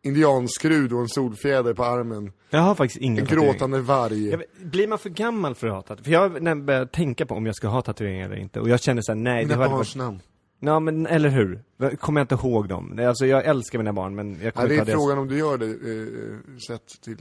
indianskrud 0.04 0.94
och 0.94 1.00
en 1.02 1.08
solfjäder 1.10 1.74
på 1.74 1.84
armen. 1.84 2.32
Jag 2.50 2.60
har 2.60 2.76
faktiskt 2.76 3.02
ingen 3.02 3.20
En 3.20 3.26
tatuering. 3.28 3.46
gråtande 3.52 3.80
varg. 3.82 4.30
Jag 4.30 4.44
blir 4.64 4.88
man 4.88 5.00
för 5.00 5.10
gammal 5.10 5.56
för 5.56 5.68
att 5.68 5.74
ha 5.74 5.82
tatueringar? 5.82 6.04
För 6.30 6.36
jag 6.36 6.44
när 6.44 6.52
jag 6.52 6.66
började 6.66 6.88
tänka 6.88 7.26
på 7.26 7.36
om 7.36 7.46
jag 7.46 7.56
ska 7.56 7.68
ha 7.68 7.82
tatueringar 7.82 8.26
eller 8.26 8.36
inte, 8.38 8.60
och 8.60 8.70
jag 8.70 8.80
känner 8.82 9.02
såhär, 9.02 9.20
nej, 9.20 9.44
det 9.44 9.48
Mina 9.50 9.56
hade 9.64 9.70
barns 9.76 9.96
varit... 9.96 10.06
namn. 10.06 10.20
Ja 10.62 10.80
men, 10.80 11.08
eller 11.08 11.30
hur? 11.30 11.64
Kommer 11.96 12.22
jag 12.22 12.24
inte 12.24 12.36
ihåg 12.48 12.68
dem? 12.68 12.96
Det- 12.96 13.10
Alltså 13.10 13.26
jag 13.26 13.46
älskar 13.46 13.80
mina 13.80 13.94
barn, 13.94 14.16
men 14.16 14.34
jag 14.36 14.44
Ja, 14.46 14.52
kommer 14.52 14.68
det 14.68 14.74
inte 14.76 14.82
är 14.82 14.86
ha 14.86 14.86
deras... 14.86 15.02
frågan 15.02 15.18
om 15.18 15.28
du 15.28 15.38
gör 15.38 15.58
det, 15.58 15.66
eh, 15.66 16.58
sett 16.68 17.02
till 17.02 17.18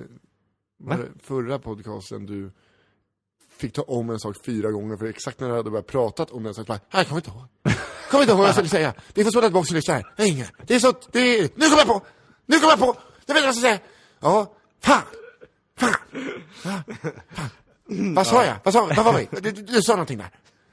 Va? 0.80 0.96
det 0.96 1.22
förra 1.24 1.58
podcasten 1.58 2.26
du 2.26 2.50
fick 3.58 3.72
ta 3.72 3.82
om 3.82 4.10
en 4.10 4.18
sak 4.18 4.36
fyra 4.46 4.70
gånger, 4.70 4.96
för 4.96 5.06
exakt 5.06 5.40
när 5.40 5.48
du 5.48 5.54
hade 5.54 5.70
börjat 5.70 5.86
pratat 5.86 6.30
om 6.30 6.42
den 6.42 6.54
bara, 6.66 6.80
jag 6.92 7.06
kommer 7.08 7.20
inte 7.20 7.30
ihåg. 7.30 7.44
Kommer 8.10 8.22
inte 8.22 8.32
ihåg 8.32 8.38
vad 8.38 8.48
jag 8.48 8.54
skulle 8.54 8.68
säga. 8.68 8.94
Vi 9.14 9.24
får 9.24 9.30
spola 9.30 9.46
tillbaka 9.46 9.66
och 9.70 9.74
lyssna 9.74 9.94
här. 9.94 10.04
Nej, 10.18 10.28
inget. 10.30 10.50
Det 10.66 10.74
är 10.74 10.78
så, 10.78 10.92
det 11.12 11.18
är, 11.18 11.42
nu 11.42 11.48
kommer 11.66 11.78
jag 11.78 11.86
på! 11.86 12.02
Nu 12.48 12.58
kommer 12.58 12.72
jag 12.72 12.78
på! 12.78 12.96
Jag 13.26 13.34
vet 13.34 13.42
vad 13.42 13.48
jag 13.48 13.54
ska 13.54 13.62
säga! 13.62 13.78
Ja, 14.20 14.54
fan! 14.80 15.02
Fan! 15.76 15.94
Fan. 16.52 16.82
Vad 18.14 18.26
sa 18.26 18.44
jag? 18.44 18.56
Vad 18.64 18.74
sa 18.74 18.90
vad 18.96 19.04
var 19.04 19.18
vi? 19.18 19.28
Du, 19.40 19.50
du, 19.50 19.62
du 19.62 19.82
sa 19.82 19.92
någonting 19.92 20.18
där. 20.18 20.30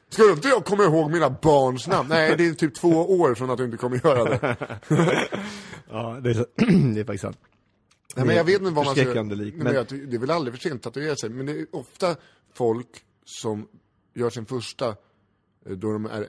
Ska 0.10 0.24
du 0.24 0.32
inte 0.32 0.48
jag 0.48 0.66
komma 0.66 0.84
ihåg 0.84 1.12
mina 1.12 1.30
barns 1.30 1.88
namn? 1.88 2.10
Nej, 2.10 2.36
det 2.38 2.48
är 2.48 2.54
typ 2.54 2.76
två 2.76 2.90
år 3.20 3.36
från 3.36 3.50
att 3.50 3.58
du 3.58 3.66
inte 3.66 3.78
kommer 3.78 4.02
göra 4.06 4.24
det. 4.24 4.56
Ja, 5.90 6.20
det 6.22 6.30
är, 6.30 6.34
så... 6.34 6.46
det 6.94 7.00
är 7.00 7.04
faktiskt 7.04 7.22
sant. 7.22 7.38
Nej, 8.16 8.26
men 8.26 8.36
jag 8.36 8.44
vet 8.44 8.62
inte 8.62 8.74
vad 8.74 8.86
man 8.86 8.96
ska... 8.96 9.24
Lik, 9.24 9.56
men- 9.56 9.74
jag, 9.76 9.86
det 9.88 10.16
är 10.16 10.20
väl 10.20 10.32
aldrig 10.32 10.54
för 10.54 10.62
sent 10.70 10.76
att 10.76 10.94
tatuera 10.94 11.16
sig, 11.16 11.30
men 11.30 11.46
det 11.46 11.52
är 11.52 11.66
ofta 11.72 12.16
folk 12.54 12.88
som 13.26 13.68
gör 14.14 14.30
sin 14.30 14.46
första, 14.46 14.88
eh, 14.90 14.96
då 15.72 15.92
de 15.94 16.06
är 16.06 16.28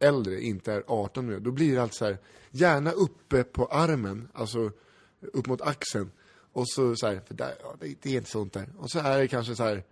äldre, 0.00 0.40
inte 0.40 0.72
är 0.72 0.82
18 0.86 1.26
nu. 1.26 1.40
Då 1.40 1.50
blir 1.50 1.74
det 1.74 1.82
alltså 1.82 1.98
så 1.98 2.04
här, 2.04 2.18
gärna 2.50 2.90
uppe 2.90 3.44
på 3.44 3.66
armen, 3.66 4.28
alltså 4.34 4.70
upp 5.20 5.46
mot 5.46 5.60
axeln. 5.60 6.10
Och 6.52 6.68
så 6.68 6.96
så 6.96 7.06
här, 7.06 7.20
för 7.26 7.34
där, 7.34 7.54
ja, 7.62 7.76
det, 7.80 7.94
det 8.02 8.10
är 8.10 8.16
inte 8.16 8.30
sånt 8.30 8.52
där. 8.52 8.66
Och 8.78 8.90
så 8.90 8.98
är 8.98 9.18
det 9.18 9.28
kanske 9.28 9.56
så 9.56 9.62
här, 9.64 9.82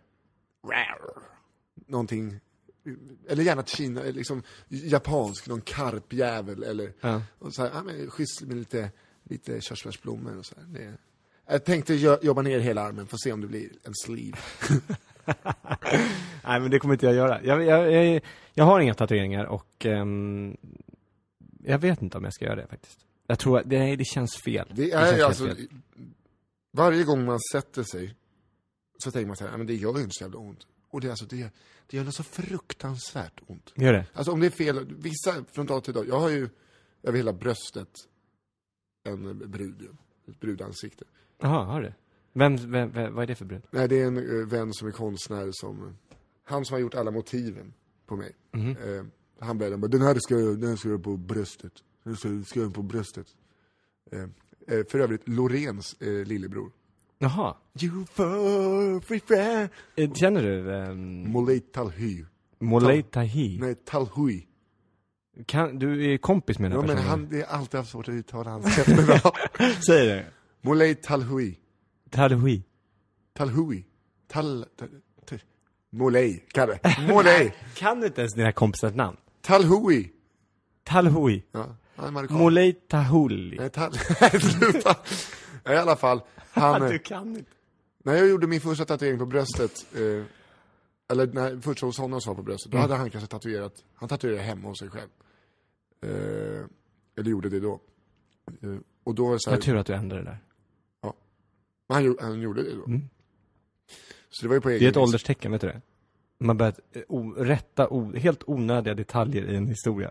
rar, 0.64 1.22
någonting, 1.86 2.40
eller 3.28 3.42
gärna 3.42 3.64
Kina, 3.64 4.02
liksom 4.02 4.42
japansk, 4.68 5.46
någon 5.48 5.60
karpjävel 5.60 6.62
eller, 6.62 6.92
Ja. 7.00 7.22
och 7.38 7.54
så 7.54 7.62
här, 7.62 7.70
ja 7.74 7.82
men 7.82 8.10
schysst 8.10 8.42
med 8.42 8.56
lite, 8.56 8.90
lite 9.24 9.60
körsbärsblommor 9.60 10.38
och 10.38 10.46
så 10.46 10.54
här. 10.56 10.64
Det, 10.66 10.92
jag 11.48 11.64
tänkte 11.64 11.94
jo- 11.94 12.18
jobba 12.22 12.42
ner 12.42 12.58
hela 12.58 12.82
armen, 12.82 13.06
få 13.06 13.16
se 13.18 13.32
om 13.32 13.40
det 13.40 13.46
blir 13.46 13.70
en 13.84 13.94
sleeve. 13.94 14.38
Nej 16.44 16.60
men 16.60 16.70
det 16.70 16.78
kommer 16.78 16.94
inte 16.94 17.06
jag 17.06 17.14
göra. 17.14 17.42
Jag, 17.42 17.64
jag, 17.64 17.92
jag, 17.92 18.20
jag 18.54 18.64
har 18.64 18.80
inga 18.80 18.94
tatueringar 18.94 19.44
och 19.44 19.86
ehm, 19.86 20.56
jag 21.64 21.78
vet 21.78 22.02
inte 22.02 22.18
om 22.18 22.24
jag 22.24 22.34
ska 22.34 22.44
göra 22.44 22.56
det 22.56 22.66
faktiskt. 22.66 22.98
Jag 23.26 23.38
tror 23.38 23.58
att, 23.58 23.66
nej 23.66 23.96
det 23.96 24.04
känns 24.04 24.36
fel. 24.36 24.72
Det 24.74 24.82
känns 24.90 24.94
är 24.94 25.12
helt 25.12 25.22
alltså, 25.22 25.44
fel. 25.46 25.68
varje 26.72 27.04
gång 27.04 27.24
man 27.24 27.40
sätter 27.52 27.82
sig, 27.82 28.14
så 28.98 29.10
tänker 29.10 29.26
man 29.26 29.36
så 29.36 29.44
här, 29.44 29.50
"Ja, 29.50 29.56
men 29.56 29.66
det 29.66 29.74
gör 29.74 29.96
ju 29.96 30.02
inte 30.02 30.14
så 30.14 30.24
jävla 30.24 30.38
ont. 30.38 30.66
Och 30.88 31.00
det, 31.00 31.06
är 31.06 31.10
alltså, 31.10 31.26
det, 31.26 31.50
det 31.86 31.96
gör 31.96 32.04
något 32.04 32.14
så 32.14 32.22
fruktansvärt 32.22 33.40
ont. 33.46 33.72
Gör 33.74 33.92
det? 33.92 34.06
Alltså 34.12 34.32
om 34.32 34.40
det 34.40 34.46
är 34.46 34.50
fel, 34.50 34.94
vissa 34.98 35.44
från 35.52 35.66
dag 35.66 35.84
till 35.84 35.94
dag, 35.94 36.08
jag 36.08 36.20
har 36.20 36.28
ju 36.30 36.48
över 37.02 37.16
hela 37.16 37.32
bröstet 37.32 37.88
en 39.04 39.50
brud, 39.50 39.88
ett 40.28 40.40
brudansikte. 40.40 41.04
Jaha, 41.42 41.64
har 41.64 41.80
du 41.80 41.88
det? 41.88 41.94
Vem, 42.32 42.56
vem, 42.56 42.90
vem, 42.92 43.14
vad 43.14 43.22
är 43.22 43.26
det 43.26 43.34
för 43.34 43.44
brud? 43.44 43.62
Nej, 43.70 43.88
det 43.88 44.02
är 44.02 44.06
en 44.06 44.40
eh, 44.40 44.46
vän 44.46 44.74
som 44.74 44.88
är 44.88 44.92
konstnär 44.92 45.48
som, 45.52 45.96
han 46.44 46.64
som 46.64 46.74
har 46.74 46.80
gjort 46.80 46.94
alla 46.94 47.10
motiven 47.10 47.74
på 48.06 48.16
mig. 48.16 48.36
Mhm. 48.52 48.70
Eh, 48.70 49.04
han 49.40 49.58
började 49.58 49.76
bara, 49.76 49.88
den 49.88 50.02
här 50.02 50.14
ska 50.18 50.34
jag, 50.38 50.60
den 50.60 50.68
här 50.68 50.76
ska 50.76 50.88
jag 50.88 51.04
på 51.04 51.16
bröstet. 51.16 51.72
Ska, 52.14 52.42
ska 52.46 52.60
jag 52.60 52.74
på 52.74 52.82
bröstet. 52.82 53.26
Eh, 54.12 54.20
eh, 54.20 54.86
för 54.90 54.98
övrigt, 54.98 55.28
Lorens 55.28 55.96
eh, 56.00 56.24
lillebror. 56.24 56.72
Jaha. 57.18 57.56
You 57.80 58.04
for 58.06 59.00
free 59.00 59.20
friend. 59.20 59.68
Känner 60.16 60.42
du 60.42 60.70
um, 60.70 61.30
Molay 61.32 61.60
Talhy. 61.60 62.24
Molay 62.58 63.02
Tahi? 63.02 63.58
Nej, 63.60 63.74
Talhui. 63.74 64.46
Kan, 65.46 65.78
du 65.78 66.12
är 66.12 66.18
kompis 66.18 66.58
med 66.58 66.70
den 66.70 66.76
Ja, 66.76 66.80
här 66.80 66.86
men 66.88 66.96
personen? 66.96 67.10
han, 67.10 67.28
det 67.28 67.40
är 67.40 67.46
alltid 67.46 67.78
haft 67.80 67.90
svårt 67.90 68.08
att 68.08 68.14
uttala 68.14 68.50
hans 68.50 68.78
efternamn. 68.78 69.20
Säg 69.86 70.06
det. 70.06 70.26
Molay 70.60 70.94
Talhui. 70.94 71.58
Talhui. 72.10 72.62
Talhui. 73.34 73.84
Tal... 74.28 74.64
tal, 74.76 74.88
tal 75.26 75.38
Molay, 75.90 76.40
Kalle. 76.52 76.78
Molay. 77.08 77.50
Kan 77.74 78.00
du 78.00 78.06
inte 78.06 78.20
ens 78.20 78.34
dina 78.34 78.52
kompisars 78.52 78.94
namn? 78.94 79.16
Talhui. 79.42 80.12
Talhui. 80.84 81.42
Ja, 81.52 81.76
marockan. 81.96 82.38
Molay 82.38 82.72
Tahuli. 82.72 83.56
Nej, 83.58 83.70
tal... 83.70 83.92
Nej, 84.20 84.40
sluta. 84.40 84.96
Ja, 85.64 85.72
I 85.72 85.76
alla 85.76 85.96
fall, 85.96 86.20
han... 86.36 86.90
Du 86.90 86.98
kan 86.98 87.36
inte. 87.36 87.50
När 88.04 88.14
jag 88.14 88.28
gjorde 88.28 88.46
min 88.46 88.60
första 88.60 88.84
tatuering 88.84 89.18
på 89.18 89.26
bröstet, 89.26 89.86
eh, 89.94 90.24
eller 91.10 91.26
när 91.26 91.60
första 91.60 91.86
hos 91.86 91.98
honom 91.98 92.20
var 92.26 92.34
på 92.34 92.42
bröstet, 92.42 92.72
då 92.72 92.78
hade 92.78 92.94
han 92.94 93.10
kanske 93.10 93.28
tatuerat, 93.30 93.84
han 93.94 94.08
tatuerade 94.08 94.42
hemma 94.42 94.68
hos 94.68 94.78
sig 94.78 94.88
själv. 94.90 95.08
Eh, 96.02 96.64
eller 97.18 97.30
gjorde 97.30 97.48
det 97.48 97.60
då. 97.60 97.80
Eh, 98.62 98.76
och 99.04 99.14
då 99.14 99.26
var 99.26 99.32
det 99.32 99.40
så 99.40 99.50
här, 99.50 99.56
Jag 99.56 99.64
tur 99.64 99.76
att 99.76 99.86
du 99.86 99.94
ändrade 99.94 100.22
det 100.22 100.30
där. 100.30 100.38
men 101.88 102.04
han, 102.04 102.16
han 102.20 102.40
gjorde 102.40 102.62
det 102.62 102.74
då. 102.76 102.84
Mm. 102.84 103.08
Så 104.30 104.42
det 104.42 104.48
var 104.48 104.54
ju 104.54 104.60
på 104.60 104.70
egen 104.70 104.78
Det 104.80 104.84
är 104.86 104.88
ett 104.88 104.96
risk. 104.96 105.02
ålderstecken, 105.02 105.52
vet 105.52 105.60
du 105.60 105.66
det? 105.66 105.80
Man 106.38 106.56
börjar 106.56 106.74
eh, 106.92 107.00
rätta 107.36 107.88
o, 107.88 108.12
helt 108.16 108.42
onödiga 108.46 108.94
detaljer 108.94 109.50
i 109.50 109.56
en 109.56 109.66
historia. 109.68 110.10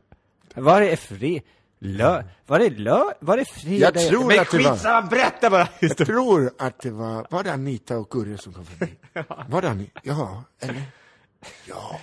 Var 0.55 0.81
är 0.81 0.95
fri... 0.95 1.43
Lö... 1.85 2.23
Var 2.47 2.59
är 2.59 2.69
lö... 2.69 3.03
Var 3.19 3.37
är 3.37 3.43
fredag? 3.45 3.77
Jag 3.95 4.07
tror 4.09 4.27
Men 4.27 4.39
att 4.39 4.51
det 4.51 4.57
var- 4.63 5.09
berätta 5.09 5.49
bara! 5.49 5.67
Jag 5.79 5.97
tror 5.97 6.51
att 6.57 6.79
det 6.79 6.91
var, 6.91 7.27
var 7.29 7.43
det 7.43 7.53
Anita 7.53 7.97
och 7.97 8.09
Gurre 8.09 8.37
som 8.37 8.53
kom 8.53 8.65
förbi? 8.65 8.91
Var 9.49 9.61
det 9.61 9.69
Anita? 9.69 9.99
Ja, 10.03 10.43
eller? 10.59 10.81
Ja. 11.65 11.99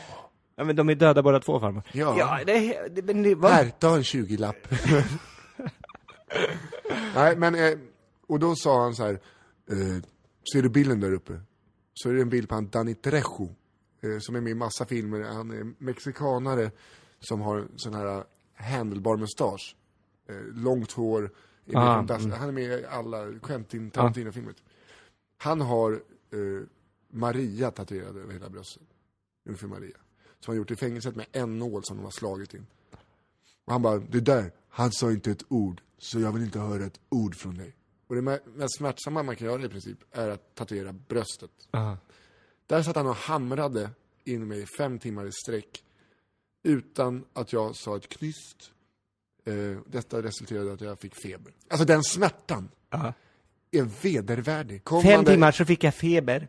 Ja 0.56 0.64
men 0.64 0.76
de 0.76 0.88
är 0.88 0.94
döda 0.94 1.22
båda 1.22 1.40
två 1.40 1.60
farmor. 1.60 1.82
Ja. 1.92 2.14
Ja, 2.18 2.40
det, 2.46 2.88
det, 2.90 3.02
men 3.02 3.22
det 3.22 3.34
var... 3.34 3.50
Här, 3.50 3.70
ta 3.78 3.94
en 3.96 4.02
20-lapp. 4.02 4.56
Nej, 7.14 7.36
men, 7.36 7.54
eh, 7.54 7.78
och 8.28 8.38
då 8.38 8.54
sa 8.56 8.82
han 8.82 8.94
så 8.94 9.02
här, 9.04 9.12
eh, 9.70 10.02
ser 10.52 10.62
du 10.62 10.68
bilden 10.68 11.00
där 11.00 11.12
uppe? 11.12 11.40
Så 11.94 12.08
är 12.08 12.14
det 12.14 12.22
en 12.22 12.28
bild 12.28 12.48
på 12.48 12.54
han 12.54 12.68
Danny 12.68 12.94
Trejo, 12.94 13.54
eh, 14.02 14.18
som 14.20 14.36
är 14.36 14.40
med 14.40 14.50
i 14.50 14.54
massa 14.54 14.86
filmer. 14.86 15.20
Han 15.20 15.50
är 15.50 15.84
mexikanare 15.84 16.70
som 17.20 17.40
har 17.40 17.64
sån 17.76 17.94
här 17.94 18.24
handlebar 18.62 19.16
mustasch. 19.16 19.76
Eh, 20.28 20.36
långt 20.54 20.92
hår, 20.92 21.30
är 21.66 21.76
Ah, 21.76 21.98
mm. 21.98 22.30
han 22.30 22.48
är 22.48 22.52
med 22.52 22.80
i 22.80 22.84
alla 22.86 23.38
Quentin 23.42 23.90
Tarantino-filmer. 23.90 24.54
Han 25.36 25.60
har 25.60 25.92
eh, 25.92 26.66
Maria 27.10 27.70
tatuerad 27.70 28.16
över 28.16 28.32
hela 28.32 28.48
bröstet. 28.48 28.82
Jungfru 29.44 29.68
Maria. 29.68 29.96
Som 30.40 30.52
han 30.52 30.56
gjort 30.56 30.70
i 30.70 30.76
fängelset 30.76 31.16
med 31.16 31.26
en 31.32 31.58
nål 31.58 31.84
som 31.84 31.96
de 31.96 32.02
har 32.04 32.10
slagit 32.10 32.54
in. 32.54 32.66
Och 33.64 33.72
han 33.72 33.82
bara, 33.82 33.98
det 33.98 34.20
där, 34.20 34.52
han 34.68 34.92
sa 34.92 35.10
inte 35.12 35.30
ett 35.30 35.44
ord, 35.48 35.80
så 35.98 36.20
jag 36.20 36.32
vill 36.32 36.42
inte 36.42 36.58
höra 36.58 36.84
ett 36.84 37.00
ord 37.08 37.34
från 37.34 37.54
dig. 37.56 37.76
Och 38.06 38.14
det 38.14 38.20
me- 38.20 38.56
mest 38.56 38.76
smärtsamma 38.76 39.22
man 39.22 39.36
kan 39.36 39.46
göra 39.46 39.64
i 39.64 39.68
princip 39.68 39.98
är 40.10 40.28
att 40.28 40.54
tatuera 40.54 40.92
bröstet. 40.92 41.50
Aha. 41.70 41.96
Där 42.66 42.82
satt 42.82 42.96
han 42.96 43.06
och 43.06 43.16
hamrade 43.16 43.90
in 44.24 44.48
mig 44.48 44.60
i 44.62 44.66
fem 44.66 44.98
timmar 44.98 45.26
i 45.26 45.32
sträck. 45.32 45.84
Utan 46.64 47.24
att 47.32 47.52
jag 47.52 47.76
sa 47.76 47.96
ett 47.96 48.08
knyst. 48.08 48.70
Eh, 49.46 49.78
detta 49.86 50.22
resulterade 50.22 50.68
i 50.70 50.72
att 50.72 50.80
jag 50.80 50.98
fick 51.00 51.14
feber. 51.14 51.52
Alltså 51.70 51.84
den 51.86 52.02
smärtan 52.02 52.68
Ja. 52.90 53.12
är 53.70 53.88
vedervärdig. 54.02 54.84
Kom 54.84 55.02
Fem 55.02 55.24
där- 55.24 55.32
timmar 55.32 55.52
så 55.52 55.64
fick 55.64 55.84
jag 55.84 55.94
feber. 55.94 56.48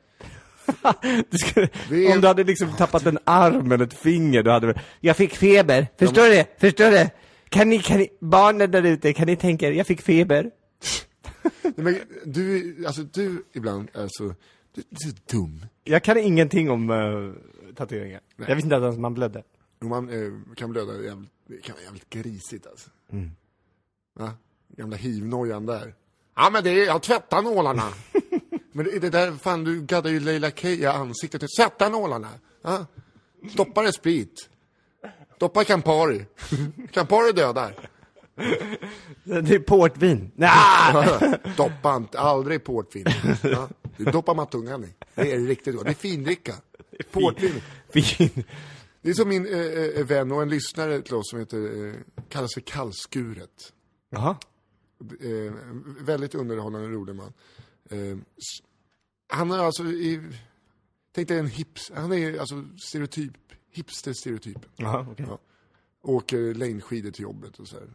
du 1.29 1.37
skulle, 1.37 1.69
Om 2.15 2.21
du 2.21 2.27
hade 2.27 2.43
liksom 2.43 2.73
tappat 2.77 3.05
en 3.05 3.19
arm 3.23 3.71
eller 3.71 3.85
ett 3.85 3.93
finger, 3.93 4.43
du 4.43 4.51
hade 4.51 4.67
väl- 4.67 4.79
Jag 4.99 5.17
fick 5.17 5.35
feber, 5.35 5.87
förstår 5.99 6.29
du? 6.29 6.43
Förstår 6.57 6.91
du? 6.91 7.09
Kan 7.49 7.69
ni, 7.69 7.79
kan 7.79 7.97
ni, 7.97 8.09
barnen 8.19 8.71
där 8.71 8.83
ute, 8.83 9.13
kan 9.13 9.27
ni 9.27 9.35
tänka 9.35 9.67
er, 9.67 9.71
jag 9.71 9.87
fick 9.87 10.01
feber? 10.01 10.51
Nej, 11.61 11.73
men 11.75 11.99
du, 12.25 12.75
alltså 12.87 13.03
du 13.03 13.45
ibland 13.53 13.89
är 13.93 14.07
så, 14.09 14.23
du, 14.23 14.33
du 14.89 15.07
är 15.09 15.11
så 15.11 15.17
dum. 15.37 15.65
Jag 15.83 16.03
kan 16.03 16.17
ingenting 16.17 16.69
om 16.71 16.89
uh, 16.89 17.33
tatueringar. 17.75 18.21
Jag 18.37 18.55
visste 18.55 18.65
inte 18.65 18.75
ens 18.75 18.93
att 18.95 18.99
man 19.01 19.13
blödde. 19.13 19.43
Man 19.83 20.09
eh, 20.09 20.55
kan 20.55 20.71
blöda 20.71 21.03
jävligt, 21.03 21.31
det 21.47 21.61
kan 21.61 21.75
vara 21.75 21.83
jävligt 21.83 22.09
grisigt 22.09 22.67
alltså. 22.67 22.89
Mm. 23.11 23.31
Va? 24.13 24.31
Gamla 24.67 24.95
hivnojan 24.95 25.65
där. 25.65 25.95
Ja 26.35 26.49
men 26.49 26.63
det 26.63 26.69
är, 26.69 26.85
jag 26.85 27.01
tvättar 27.01 27.41
nålarna. 27.41 27.93
men 28.71 28.85
det, 28.85 28.99
det 28.99 29.09
där, 29.09 29.31
fan 29.31 29.63
du 29.63 29.81
gaddar 29.81 30.09
ju 30.09 30.19
Leila 30.19 30.51
K 30.51 30.67
i 30.67 30.85
ansiktet. 30.85 31.41
Tvätta 31.57 31.89
nålarna. 31.89 32.29
Ja? 32.61 32.85
Stoppa 33.51 33.81
det 33.81 33.93
sprit. 33.93 34.49
Stoppa 35.35 35.63
Campari. 35.63 36.25
Campari 36.91 37.31
dödar. 37.31 37.89
Det 39.23 39.55
är 39.55 39.59
portvin. 39.59 40.31
Nah! 40.35 41.33
Doppa 41.57 41.95
inte, 41.95 42.19
aldrig 42.19 42.63
portvin. 42.63 43.05
Ja? 43.41 43.69
Doppar 43.97 44.35
man 44.35 44.47
tungan 44.47 44.83
i. 44.83 44.87
Det 45.15 45.31
är 45.31 45.39
riktigt 45.39 45.75
gott. 45.75 45.85
Det 45.85 45.91
är 45.91 45.95
findricka. 45.95 46.53
Portvin. 47.11 47.61
Fin. 47.89 48.43
Det 49.03 49.09
är 49.09 49.13
som 49.13 49.29
min 49.29 49.45
eh, 49.45 49.59
eh, 49.59 50.05
vän 50.05 50.31
och 50.31 50.41
en 50.41 50.49
lyssnare 50.49 51.01
till 51.01 51.15
oss 51.15 51.29
som 51.29 51.39
heter, 51.39 51.87
eh, 51.87 51.93
kallas 52.29 52.53
för 52.53 52.61
Kallskuret. 52.61 53.73
Jaha. 54.09 54.37
Eh, 55.19 55.53
väldigt 55.99 56.35
underhållande 56.35 56.87
rolig 56.87 57.15
man. 57.15 57.33
Eh, 57.89 58.17
han 59.27 59.51
är 59.51 59.57
alltså 59.59 59.83
i, 59.83 60.21
tänk 61.11 61.27
dig 61.27 61.39
en 61.39 61.47
hips, 61.47 61.91
han 61.95 62.13
är 62.13 62.39
alltså 62.39 62.65
stereotyp, 62.87 63.33
hipster-stereotypen. 63.71 64.69
Jaha, 64.75 65.07
okej. 65.11 65.25
Ja. 65.29 65.39
Åker 66.01 66.53
längdskidor 66.53 67.11
till 67.11 67.23
jobbet 67.23 67.59
och 67.59 67.67
så 67.67 67.75
här. 67.75 67.87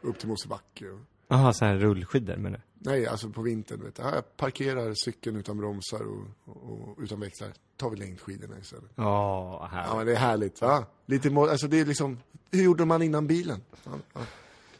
Upp 0.00 0.18
till 0.18 0.28
Mosebacke. 0.28 0.84
Jaha, 1.28 1.52
så 1.52 1.64
här 1.64 1.76
rullskidor 1.76 2.36
menar 2.36 2.62
du? 2.74 2.75
Nej, 2.86 3.06
alltså 3.06 3.28
på 3.28 3.42
vintern, 3.42 3.82
vet 3.84 3.94
du. 3.94 4.02
Ja, 4.02 4.14
Jag 4.14 4.36
parkerar 4.36 4.94
cykeln 4.94 5.36
utan 5.36 5.56
bromsar 5.56 6.00
och, 6.00 6.24
och, 6.44 6.88
och 6.88 6.98
utan 7.02 7.20
växlar. 7.20 7.52
Tar 7.76 7.90
vi 7.90 7.96
längdskidorna 7.96 8.58
istället. 8.58 8.90
Ja, 8.94 9.68
här. 9.72 9.86
Ja 9.86 9.96
men 9.96 10.06
det 10.06 10.12
är 10.12 10.16
härligt 10.16 10.60
va? 10.60 10.84
Lite, 11.06 11.28
alltså 11.28 11.68
det 11.68 11.80
är 11.80 11.84
liksom, 11.84 12.18
hur 12.50 12.62
gjorde 12.62 12.84
man 12.84 13.02
innan 13.02 13.26
bilen? 13.26 13.60
Ja, 13.84 13.90
ja. 14.14 14.20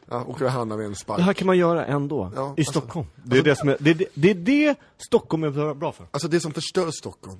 ja 0.05 0.23
och 0.23 0.39
handlar 0.39 0.77
med 0.77 0.85
en 0.85 0.95
spark. 0.95 1.17
Det 1.17 1.23
här 1.23 1.33
kan 1.33 1.45
man 1.45 1.57
göra 1.57 1.85
ändå, 1.85 2.31
Ja, 2.35 2.53
i 2.57 2.61
alltså- 2.61 2.71
Stockholm. 2.71 3.07
Det 3.23 3.37
är 3.37 3.43
det 3.43 3.55
som 3.55 3.69
är, 3.69 3.77
det, 3.79 3.91
är 3.91 4.07
det, 4.13 4.29
är 4.29 4.35
det 4.35 4.75
Stockholm 4.97 5.43
är 5.43 5.73
bra 5.73 5.91
för. 5.91 6.07
Alltså 6.11 6.27
det 6.27 6.39
som 6.39 6.51
förstör 6.51 6.91
Stockholm 6.91 7.39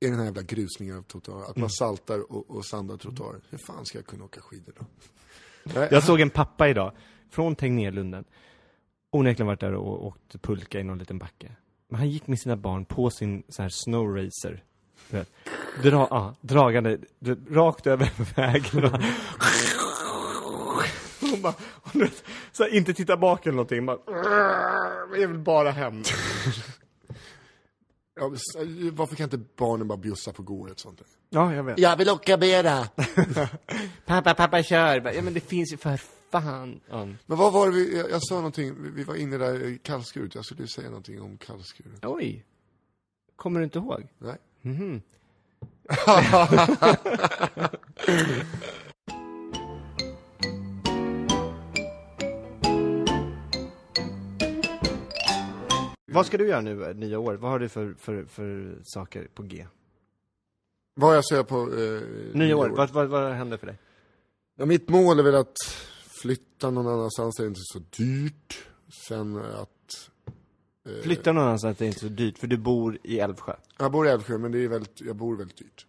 är 0.00 0.08
den 0.08 0.18
här 0.18 0.24
jävla 0.24 0.42
grusningen 0.42 0.98
av 0.98 1.02
trottoarer. 1.02 1.50
Att 1.50 1.56
man 1.56 1.70
saltar 1.70 2.32
och, 2.32 2.50
och 2.50 2.66
sandar 2.66 2.96
trottoarer. 2.96 3.40
Hur 3.50 3.58
fan 3.58 3.86
ska 3.86 3.98
jag 3.98 4.06
kunna 4.06 4.24
åka 4.24 4.40
skidor 4.40 4.74
då? 4.78 4.84
Jag 5.90 6.04
såg 6.04 6.20
en 6.20 6.30
pappa 6.30 6.68
idag, 6.68 6.92
från 7.30 7.56
Tegnérlunden. 7.56 8.24
Onekligen 9.10 9.46
varit 9.46 9.60
där 9.60 9.74
och 9.74 10.06
åkt 10.06 10.42
pulka 10.42 10.80
i 10.80 10.84
någon 10.84 10.98
liten 10.98 11.18
backe. 11.18 11.52
Men 11.88 11.98
han 11.98 12.10
gick 12.10 12.26
med 12.26 12.40
sina 12.40 12.56
barn 12.56 12.84
på 12.84 13.10
sin 13.10 13.42
så 13.48 13.62
här 13.62 13.68
snow 13.68 14.16
racer. 14.16 14.64
Dra, 15.82 16.06
ja, 16.10 16.34
dragande, 16.40 16.98
rakt 17.50 17.86
över 17.86 18.10
vägen. 18.36 18.84
Och, 18.84 19.00
och 21.32 21.38
bara, 21.42 21.54
och 21.62 21.90
du 21.92 21.98
vet, 21.98 22.24
så 22.52 22.62
här, 22.62 22.74
inte 22.74 22.94
titta 22.94 23.16
bak 23.16 23.46
eller 23.46 23.56
någonting. 23.56 23.86
Bara, 23.86 23.98
jag 25.20 25.28
vill 25.28 25.38
bara 25.38 25.70
hem. 25.70 26.02
ja, 28.20 28.30
varför 28.92 29.16
kan 29.16 29.24
inte 29.24 29.40
barnen 29.56 29.88
bara 29.88 29.98
bjussa 29.98 30.32
på 30.32 30.42
gård 30.42 30.72
sånt? 30.76 31.02
Ja, 31.30 31.54
jag 31.54 31.62
vet. 31.62 31.78
Jag 31.78 31.96
vill 31.96 32.10
åka 32.10 32.36
mera! 32.36 32.88
Pappa, 34.06 34.34
pappa 34.34 34.62
kör. 34.62 35.12
Ja 35.14 35.22
men 35.22 35.34
det 35.34 35.40
finns 35.40 35.72
ju 35.72 35.76
för 35.76 36.00
fan. 36.30 36.80
Ja. 36.88 37.04
Men 37.26 37.38
vad 37.38 37.52
var 37.52 37.66
det 37.66 37.72
vi, 37.72 37.98
jag, 37.98 38.10
jag 38.10 38.22
sa 38.22 38.34
någonting, 38.34 38.82
vi, 38.82 38.90
vi 38.90 39.04
var 39.04 39.14
inne 39.14 39.38
där 39.38 39.62
i 39.64 39.78
kallskuret. 39.78 40.34
Jag 40.34 40.44
skulle 40.44 40.68
säga 40.68 40.88
någonting 40.88 41.22
om 41.22 41.38
kallskuret. 41.38 42.04
Oj. 42.04 42.44
Kommer 43.36 43.60
du 43.60 43.64
inte 43.64 43.78
ihåg? 43.78 44.08
Nej. 44.18 44.36
Mhm. 44.62 45.02
Vad 56.12 56.26
ska 56.26 56.38
du 56.38 56.48
göra 56.48 56.60
nu 56.60 56.84
eh, 56.84 56.94
nya 56.94 57.18
år? 57.18 57.34
Vad 57.34 57.50
har 57.50 57.58
du 57.58 57.68
för, 57.68 57.94
för, 57.98 58.24
för 58.24 58.78
saker 58.82 59.28
på 59.34 59.42
G? 59.42 59.66
Vad 60.94 61.16
jag 61.16 61.28
säger 61.28 61.42
på... 61.42 61.56
Eh, 61.56 62.36
Nya 62.38 62.56
år, 62.56 62.68
vad, 62.68 62.90
vad, 62.90 63.08
vad 63.08 63.32
händer 63.32 63.56
för 63.56 63.66
dig? 63.66 63.76
Ja, 64.56 64.66
mitt 64.66 64.88
mål 64.88 65.18
är 65.18 65.22
väl 65.22 65.34
att 65.34 65.56
flytta 66.22 66.70
någon 66.70 66.86
annanstans 66.86 67.36
det 67.36 67.46
inte 67.46 67.60
är 67.60 67.72
så 67.72 67.78
dyrt. 67.78 68.66
Sen 69.08 69.36
att... 69.36 70.10
eh, 70.86 71.02
Flytta 71.02 71.32
någon 71.32 71.44
annanstans, 71.44 71.78
det 71.78 71.84
är 71.84 71.86
inte 71.86 72.00
så 72.00 72.08
dyrt, 72.08 72.38
för 72.38 72.46
du 72.46 72.56
bor 72.56 72.98
i 73.02 73.18
Älvsjö. 73.18 73.56
Jag 73.78 73.92
bor 73.92 74.06
i 74.06 74.10
Älvsjö, 74.10 74.38
men 74.38 74.52
det 74.52 74.58
är 74.58 74.68
väldigt, 74.68 75.00
jag 75.00 75.16
bor 75.16 75.36
väldigt 75.36 75.56
dyrt. 75.56 75.86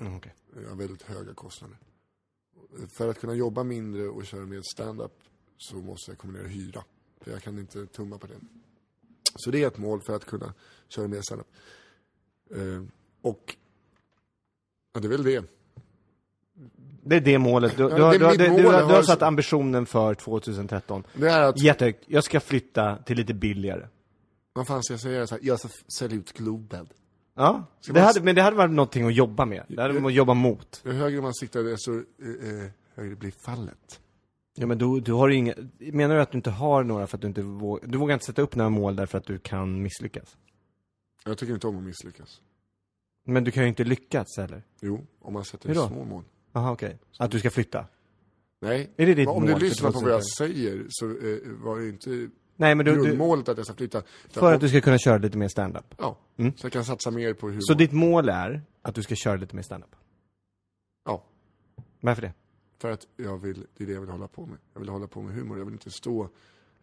Mm, 0.00 0.16
okej. 0.16 0.34
Jag 0.62 0.68
har 0.68 0.76
väldigt 0.76 1.02
höga 1.02 1.34
kostnader. 1.34 1.78
För 2.88 3.08
att 3.08 3.20
kunna 3.20 3.34
jobba 3.34 3.62
mindre 3.64 4.08
och 4.08 4.26
köra 4.26 4.46
mer 4.46 4.62
stand-up 4.74 5.12
så 5.58 5.76
måste 5.76 6.10
jag 6.10 6.18
kombinera 6.18 6.48
hyra. 6.48 6.84
För 7.20 7.30
jag 7.30 7.42
kan 7.42 7.58
inte 7.58 7.86
tumma 7.86 8.18
på 8.18 8.26
det. 8.26 8.40
Så 9.34 9.50
det 9.50 9.62
är 9.62 9.66
ett 9.66 9.78
mål 9.78 10.00
för 10.02 10.16
att 10.16 10.24
kunna 10.24 10.54
köra 10.88 11.08
mer 11.08 11.20
stand-up. 11.22 11.46
Eh, 12.50 12.82
och 13.22 13.56
ja, 14.92 15.00
det 15.00 15.06
är 15.06 15.10
väl 15.10 15.22
det. 15.24 15.44
Det 17.04 17.16
är 17.16 17.20
det 17.20 17.38
målet. 17.38 17.76
Du, 17.76 17.82
Ja, 17.82 17.88
du, 17.96 18.02
har- 18.02 18.12
du, 18.36 18.36
du, 18.44 18.50
mål. 18.50 18.62
du, 18.62 18.68
har- 18.68 19.02
satt 19.02 19.22
ambitionen 19.22 19.86
för 19.86 20.14
2013. 20.14 21.04
Det 21.14 21.28
är 21.30 21.42
att, 21.42 21.62
Jättehögt. 21.62 22.04
Jag 22.06 22.24
ska 22.24 22.40
flytta 22.40 22.96
till 22.96 23.16
lite 23.16 23.34
billigare. 23.34 23.86
vad 24.52 24.66
fan 24.66 24.82
ska 24.82 24.92
jag 24.92 25.00
säga? 25.00 25.26
Så 25.26 25.34
här, 25.34 25.44
jag 25.44 25.58
ska 25.58 25.68
sälja 25.98 26.16
ut 26.16 26.32
Globen. 26.32 26.88
Ja, 27.34 27.64
det 27.86 27.92
man- 27.92 28.02
hade, 28.02 28.20
men 28.22 28.34
det 28.34 28.42
hade 28.42 28.56
varit 28.56 28.70
någonting 28.74 29.06
att 29.06 29.14
jobba 29.14 29.44
med. 29.44 29.64
Det 29.68 29.82
hade 29.82 29.94
man 29.94 30.06
att 30.06 30.12
jobba 30.14 30.34
mot. 30.34 30.82
Ju 30.84 30.92
högre 30.92 31.20
man 31.22 31.34
siktar, 31.34 31.62
desto 31.62 31.92
eh, 31.92 32.62
eh, 32.64 32.70
högre 32.94 33.16
blir 33.16 33.30
fallet. 33.30 34.00
Ja 34.54 34.66
men 34.66 34.78
du, 34.78 35.00
du 35.00 35.12
har 35.12 35.28
inga, 35.28 35.54
menar 35.78 36.14
du 36.14 36.20
att 36.22 36.30
du 36.32 36.38
inte 36.38 36.50
har 36.50 36.82
några 36.84 37.06
för 37.06 37.16
att 37.16 37.20
du 37.20 37.28
inte 37.28 37.42
vågar, 37.42 37.86
du 37.88 37.98
vågar 37.98 38.14
inte 38.14 38.26
sätta 38.26 38.42
upp 38.42 38.54
några 38.56 38.70
mål 38.70 38.96
därför 38.96 39.18
att 39.18 39.26
du 39.26 39.38
kan 39.38 39.82
misslyckas? 39.82 40.36
Jag 41.24 41.38
tycker 41.38 41.54
inte 41.54 41.66
om 41.66 41.76
att 41.78 41.82
misslyckas. 41.84 42.40
Men 43.26 43.44
du 43.44 43.50
kan 43.50 43.62
ju 43.62 43.68
inte 43.68 43.84
lyckas 43.84 44.26
heller? 44.36 44.62
Jo, 44.80 45.06
om 45.20 45.32
man 45.32 45.44
sätter 45.44 45.74
små 45.74 46.04
mål. 46.04 46.22
Jaha 46.52 46.72
okej. 46.72 46.98
Att 47.18 47.30
du 47.30 47.38
ska 47.38 47.50
flytta? 47.50 47.86
Nej, 48.60 48.90
Är 48.96 49.06
det 49.06 49.14
ditt 49.14 49.28
om 49.28 49.42
mål 49.42 49.46
du 49.52 49.58
lyssnar 49.66 49.92
på 49.92 50.00
vad 50.00 50.10
jag 50.12 50.20
2013? 50.38 50.48
säger 50.48 50.86
så 50.88 51.06
eh, 51.06 51.38
var 51.64 51.78
det 51.80 51.88
inte 51.88 52.28
Nej 52.56 52.74
men 52.74 52.86
du, 52.86 52.94
grundmålet 52.94 53.48
att 53.48 53.56
jag 53.56 53.66
ska 53.66 53.74
flytta. 53.74 54.02
för 54.30 54.54
att 54.54 54.60
du 54.60 54.68
ska 54.68 54.80
kunna 54.80 54.98
köra 54.98 55.18
lite 55.18 55.38
mer 55.38 55.48
stand-up. 55.48 55.94
Ja, 55.98 56.18
Mm. 56.36 56.52
så 56.56 56.64
jag 56.66 56.72
kan 56.72 56.84
satsa 56.84 57.10
mer 57.10 57.34
på 57.34 57.46
humor. 57.46 57.60
Så 57.60 57.74
ditt 57.74 57.92
mål 57.92 58.28
är 58.28 58.62
att 58.82 58.94
du 58.94 59.02
ska 59.02 59.14
köra 59.14 59.36
lite 59.36 59.56
mer 59.56 59.62
stand-up? 59.62 59.96
Ja, 61.04 61.24
Varför 62.00 62.22
det? 62.22 62.32
för 62.78 62.90
att 62.90 63.06
jag 63.16 63.38
vill, 63.38 63.66
det 63.76 63.84
är 63.84 63.86
det 63.86 63.92
jag 63.92 64.00
vill 64.00 64.10
hålla 64.10 64.28
på 64.28 64.46
med. 64.46 64.58
Jag 64.74 64.80
vill 64.80 64.88
hålla 64.88 65.06
på 65.06 65.22
med 65.22 65.34
humor, 65.34 65.58
jag 65.58 65.64
vill 65.64 65.74
inte 65.74 65.90
stå... 65.90 66.28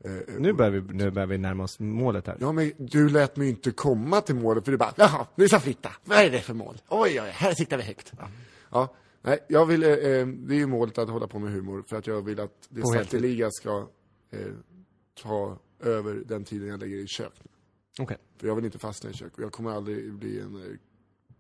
Eh, 0.04 0.12
Nu 0.40 0.54
börjar 0.54 0.72
vi, 0.72 0.94
nu 0.94 1.12
börjar 1.12 1.28
vi 1.28 1.38
närma 1.38 1.64
oss 1.64 1.80
målet 1.80 2.28
här. 2.28 2.38
Ja, 2.40 2.52
men 2.52 2.72
du 2.78 3.10
lät 3.10 3.36
mig 3.36 3.50
inte 3.50 3.72
komma 3.72 4.22
till 4.22 4.36
målet 4.36 4.66
för 4.66 4.72
du 4.72 4.78
bara, 4.78 4.94
jaha, 4.96 5.28
nu 5.36 5.48
ska 5.48 5.56
jag 5.56 5.64
flytta. 5.64 5.90
Vad 6.06 6.18
är 6.18 6.30
det 6.32 6.40
för 6.42 6.54
mål? 6.54 6.78
Oj, 6.90 7.22
oj, 7.22 7.30
här 7.34 7.54
siktar 7.54 7.78
vi 7.78 7.84
högt. 7.84 8.14
Ja, 8.72 8.94
nej, 9.22 9.40
jag 9.50 9.66
vill, 9.66 9.84
eh, 9.84 9.90
eh, 9.90 10.28
det 10.28 10.56
är 10.56 10.60
ju 10.60 10.68
målet 10.68 10.98
att 10.98 11.10
hålla 11.10 11.28
på 11.28 11.40
med 11.40 11.52
humor 11.52 11.84
för 11.88 11.96
att 11.96 12.08
jag 12.08 12.22
vill 12.22 12.40
att 12.40 12.68
det 12.70 12.82
På 12.82 12.88
sakteliga 12.88 13.50
ska 13.52 13.88
eh, 14.32 14.54
ta 15.24 15.60
över 15.80 16.14
den 16.14 16.44
tiden 16.44 16.68
jag 16.68 16.80
lägger 16.80 16.98
i 16.98 17.08
kök. 17.08 17.34
Okej. 18.00 18.18
För 18.38 18.48
jag 18.48 18.56
vill 18.56 18.66
inte 18.66 18.80
fastna 18.80 19.10
i 19.10 19.14
kök 19.14 19.38
och 19.38 19.44
jag 19.44 19.52
kommer 19.52 19.72
aldrig 19.72 20.14
bli 20.14 20.40
en 20.40 20.56
eh, 20.56 20.78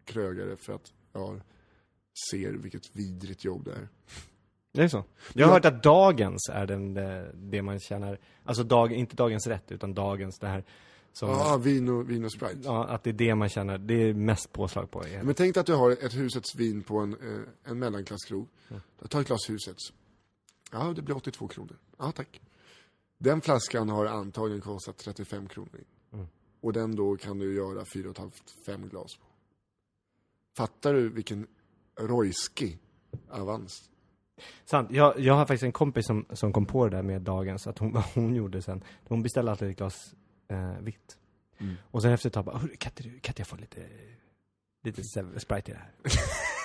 krögare 0.06 0.56
för 0.56 0.74
att 0.74 0.94
jag 1.14 1.42
ser 2.32 2.54
vilket 2.54 2.96
vidrigt 2.96 3.46
jobb 3.46 3.66
det 3.66 3.72
är. 3.72 3.88
Det 4.72 4.84
är 4.84 4.88
så? 4.88 5.04
Jag 5.34 5.48
har 5.48 5.54
hört 5.54 5.66
att 5.66 5.84
dagens 5.84 6.50
är 6.54 6.66
den, 6.66 6.94
det, 6.94 7.32
det 7.34 7.62
man 7.62 7.80
tjänar, 7.80 8.20
alltså 8.44 8.64
dag, 8.64 8.94
inte 8.94 9.16
dagens 9.16 9.48
rätt, 9.48 9.72
utan 9.72 9.94
dagens 9.94 10.40
det 10.40 10.48
här 10.48 10.64
som, 11.14 11.30
Ja, 11.30 11.58
vin 11.58 11.90
och, 11.90 12.10
vin 12.10 12.26
och 12.26 12.32
Sprite. 12.32 12.60
ja, 12.64 12.86
att 12.86 13.04
det 13.04 13.10
är 13.10 13.14
det 13.14 13.36
man 13.36 13.50
tjänar, 13.50 13.78
det 13.78 13.94
är 13.94 14.14
mest 14.14 14.54
påslag 14.54 14.92
på. 14.92 15.04
Men 15.24 15.36
tänk 15.36 15.54
dig 15.54 15.62
att 15.62 15.68
du 15.68 15.74
har 15.76 15.92
ett 15.92 16.16
husets 16.16 16.56
vin 16.56 16.84
på 16.84 16.98
en, 17.00 17.14
eh, 17.14 17.72
en 17.72 17.80
mellanklasskrog. 17.80 18.48
Du 19.02 19.08
tar 19.08 19.22
ett 19.22 19.28
glas 19.28 19.50
husets. 19.50 19.94
Ja, 20.72 20.94
det 20.96 21.02
blir 21.02 21.16
82 21.18 21.48
kronor. 21.48 21.78
Ja, 21.98 22.12
tack. 22.12 22.42
Den 23.18 23.42
flaskan 23.42 23.90
har 23.90 24.06
antagligen 24.06 24.62
kostat 24.62 24.98
35 24.98 25.48
kronor. 25.48 25.84
Och 26.62 26.74
den 26.74 26.96
då 26.96 27.18
kan 27.18 27.40
du 27.40 27.56
göra 27.56 27.84
4,5-5 27.84 28.90
glas 28.90 29.16
på. 29.16 29.26
Fattar 30.58 30.94
du 30.94 31.10
vilken 31.10 31.48
rojski 32.00 32.78
avans? 33.30 33.90
Sant. 34.66 34.92
Jag, 34.92 35.20
jag 35.20 35.34
har 35.34 35.46
faktiskt 35.46 35.64
en 35.64 35.72
kompis 35.72 36.06
som, 36.06 36.26
som 36.34 36.54
kom 36.54 36.66
på 36.66 36.88
det 36.88 36.96
där 36.96 37.04
med 37.04 37.22
dagens, 37.22 37.68
att 37.68 37.78
hon, 37.80 37.92
vad 37.94 38.04
hon 38.04 38.36
gjorde 38.36 38.62
sen. 38.62 38.84
Hon 39.08 39.22
beställde 39.24 39.52
alltid 39.52 39.70
ett 39.70 39.78
glas 39.78 40.16
eh, 40.50 40.80
vitt. 40.82 41.18
Mm. 41.58 41.76
Och 41.92 42.02
sen 42.02 42.12
efter 42.12 42.30
ett 42.30 42.34
tag 42.34 42.46
bara, 42.46 42.58
"Hörru, 42.58 42.76
kan 42.78 42.92
inte, 42.92 43.04
kan 43.04 43.32
inte 43.32 43.42
jag 43.42 43.48
få 43.48 43.56
lite, 43.56 43.82
lite 44.84 45.04
Sprite 45.40 45.72
i 45.72 45.74
det 45.74 45.80
här? 45.80 45.92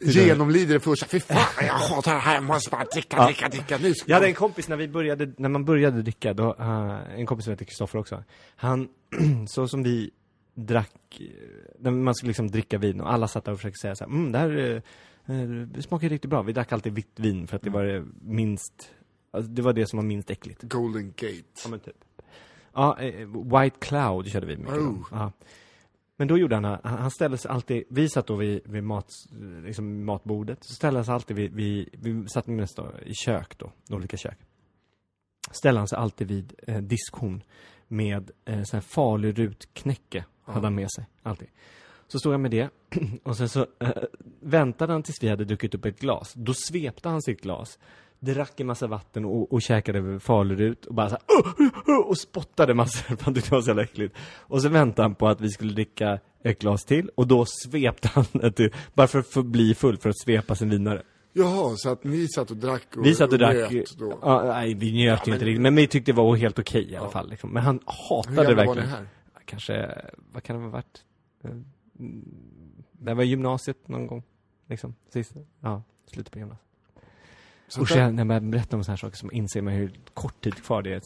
genomlider 0.00 0.74
det 0.74 0.80
första. 0.80 1.06
Fy 1.06 1.20
fan, 1.20 1.66
jag 1.66 1.74
hatar 1.74 2.14
det 2.14 2.20
här. 2.20 2.34
Jag 2.34 2.44
måste 2.44 2.70
bara 2.70 2.84
dricka, 2.84 3.24
dricka, 3.24 3.48
dricka. 3.48 3.78
Nu 3.78 3.94
Jag 4.06 4.14
hade 4.16 4.26
en 4.26 4.34
kompis 4.34 4.68
när 4.68 4.76
vi 4.76 4.88
började, 4.88 5.32
när 5.36 5.48
man 5.48 5.64
började 5.64 6.02
dricka, 6.02 6.34
då, 6.34 6.54
uh, 6.60 7.18
en 7.20 7.26
kompis 7.26 7.44
som 7.44 7.50
heter 7.50 7.64
Kristoffer 7.64 7.98
också. 7.98 8.24
Han, 8.56 8.88
så 9.48 9.68
som 9.68 9.82
vi 9.82 10.10
drack, 10.54 11.20
eh, 11.20 11.26
när 11.78 11.90
man 11.90 12.14
skulle 12.14 12.28
liksom 12.28 12.50
dricka 12.50 12.78
vin 12.78 13.00
och 13.00 13.12
alla 13.12 13.28
satt 13.28 13.44
där 13.44 13.52
och 13.52 13.58
försökte 13.58 13.78
säga 13.78 13.94
så 13.94 14.04
här, 14.04 14.10
mm, 14.10 14.32
det 14.32 14.38
här 14.38 14.82
uh, 15.30 15.80
smakar 15.80 16.08
riktigt 16.08 16.30
bra. 16.30 16.42
Vi 16.42 16.52
drack 16.52 16.72
alltid 16.72 16.94
vitt 16.94 17.20
vin 17.20 17.46
för 17.46 17.56
att 17.56 17.62
det 17.62 17.70
var 17.70 17.84
det 17.84 18.04
minst, 18.20 18.90
alltså, 19.36 19.52
det 19.52 19.62
var 19.62 19.72
det 19.72 19.86
som 19.86 19.96
var 19.96 20.04
minst 20.04 20.30
äckligt. 20.30 20.62
Golden 20.62 21.08
Gate. 21.16 21.44
Ja 21.64 21.70
men 21.70 21.80
typ. 21.80 22.04
Ja, 22.72 22.98
eh, 23.00 23.28
White 23.28 23.76
Cloud 23.80 24.26
körde 24.30 24.46
vi 24.46 24.56
mycket 24.56 24.74
Oh. 24.74 25.06
Ja. 25.10 25.32
Men 26.16 26.28
då 26.28 26.38
gjorde 26.38 26.54
han, 26.54 26.64
han 26.64 26.80
han 26.82 27.10
ställde 27.10 27.38
sig 27.38 27.50
alltid, 27.50 27.84
vi 27.88 28.08
satt 28.08 28.26
då 28.26 28.36
vid, 28.36 28.60
vid 28.64 28.84
mat, 28.84 29.10
liksom 29.64 30.04
matbordet, 30.04 30.64
så 30.64 30.74
ställde 30.74 30.98
han 30.98 31.04
sig 31.04 31.14
alltid 31.14 31.36
vid, 31.36 31.52
vid 31.52 31.88
vi 31.98 32.28
satt 32.28 32.46
då, 32.76 32.92
i 33.06 33.14
kök 33.14 33.58
då, 33.58 33.72
olika 33.90 34.16
kök. 34.16 34.38
Ställde 35.50 35.80
han 35.80 35.88
sig 35.88 35.98
alltid 35.98 36.28
vid 36.28 36.54
eh, 36.66 36.78
diskhon 36.78 37.42
med 37.88 38.30
eh, 38.44 38.62
sån 38.62 38.76
här 38.76 38.80
falurutknäcke, 38.80 40.24
hade 40.44 40.66
han 40.66 40.74
med 40.74 40.90
sig, 40.90 41.06
alltid. 41.22 41.48
Så 42.08 42.18
stod 42.18 42.32
han 42.32 42.42
med 42.42 42.50
det, 42.50 42.70
och 43.22 43.36
sen 43.36 43.48
så 43.48 43.66
eh, 43.80 43.90
väntade 44.40 44.92
han 44.92 45.02
tills 45.02 45.22
vi 45.22 45.28
hade 45.28 45.44
druckit 45.44 45.74
upp 45.74 45.84
ett 45.84 46.00
glas. 46.00 46.32
Då 46.36 46.54
svepte 46.54 47.08
han 47.08 47.22
sitt 47.22 47.40
glas, 47.40 47.78
drack 48.34 48.60
en 48.60 48.66
massa 48.66 48.86
vatten 48.86 49.24
och, 49.24 49.52
och 49.52 49.62
käkade 49.62 50.20
falurut 50.20 50.86
och 50.86 50.94
bara 50.94 51.08
så 51.08 51.14
här, 51.14 51.22
"Åh, 51.28 51.52
åh, 51.58 51.68
åh", 51.86 52.06
och 52.08 52.18
spottade 52.18 52.74
massor 52.74 53.02
för 53.16 53.24
han 53.24 53.34
tyckte 53.34 53.50
det 53.50 53.54
var 53.56 53.62
så 53.62 53.68
jävla 53.70 53.82
äckligt. 53.82 54.16
Och 54.38 54.62
så 54.62 54.68
väntade 54.68 55.02
han 55.02 55.14
på 55.14 55.28
att 55.28 55.40
vi 55.40 55.50
skulle 55.50 55.72
dricka 55.72 56.18
ett 56.42 56.58
glas 56.58 56.84
till 56.84 57.10
och 57.14 57.26
då 57.26 57.44
svepte 57.46 58.08
han 58.08 58.24
det, 58.56 58.72
bara 58.94 59.06
för 59.06 59.18
att 59.18 59.26
få 59.26 59.42
bli 59.42 59.74
full, 59.74 59.96
för 59.98 60.08
att 60.10 60.18
svepa 60.18 60.54
sin 60.54 60.70
vinare. 60.70 61.02
Jaha, 61.32 61.76
så 61.76 61.90
att 61.90 62.04
ni 62.04 62.28
satt 62.28 62.50
och 62.50 62.56
drack 62.56 62.96
och 62.96 63.06
Vi 63.06 63.14
satt 63.14 63.32
och 63.32 63.38
drack, 63.38 63.70
njöt 63.72 63.98
då? 63.98 64.18
ja, 64.22 64.42
nej 64.44 64.74
vi 64.74 64.92
njöt 64.92 65.28
ju 65.28 65.32
inte 65.32 65.44
riktigt, 65.44 65.62
men 65.62 65.74
vi 65.76 65.86
tyckte 65.86 66.12
det 66.12 66.16
var 66.16 66.36
helt 66.36 66.58
okej 66.58 66.92
i 66.92 66.96
alla 66.96 67.08
fall 67.08 67.30
liksom. 67.30 67.50
Men 67.50 67.62
han 67.62 67.74
Hur 68.08 68.16
hatade 68.16 68.36
det 68.48 68.54
gamla 68.54 68.54
var 68.66 68.74
ni 68.74 68.80
verkligen. 68.80 68.88
här? 68.88 69.08
Kanske, 69.44 70.00
vad 70.32 70.42
kan 70.42 70.56
det 70.56 70.62
ha 70.62 70.70
varit? 70.70 71.04
Eh, 71.44 71.50
mm, 71.98 72.24
Det 72.92 73.14
var 73.14 73.22
gymnasiet 73.22 73.88
någon 73.88 74.06
gång, 74.06 74.22
liksom, 74.68 74.94
sist, 75.12 75.32
ja, 75.60 75.82
slutet 76.06 76.32
på 76.32 76.38
gymnasiet. 76.38 76.65
Så 77.68 77.84
där- 77.84 77.96
jag- 77.96 78.14
när 78.14 78.24
man 78.24 78.50
berättar 78.50 78.76
om 78.76 78.84
sådana 78.84 78.92
här 78.92 78.96
saker 78.96 79.16
så 79.16 79.30
inser 79.30 79.62
man 79.62 79.72
hur 79.74 79.92
kort 80.14 80.44
tid 80.44 80.54
kvar 80.54 80.82
det 80.82 80.92
är. 80.94 81.00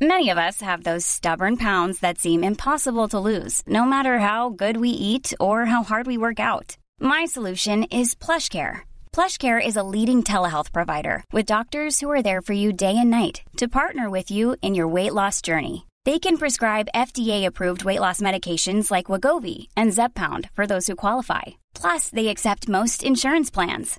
Many 0.00 0.28
of 0.28 0.38
us 0.38 0.60
have 0.62 0.82
those 0.82 1.06
stubborn 1.06 1.56
pounds 1.56 2.00
that 2.00 2.18
seem 2.18 2.44
impossible 2.44 3.08
to 3.08 3.18
lose, 3.18 3.62
no 3.66 3.84
matter 3.86 4.18
how 4.18 4.50
good 4.50 4.76
we 4.76 4.88
eat 4.90 5.32
or 5.40 5.64
how 5.64 5.82
hard 5.82 6.06
we 6.06 6.18
work 6.18 6.38
out. 6.38 6.76
My 7.00 7.26
solution 7.26 7.84
is 7.84 8.14
PlushCare. 8.14 8.76
PlushCare 9.16 9.66
is 9.66 9.76
a 9.76 9.82
leading 9.82 10.22
telehealth 10.22 10.70
provider 10.72 11.24
with 11.32 11.46
doctors 11.46 12.00
who 12.02 12.10
are 12.12 12.22
there 12.22 12.42
for 12.42 12.54
you 12.56 12.72
day 12.72 12.94
and 12.98 13.10
night 13.10 13.40
to 13.56 13.68
partner 13.68 14.10
with 14.10 14.30
you 14.30 14.56
in 14.60 14.74
your 14.74 14.92
weight 14.92 15.14
loss 15.14 15.40
journey. 15.40 15.86
They 16.04 16.18
can 16.18 16.36
prescribe 16.36 16.88
FDA-approved 16.94 17.82
weight 17.84 18.00
loss 18.00 18.20
medications 18.20 18.90
like 18.90 19.10
Wagovi 19.10 19.66
and 19.76 19.92
Zepbound 19.92 20.50
for 20.54 20.66
those 20.66 20.86
who 20.92 20.94
qualify. 20.96 21.42
Plus, 21.74 22.10
they 22.10 22.28
accept 22.28 22.68
most 22.68 23.02
insurance 23.02 23.50
plans. 23.50 23.98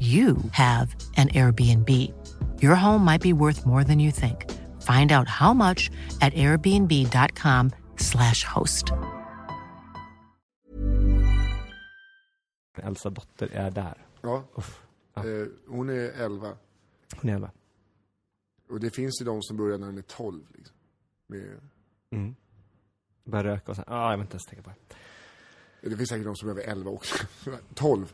you 0.00 0.36
have 0.52 0.94
an 1.16 1.28
Airbnb. 1.28 1.88
Your 2.62 2.74
home 2.74 3.04
might 3.04 3.22
be 3.22 3.32
worth 3.32 3.64
more 3.66 3.84
than 3.84 4.00
you 4.00 4.10
think. 4.12 4.44
Find 4.82 5.12
out 5.12 5.28
how 5.28 5.54
much 5.54 5.90
at 6.20 6.34
airbnb.com/slash 6.34 8.44
host. 8.44 8.84
Elsa 12.82 13.10
dotter 13.10 13.48
är 13.52 13.70
där. 13.70 14.06
Ja. 14.22 14.44
Uff. 14.54 14.82
Eh, 15.14 15.22
hon 15.68 15.88
är 15.90 16.10
11. 16.24 16.52
Hon 17.20 17.30
är 17.30 17.34
elva. 17.34 17.50
Och 18.70 18.80
det 18.80 18.90
finns 18.90 19.20
ju 19.20 19.24
de 19.24 19.42
som 19.42 19.56
börjar 19.56 19.78
när 19.78 19.86
de 19.86 19.98
är 19.98 20.02
12. 20.02 20.40
Liksom. 20.54 20.76
Med, 21.26 21.60
Mm. 22.10 22.34
Börjar 23.24 23.44
röka 23.44 23.70
och 23.72 23.76
sen, 23.76 23.84
ah, 23.88 24.10
jag 24.10 24.18
vill 24.18 24.24
inte 24.24 24.34
ens 24.34 24.44
tänka 24.46 24.62
på 24.62 24.70
det. 24.70 24.76
det 25.90 25.96
finns 25.96 26.08
säkert 26.08 26.26
de 26.26 26.36
som 26.36 26.46
behöver 26.46 26.62
11 26.72 26.90
också. 26.90 27.26
12. 27.74 28.12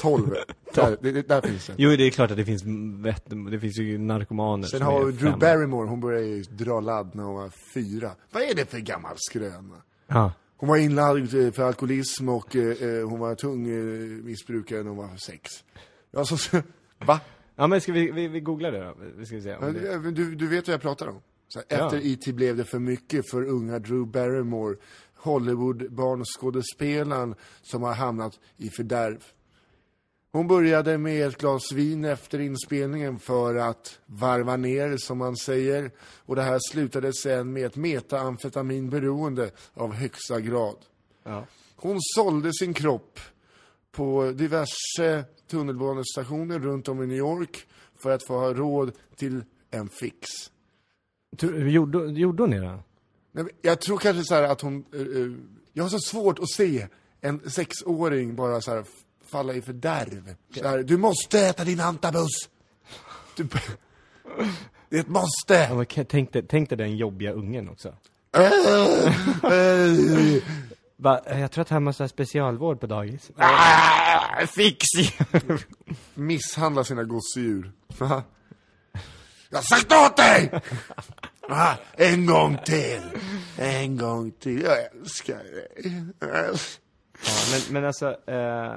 12. 0.00 0.30
Där, 0.74 0.96
det, 1.00 1.28
där 1.28 1.40
finns 1.40 1.66
det. 1.66 1.74
Jo, 1.78 1.96
det 1.96 2.04
är 2.04 2.10
klart 2.10 2.30
att 2.30 2.36
det 2.36 2.44
finns 2.44 2.62
vett, 3.04 3.24
det 3.50 3.60
finns 3.60 3.78
ju 3.78 3.98
narkomaner 3.98 4.66
Sen 4.66 4.82
har 4.82 5.04
vi 5.04 5.12
Drew 5.12 5.30
fem. 5.30 5.38
Barrymore, 5.38 5.88
hon 5.88 6.00
började 6.00 6.26
ju 6.26 6.42
dra 6.42 6.80
ladd 6.80 7.10
när 7.14 7.24
hon 7.24 7.34
var 7.34 7.50
fyra. 7.74 8.10
Vad 8.30 8.42
är 8.42 8.54
det 8.54 8.70
för 8.70 8.78
gammal 8.78 9.14
skröna? 9.16 9.76
Ja. 10.06 10.32
Hon 10.56 10.68
var 10.68 10.76
inlagd 10.76 11.34
eh, 11.34 11.50
för 11.52 11.62
alkoholism 11.62 12.28
och 12.28 12.56
eh, 12.56 12.82
eh, 12.82 13.08
hon 13.08 13.18
var 13.20 13.34
tung 13.34 13.66
eh, 13.66 14.24
missbrukare 14.24 14.82
när 14.82 14.88
hon 14.88 14.98
var 14.98 15.16
sex. 15.16 15.50
Ja, 16.10 16.24
så, 16.24 16.62
va? 17.06 17.20
Ja 17.56 17.66
men 17.66 17.80
ska 17.80 17.92
vi, 17.92 18.10
vi, 18.10 18.28
vi 18.28 18.40
googlar 18.40 18.72
det 18.72 18.84
då? 18.84 18.94
Vi 19.16 19.26
ska 19.26 19.40
se 19.40 19.56
om 19.56 19.66
Ja, 19.66 19.72
det... 19.72 19.98
Du, 19.98 20.10
du, 20.10 20.34
du 20.34 20.48
vet 20.48 20.68
vad 20.68 20.74
jag 20.74 20.82
pratar 20.82 21.08
om? 21.08 21.20
Så 21.48 21.58
här, 21.58 21.78
Ja. 21.78 21.84
Efter 21.84 22.06
IT 22.06 22.34
blev 22.34 22.56
det 22.56 22.64
för 22.64 22.78
mycket 22.78 23.30
för 23.30 23.44
unga 23.48 23.78
Drew 23.78 24.06
Barrymore, 24.06 24.76
Hollywood-barnskådespelaren 25.24 27.34
som 27.62 27.82
har 27.82 27.94
hamnat 27.94 28.40
i 28.56 28.70
fördärv. 28.70 29.24
Hon 30.32 30.48
började 30.48 30.98
med 30.98 31.26
ett 31.26 31.38
glas 31.38 31.72
vin 31.72 32.04
efter 32.04 32.38
inspelningen 32.38 33.18
för 33.18 33.54
att 33.54 33.98
varva 34.06 34.56
ner, 34.56 34.96
som 34.96 35.18
man 35.18 35.36
säger. 35.36 35.90
Och 36.16 36.36
det 36.36 36.42
här 36.42 36.58
slutade 36.72 37.12
sen 37.12 37.52
med 37.52 37.66
ett 37.66 37.76
metaamfetaminberoende 37.76 39.50
av 39.74 39.92
högsta 39.92 40.40
grad. 40.40 40.76
Ja. 41.22 41.46
Hon 41.76 41.96
sålde 42.00 42.50
sin 42.52 42.74
kropp 42.74 43.20
på 43.92 44.32
diverse 44.34 45.24
tunnelbanestationer 45.50 46.58
runt 46.58 46.88
om 46.88 47.02
i 47.02 47.06
New 47.06 47.18
York 47.18 47.66
för 48.02 48.10
att 48.10 48.26
få 48.26 48.38
ha 48.38 48.54
råd 48.54 48.92
till 49.16 49.44
en 49.70 49.88
fix. 49.88 50.28
Gjorde, 51.42 51.98
gjorde 51.98 52.42
hon 52.42 52.50
det 52.50 52.60
då? 52.60 52.82
Nej, 53.36 53.44
Jag 53.62 53.80
tror 53.80 53.98
kanske 53.98 54.24
så 54.24 54.34
att 54.34 54.60
hon... 54.60 54.84
eh, 54.94 55.00
jag 55.72 55.84
har 55.84 55.88
så 55.88 55.98
svårt 55.98 56.38
att 56.38 56.50
se 56.50 56.86
en 57.20 57.50
sexåring 57.50 58.34
bara 58.36 58.60
så 58.60 58.70
här 58.70 58.84
falla 59.26 59.54
i 59.54 59.62
fördärv. 59.62 60.34
Så 60.56 60.68
här, 60.68 60.82
du 60.82 60.96
måste 60.96 61.40
äta 61.40 61.64
din 61.64 61.80
antabus! 61.80 62.30
Du, 63.36 63.48
det 64.88 64.96
är 64.96 65.00
ett 65.00 65.08
måste! 65.08 65.54
Ja, 65.54 65.74
men 65.74 65.86
tänk, 66.06 66.32
dig, 66.32 66.46
tänk 66.48 66.68
dig 66.68 66.78
den 66.78 66.96
jobbiga 66.96 67.32
ungen 67.32 67.68
också. 67.68 67.94
Va, 70.96 71.20
jag 71.26 71.50
tror 71.52 71.62
att 71.62 71.68
han 71.68 71.82
måste 71.84 72.02
ha 72.02 72.08
specialvård 72.08 72.80
på 72.80 72.86
dagis. 72.86 73.30
Ah, 73.36 74.46
Fix! 74.46 74.86
Misshandla 76.14 76.84
sina 76.84 77.02
gosedjur. 77.04 77.72
Jag 79.54 79.58
har 79.58 79.62
sagt 79.62 79.92
åt 79.92 80.16
dig! 80.16 80.50
Ah, 81.48 81.74
en 81.96 82.26
gång 82.26 82.58
till! 82.64 83.00
En 83.58 83.96
gång 83.96 84.30
till. 84.30 84.62
Jag 84.62 84.76
älskar 85.00 85.34
dig. 85.34 86.02
Ja, 86.20 86.54
men, 87.52 87.60
men 87.70 87.84
alltså, 87.84 88.08
eh, 88.26 88.72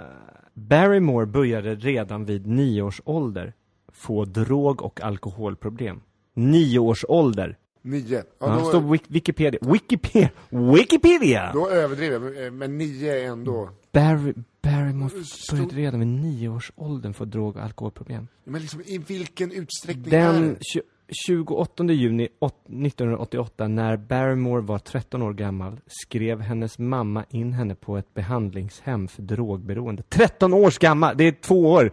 Barrymore 0.53 1.25
började 1.25 1.75
redan 1.75 2.25
vid 2.25 2.47
nio 2.47 2.81
års 2.81 3.01
ålder 3.05 3.53
få 3.93 4.25
drog 4.25 4.81
och 4.81 5.01
alkoholproblem. 5.01 6.01
Nio 6.33 6.79
års 6.79 7.05
ålder! 7.07 7.57
Nio. 7.81 8.15
Ja, 8.15 8.23
Ja, 8.39 8.59
då, 8.59 8.65
står 8.65 8.81
Wik- 8.81 9.05
Wikipedia. 9.07 9.59
Wikipedia! 9.63 10.29
Wikipedia! 10.49 11.51
då 11.53 11.69
överdrev 11.69 12.35
jag, 12.37 12.53
men 12.53 12.77
nio 12.77 13.13
är 13.23 13.27
ändå... 13.27 13.69
Barry, 13.91 14.33
Barrymore 14.71 15.11
började 15.51 15.75
redan 15.75 15.99
vid 15.99 16.07
nio 16.09 16.49
års 16.49 16.71
åldern 16.75 17.13
få 17.13 17.25
drog 17.25 17.55
och 17.55 17.63
alkoholproblem. 17.63 18.27
Men 18.43 18.61
liksom 18.61 18.81
i 18.85 18.97
vilken 18.97 19.51
utsträckning 19.51 20.05
är 20.05 20.09
Den 20.33 20.55
tju- 20.55 20.81
28 21.27 21.83
juni 21.83 22.29
åt- 22.39 22.65
1988, 22.69 23.67
när 23.67 23.97
Barrymore 23.97 24.61
var 24.61 24.79
13 24.79 25.21
år 25.21 25.33
gammal, 25.33 25.79
skrev 25.87 26.41
hennes 26.41 26.79
mamma 26.79 27.25
in 27.29 27.53
henne 27.53 27.75
på 27.75 27.97
ett 27.97 28.13
behandlingshem 28.13 29.07
för 29.07 29.21
drogberoende. 29.21 30.03
13 30.09 30.53
års 30.53 30.77
gammal! 30.77 31.17
Det 31.17 31.23
är 31.23 31.31
två 31.31 31.71
år! 31.71 31.91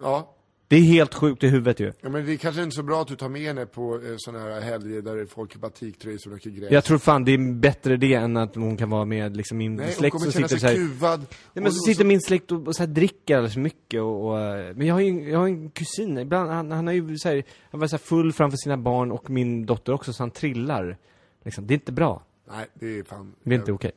Ja. 0.00 0.34
Det 0.68 0.76
är 0.76 0.80
helt 0.80 1.14
sjukt 1.14 1.44
i 1.44 1.48
huvudet 1.48 1.80
ju. 1.80 1.92
ja, 2.00 2.08
men 2.08 2.26
det 2.26 2.32
är 2.32 2.36
kanske 2.36 2.62
inte 2.62 2.76
så 2.76 2.82
bra 2.82 3.02
att 3.02 3.08
du 3.08 3.16
tar 3.16 3.28
med 3.28 3.40
henne 3.40 3.66
på 3.66 3.94
eh, 3.94 4.00
såna 4.16 4.38
här 4.38 4.60
helger 4.60 5.02
där 5.02 5.26
folk 5.26 5.54
i 5.56 5.58
batiktröjor 5.58 6.18
och 6.26 6.32
röker 6.32 6.50
gräs. 6.50 6.70
Jag 6.70 6.84
tror 6.84 6.98
fan 6.98 7.24
det 7.24 7.32
är 7.32 7.54
bättre 7.54 7.96
det 7.96 8.14
än 8.14 8.36
att 8.36 8.54
hon 8.54 8.76
kan 8.76 8.90
vara 8.90 9.04
med 9.04 9.36
liksom 9.36 9.58
min 9.58 9.76
Nej, 9.76 9.92
släkt 9.92 10.20
som 10.20 10.32
sitter 10.32 10.48
sig 10.48 10.60
så 10.60 10.66
här, 10.66 10.74
kuvad. 10.74 11.20
Nej, 11.20 11.26
men 11.54 11.66
och- 11.66 11.72
så 11.72 11.78
och 11.80 11.84
sitter 11.84 12.04
min 12.04 12.20
släkt 12.20 12.52
och, 12.52 12.66
och 12.66 12.76
så 12.76 12.82
här 12.82 12.88
dricker 12.88 13.36
alldeles 13.36 13.54
för 13.54 13.60
mycket 13.60 14.00
och, 14.02 14.28
och 14.28 14.40
eh, 14.40 14.74
Men 14.76 14.86
jag 14.86 14.94
har 14.94 15.00
ju 15.00 15.30
jag 15.30 15.38
har 15.38 15.46
en 15.46 15.70
kusin, 15.70 16.18
ibland, 16.18 16.50
han, 16.50 16.70
han 16.70 16.86
har 16.86 16.94
ju 16.94 17.18
så 17.18 17.28
här, 17.28 17.42
han 17.70 17.80
var 17.80 17.86
så 17.88 17.96
här 17.96 18.04
full 18.04 18.32
framför 18.32 18.56
sina 18.56 18.76
barn 18.76 19.12
och 19.12 19.30
min 19.30 19.66
dotter 19.66 19.92
också, 19.92 20.12
så 20.12 20.22
han 20.22 20.30
trillar. 20.30 20.98
Liksom. 21.44 21.66
Det 21.66 21.72
är 21.72 21.76
inte 21.76 21.92
bra. 21.92 22.22
Nej, 22.50 22.66
det 22.74 22.98
är 22.98 23.02
fan... 23.04 23.34
Det 23.42 23.54
är 23.54 23.58
inte 23.58 23.72
okej. 23.72 23.92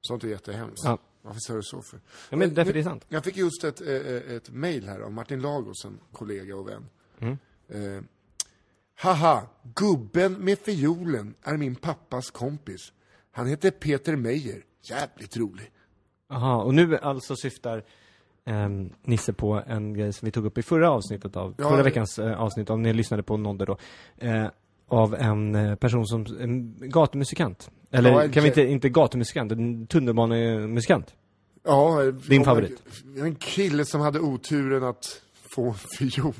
Sånt 0.00 0.24
är 0.24 0.28
jättehemskt. 0.28 0.84
Ja. 0.84 0.98
Varför 1.26 1.40
säger 1.40 1.56
du 1.56 1.62
så 1.62 1.82
för? 1.82 2.00
Ja, 2.30 2.36
men 2.36 2.54
därför 2.54 2.72
det 2.72 2.78
är 2.78 2.82
sant. 2.82 3.04
Jag 3.08 3.24
fick 3.24 3.36
just 3.36 3.64
ett, 3.64 3.80
eh, 3.80 3.88
eh, 3.88 4.36
ett 4.36 4.50
mail 4.50 4.88
här 4.88 5.00
av 5.00 5.12
Martin 5.12 5.40
Lagos, 5.40 5.84
en 5.84 5.98
kollega 6.12 6.56
och 6.56 6.68
vän. 6.68 6.88
Mm. 7.18 7.38
Eh, 7.68 8.02
Haha, 8.98 9.42
gubben 9.74 10.32
med 10.32 10.58
fiolen 10.58 11.34
är 11.42 11.56
min 11.56 11.74
pappas 11.74 12.30
kompis. 12.30 12.92
Han 13.30 13.46
heter 13.46 13.70
Peter 13.70 14.16
Meijer. 14.16 14.64
Jävligt 14.82 15.36
rolig. 15.36 15.70
Jaha, 16.28 16.62
och 16.62 16.74
nu 16.74 16.96
alltså 16.96 17.36
syftar 17.36 17.84
ehm, 18.44 18.92
Nisse 19.02 19.32
på 19.32 19.62
en 19.66 19.94
grej 19.94 20.12
som 20.12 20.26
vi 20.26 20.32
tog 20.32 20.46
upp 20.46 20.58
i 20.58 20.62
förra 20.62 20.90
avsnittet 20.90 21.36
av, 21.36 21.54
Ja, 21.58 21.68
förra 21.68 21.82
veckans 21.82 22.18
eh, 22.18 22.40
avsnitt, 22.40 22.70
om 22.70 22.82
ni 22.82 22.92
lyssnade 22.92 23.22
på 23.22 23.36
Nodde 23.36 23.64
då. 23.64 23.78
Eh, 24.18 24.46
av 24.88 25.14
en 25.14 25.54
eh, 25.54 25.74
person 25.74 26.06
som, 26.06 26.26
en 26.40 26.74
gatumusikant. 26.90 27.70
Eller 27.90 28.10
Ja, 28.10 28.28
kan 28.32 28.42
vi 28.42 28.48
inte, 28.48 28.62
inte 28.62 28.88
gatumusikant, 28.88 29.52
en 29.52 29.86
tunnelbanemusikant. 29.86 31.14
Ja, 31.64 32.02
eh, 32.04 32.12
Din 32.14 32.44
favorit? 32.44 32.82
En 33.18 33.34
kille 33.34 33.84
som 33.84 34.00
hade 34.00 34.20
oturen 34.20 34.84
att 34.84 35.22
få 35.54 35.68
en 35.68 35.74
fiol, 35.74 36.34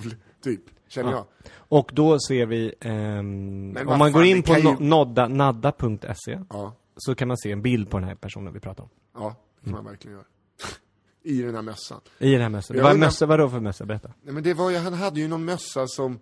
typ. 0.44 0.60
Känner 0.88 1.10
jag. 1.12 1.24
Och 1.54 1.90
då 1.94 2.18
ser 2.28 2.46
vi, 2.46 2.74
ehm, 2.80 3.76
om 3.80 3.86
vad 3.86 3.98
man 3.98 4.12
går 4.12 4.20
fan, 4.20 4.26
in 4.28 4.36
det 4.36 4.42
på 4.42 4.58
ju- 4.58 4.64
no- 4.64 4.80
nodda, 4.80 5.28
nadda.se 5.28 6.38
Ja, 6.50 6.76
så 6.96 7.14
kan 7.14 7.28
man 7.28 7.36
se 7.36 7.52
en 7.52 7.62
bild 7.62 7.90
på 7.90 7.98
den 7.98 8.08
här 8.08 8.14
personen 8.14 8.52
vi 8.52 8.60
pratar 8.60 8.82
om. 8.84 8.90
ja 9.14 9.36
det 9.60 9.64
kan 9.64 9.72
man 9.72 9.84
verkligen 9.84 10.16
göra. 10.16 10.26
I 11.22 11.42
den 11.42 11.54
här 11.54 11.62
mössan. 11.62 12.00
I 12.18 12.32
den 12.32 12.40
här 12.40 12.48
mössan. 12.48 12.76
Undrar- 12.76 12.94
mössa, 12.94 13.26
vadå 13.26 13.48
för 13.48 13.60
mössa? 13.60 13.84
Berätta. 13.86 14.12
Nej, 14.22 14.34
men 14.34 14.42
det 14.42 14.54
var 14.54 14.70
ju, 14.70 14.76
han 14.76 14.92
hade 14.92 15.20
ju 15.20 15.28
någon 15.28 15.44
mössa 15.44 15.86
som 15.86 16.18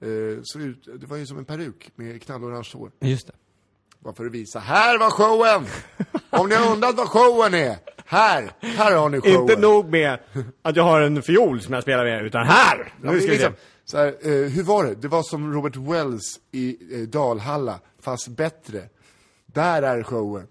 eh, 0.00 0.08
såg 0.42 0.62
ut, 0.62 0.88
det 1.00 1.06
var 1.06 1.16
ju 1.16 1.26
som 1.26 1.38
en 1.38 1.44
peruk 1.44 1.90
med 1.94 2.22
knallorange 2.22 2.70
hår. 2.72 2.90
Just 3.00 3.26
det. 3.26 3.32
Bara 3.98 4.14
för 4.14 4.26
att 4.26 4.32
visa, 4.32 4.58
här 4.58 4.98
var 4.98 5.10
showen! 5.10 5.66
Om 6.30 6.48
ni 6.48 6.54
har 6.54 6.72
undrat 6.72 6.96
vad 6.96 7.08
showen 7.08 7.54
är, 7.54 7.76
här, 8.04 8.52
här 8.60 8.96
har 8.96 9.08
ni 9.08 9.20
showen. 9.20 9.40
Inte 9.40 9.56
nog 9.56 9.90
med 9.90 10.18
att 10.62 10.76
jag 10.76 10.82
har 10.84 11.00
en 11.00 11.22
fiol 11.22 11.60
som 11.60 11.74
jag 11.74 11.82
spelar 11.82 12.04
med, 12.04 12.24
utan 12.24 12.46
här! 12.46 12.92
Ja, 13.02 13.12
men 13.12 13.18
liksom, 13.18 13.52
så 13.84 13.98
här, 13.98 14.06
eh, 14.06 14.48
hur 14.48 14.62
var 14.62 14.84
det? 14.84 14.94
Det 14.94 15.08
var 15.08 15.22
som 15.22 15.52
Robert 15.52 15.76
Wells 15.76 16.40
i 16.52 16.76
eh, 16.94 17.08
Dalhalla, 17.08 17.80
fast 18.00 18.28
bättre. 18.28 18.82
Där 19.46 19.82
är 19.82 20.02
showen. 20.02 20.46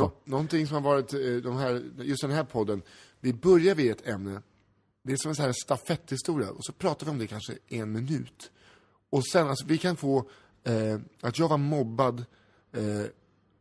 Nå, 0.00 0.12
någonting 0.24 0.66
som 0.66 0.74
har 0.74 0.92
varit, 0.92 1.12
eh, 1.12 1.20
de 1.20 1.56
här, 1.56 1.82
just 2.02 2.22
den 2.22 2.30
här 2.30 2.44
podden, 2.44 2.82
vi 3.20 3.32
börjar 3.32 3.74
vid 3.74 3.90
ett 3.90 4.08
ämne, 4.08 4.42
det 5.02 5.12
är 5.12 5.16
som 5.16 5.28
en 5.28 5.34
sån 5.34 5.44
här 5.44 5.54
stafetthistoria, 5.64 6.50
och 6.50 6.64
så 6.64 6.72
pratar 6.72 7.06
vi 7.06 7.10
om 7.12 7.18
det 7.18 7.26
kanske 7.26 7.58
en 7.68 7.92
minut. 7.92 8.50
Och 9.10 9.26
sen, 9.26 9.48
alltså 9.48 9.66
vi 9.66 9.78
kan 9.78 9.96
få, 9.96 10.18
eh, 10.64 11.00
att 11.20 11.38
jag 11.38 11.48
var 11.48 11.58
mobbad 11.58 12.24
eh, 12.72 13.06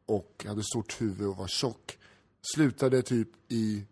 och 0.06 0.46
hade 0.48 0.64
stort 0.64 1.02
huvud 1.02 1.28
och 1.28 1.38
var 1.38 1.48
tjock, 1.48 1.98
slutade 2.56 3.02
typ 3.02 3.28
i 3.48 3.84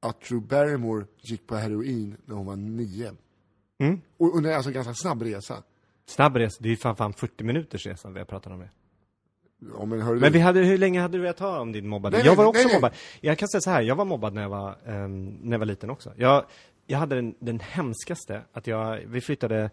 att 0.00 0.20
Drew 0.20 0.42
Barrymore 0.42 1.06
gick 1.22 1.46
på 1.46 1.56
heroin 1.56 2.16
när 2.24 2.34
hon 2.34 2.46
var 2.46 2.56
nio. 2.56 3.12
Mm. 3.78 4.00
Och 4.16 4.36
under 4.36 4.52
alltså 4.52 4.70
en 4.70 4.74
ganska 4.74 4.94
snabb 4.94 5.22
resa. 5.22 5.62
Snabb 6.06 6.36
resa, 6.36 6.56
det 6.60 6.68
är 6.68 6.70
ju 6.70 6.76
fan, 6.76 6.96
fan 6.96 7.12
40 7.12 7.44
minuters 7.44 7.86
resa 7.86 8.10
vi 8.10 8.18
har 8.18 8.26
pratat 8.26 8.52
om 8.52 8.58
det. 8.58 8.70
Ja, 9.78 9.84
men 9.84 10.00
hörru 10.00 10.20
Men 10.20 10.32
vi 10.32 10.38
hade, 10.38 10.60
hur 10.60 10.78
länge 10.78 11.00
hade 11.00 11.18
du 11.18 11.22
velat 11.22 11.38
ha 11.38 11.60
om 11.60 11.72
din 11.72 11.88
mobbade? 11.88 12.16
Nej, 12.16 12.26
jag 12.26 12.30
nej, 12.30 12.36
var 12.36 12.46
också 12.46 12.58
nej, 12.58 12.66
nej. 12.66 12.74
mobbad. 12.76 12.92
Jag 13.20 13.38
kan 13.38 13.48
säga 13.48 13.60
så 13.60 13.70
här, 13.70 13.82
jag 13.82 13.96
var 13.96 14.04
mobbad 14.04 14.34
när 14.34 14.42
jag 14.42 14.48
var, 14.48 14.76
ehm, 14.86 15.38
när 15.42 15.52
jag 15.52 15.58
var 15.58 15.66
liten 15.66 15.90
också. 15.90 16.12
Jag, 16.16 16.44
jag 16.86 16.98
hade 16.98 17.14
den, 17.14 17.34
den 17.38 17.60
hemskaste, 17.60 18.42
att 18.52 18.66
jag, 18.66 19.00
vi 19.06 19.20
flyttade, 19.20 19.70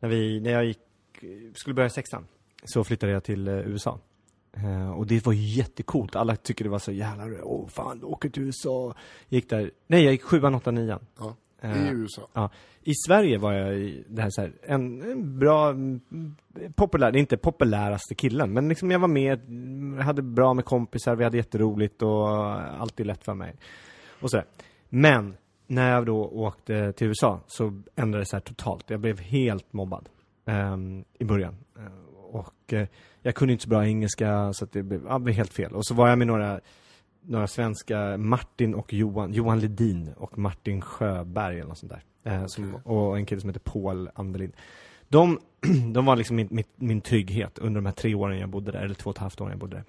när 0.00 0.08
vi, 0.08 0.40
när 0.40 0.50
jag 0.50 0.64
gick, 0.64 0.78
skulle 1.54 1.74
börja 1.74 1.90
sexan, 1.90 2.26
så 2.64 2.84
flyttade 2.84 3.12
jag 3.12 3.24
till 3.24 3.48
eh, 3.48 3.54
USA. 3.54 3.98
Eh, 4.56 4.90
och 4.90 5.06
det 5.06 5.26
var 5.26 5.32
ju 5.32 5.42
jättecoolt, 5.42 6.16
alla 6.16 6.36
tycker 6.36 6.64
det 6.64 6.70
var 6.70 6.78
så 6.78 6.92
jävla, 6.92 7.44
åh 7.44 7.68
fan, 7.68 7.98
du 7.98 8.06
åker 8.06 8.28
till 8.28 8.42
USA. 8.42 8.94
Gick 9.28 9.50
där, 9.50 9.70
nej 9.86 10.04
jag 10.04 10.12
gick 10.12 10.22
sjuan, 10.22 10.54
åttan, 10.54 10.74
nian. 10.74 11.06
ja, 11.18 11.36
i 11.62 11.88
USA. 11.88 12.28
Ja. 12.32 12.50
I 12.82 12.92
Sverige 13.06 13.38
var 13.38 13.52
jag 13.52 14.02
det 14.08 14.22
här, 14.22 14.30
så 14.30 14.40
här, 14.40 14.52
en, 14.62 15.02
en 15.02 15.38
bra, 15.38 15.74
populär, 16.74 17.16
inte 17.16 17.36
populäraste 17.36 18.14
killen, 18.14 18.52
men 18.52 18.68
liksom 18.68 18.90
jag 18.90 18.98
var 18.98 19.08
med, 19.08 19.40
hade 20.04 20.22
bra 20.22 20.54
med 20.54 20.64
kompisar, 20.64 21.16
vi 21.16 21.24
hade 21.24 21.36
jätteroligt 21.36 22.02
och 22.02 22.28
alltid 22.80 23.06
lätt 23.06 23.24
för 23.24 23.34
mig. 23.34 23.54
Och 24.20 24.30
sådär. 24.30 24.46
Men, 24.88 25.36
när 25.66 25.90
jag 25.90 26.06
då 26.06 26.24
åkte 26.24 26.92
till 26.92 27.06
USA 27.06 27.40
så 27.46 27.82
ändrades 27.96 28.30
det 28.30 28.36
här 28.36 28.40
totalt. 28.40 28.90
Jag 28.90 29.00
blev 29.00 29.20
helt 29.20 29.72
mobbad 29.72 30.08
ehm, 30.46 31.04
i 31.18 31.24
början. 31.24 31.56
Eh, 31.78 32.12
och 32.32 32.72
eh, 32.72 32.88
jag 33.22 33.34
kunde 33.34 33.52
inte 33.52 33.62
så 33.62 33.68
bra 33.68 33.86
engelska 33.86 34.52
så 34.52 34.66
det 34.72 34.82
blev, 34.82 35.04
ja, 35.04 35.18
helt 35.18 35.52
fel. 35.52 35.72
Och 35.72 35.86
så 35.86 35.94
var 35.94 36.08
jag 36.08 36.18
med 36.18 36.26
några 36.26 36.60
några 37.22 37.46
svenska, 37.46 38.16
Martin 38.16 38.74
och 38.74 38.92
Johan, 38.92 39.32
Johan 39.32 39.60
Ledin 39.60 40.12
och 40.16 40.38
Martin 40.38 40.80
Sjöberg 40.80 41.58
eller 41.58 41.68
något 41.68 41.78
sånt 41.78 41.92
där. 41.92 42.02
Eh, 42.24 42.46
som, 42.46 42.74
och 42.74 43.16
en 43.16 43.26
kille 43.26 43.40
som 43.40 43.50
heter 43.50 43.70
Paul 43.70 44.10
Andelin. 44.14 44.52
De, 45.08 45.38
de 45.92 46.04
var 46.04 46.16
liksom 46.16 46.36
min, 46.36 46.48
min, 46.50 46.64
min 46.76 47.00
trygghet 47.00 47.58
under 47.58 47.80
de 47.80 47.86
här 47.86 47.92
tre 47.92 48.14
åren 48.14 48.38
jag 48.38 48.48
bodde 48.48 48.72
där, 48.72 48.80
eller 48.80 48.94
två 48.94 49.10
och 49.10 49.16
ett 49.16 49.20
halvt 49.20 49.40
åren 49.40 49.50
jag 49.50 49.60
bodde 49.60 49.76
där. 49.76 49.84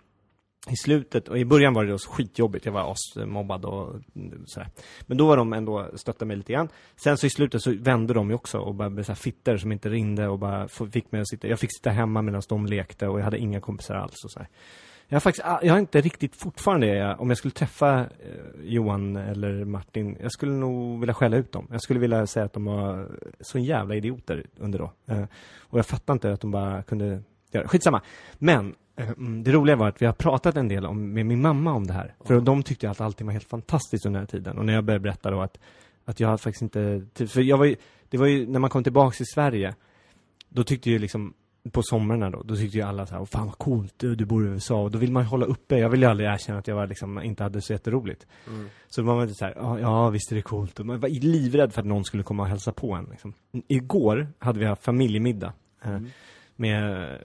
I 0.69 0.75
slutet, 0.75 1.27
och 1.27 1.37
i 1.37 1.45
början 1.45 1.73
var 1.73 1.85
det 1.85 1.91
då 1.91 1.97
skitjobbigt, 1.97 2.65
jag 2.65 2.73
var 2.73 2.91
asmobbad 2.91 3.65
och 3.65 3.95
sådär. 4.45 4.69
Men 5.01 5.17
då 5.17 5.27
var 5.27 5.37
de 5.37 5.53
ändå, 5.53 5.89
stöttade 5.95 6.25
mig 6.25 6.37
lite 6.37 6.53
grann. 6.53 6.69
Sen 6.95 7.17
så 7.17 7.27
i 7.27 7.29
slutet 7.29 7.61
så 7.61 7.75
vände 7.79 8.13
de 8.13 8.29
ju 8.29 8.35
också 8.35 8.57
och 8.57 8.75
bara 8.75 8.89
blev 8.89 9.03
så 9.03 9.11
här 9.11 9.17
fitter 9.17 9.57
som 9.57 9.71
inte 9.71 9.89
ringde 9.89 10.27
och 10.27 10.39
bara 10.39 10.67
fick 10.67 11.11
mig 11.11 11.21
att 11.21 11.29
sitta, 11.29 11.47
jag 11.47 11.59
fick 11.59 11.75
sitta 11.77 11.89
hemma 11.89 12.21
medan 12.21 12.41
de 12.49 12.65
lekte 12.65 13.07
och 13.07 13.19
jag 13.19 13.23
hade 13.23 13.37
inga 13.37 13.61
kompisar 13.61 13.95
alls 13.95 14.23
och 14.23 14.31
så 14.31 14.39
här. 14.39 14.47
Jag 15.07 15.15
har 15.15 15.19
faktiskt, 15.19 15.45
jag 15.61 15.73
har 15.73 15.79
inte 15.79 16.01
riktigt 16.01 16.35
fortfarande, 16.35 16.87
jag- 16.87 17.21
om 17.21 17.29
jag 17.29 17.37
skulle 17.37 17.51
träffa 17.51 17.99
eh, 17.99 18.05
Johan 18.63 19.15
eller 19.15 19.65
Martin, 19.65 20.17
jag 20.21 20.31
skulle 20.31 20.51
nog 20.51 20.99
vilja 20.99 21.13
skälla 21.13 21.37
ut 21.37 21.51
dem. 21.51 21.67
Jag 21.71 21.81
skulle 21.81 21.99
vilja 21.99 22.27
säga 22.27 22.45
att 22.45 22.53
de 22.53 22.65
var 22.65 23.07
så 23.41 23.59
jävla 23.59 23.95
idioter 23.95 24.45
under 24.57 24.79
då. 24.79 24.91
Eh, 25.05 25.23
och 25.59 25.79
jag 25.79 25.85
fattar 25.85 26.13
inte 26.13 26.33
att 26.33 26.41
de 26.41 26.51
bara 26.51 26.83
kunde 26.83 27.21
göra 27.51 27.67
Skitsamma. 27.67 28.01
Men, 28.33 28.75
eh, 28.95 29.09
mm, 29.09 29.43
det 29.43 29.51
roliga 29.51 29.75
var 29.75 29.87
att 29.87 30.01
vi 30.01 30.05
har 30.05 30.13
pratat 30.13 30.55
en 30.57 30.67
del 30.67 30.85
om, 30.85 31.13
med 31.13 31.25
min 31.25 31.41
mamma 31.41 31.73
om 31.73 31.87
det 31.87 31.93
här. 31.93 32.15
För 32.25 32.41
de 32.41 32.63
tyckte 32.63 32.89
att 32.89 33.01
allting 33.01 33.27
var 33.27 33.31
helt 33.33 33.49
fantastiskt 33.49 34.05
under 34.05 34.19
den 34.19 34.27
här 34.27 34.31
tiden. 34.39 34.57
Och 34.57 34.65
när 34.65 34.73
jag 34.73 34.83
började 34.83 35.03
berätta 35.03 35.31
då 35.31 35.41
att, 35.41 35.59
att 36.05 36.19
jag 36.19 36.27
hade 36.27 36.37
faktiskt 36.41 36.61
inte, 36.61 37.05
typ- 37.13 37.29
för 37.31 37.41
jag 37.41 37.57
var 37.57 37.65
ju, 37.65 37.75
det 38.09 38.17
var 38.17 38.27
ju, 38.27 38.47
när 38.47 38.59
man 38.59 38.69
kom 38.69 38.83
tillbaks 38.83 39.17
till 39.17 39.25
Sverige, 39.25 39.75
då 40.49 40.63
tyckte 40.63 40.89
ju 40.89 40.99
liksom 40.99 41.33
på 41.71 41.83
somrarna 41.83 42.29
då, 42.29 42.43
då 42.43 42.55
tyckte 42.55 42.77
ju 42.77 42.83
alla 42.83 43.05
så 43.05 43.13
här, 43.13 43.21
"Åh, 43.21 43.25
fan 43.25 43.45
vad 43.45 43.57
coolt, 43.57 43.93
du, 43.97 44.15
du 44.15 44.25
bor 44.25 44.47
i 44.47 44.49
USA. 44.49 44.81
Och 44.81 44.91
då 44.91 44.97
vill 44.97 45.11
man 45.11 45.23
ju 45.23 45.29
hålla 45.29 45.45
uppe, 45.45 45.77
jag 45.77 45.89
ville 45.89 46.05
ju 46.05 46.09
aldrig 46.09 46.29
erkänna 46.29 46.59
att 46.59 46.67
jag 46.67 46.75
var 46.75 46.87
liksom, 46.87 47.23
inte 47.23 47.43
hade 47.43 47.61
så 47.61 47.73
jätteroligt. 47.73 48.27
Så 48.89 49.01
då 49.01 49.07
var 49.07 49.15
man 49.15 49.27
lite 49.27 49.37
så 49.37 49.45
här, 49.45 49.53
ja, 49.57 49.79
ja 49.79 50.09
visst 50.09 50.31
är 50.31 50.35
det 50.35 50.41
coolt. 50.41 50.79
Och 50.79 50.85
man 50.85 50.99
var 50.99 51.09
livrädd 51.09 51.73
för 51.73 51.81
att 51.81 51.87
någon 51.87 52.05
skulle 52.05 52.23
komma 52.23 52.43
och 52.43 52.49
hälsa 52.49 52.71
på 52.71 52.93
en. 52.93 53.07
Liksom. 53.11 53.33
Igår 53.67 54.27
hade 54.37 54.59
vi 54.59 54.65
haft 54.65 54.83
familjemiddag. 54.83 55.53
Eh, 55.83 55.99
med 56.55 57.17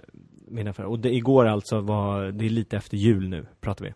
mina 0.48 0.72
föräldrar. 0.72 0.92
Och 0.92 0.98
det, 0.98 1.14
igår 1.14 1.46
alltså 1.46 1.80
var, 1.80 2.24
det 2.24 2.44
är 2.44 2.50
lite 2.50 2.76
efter 2.76 2.96
jul 2.96 3.28
nu, 3.28 3.46
pratar 3.60 3.84
vi. 3.84 3.92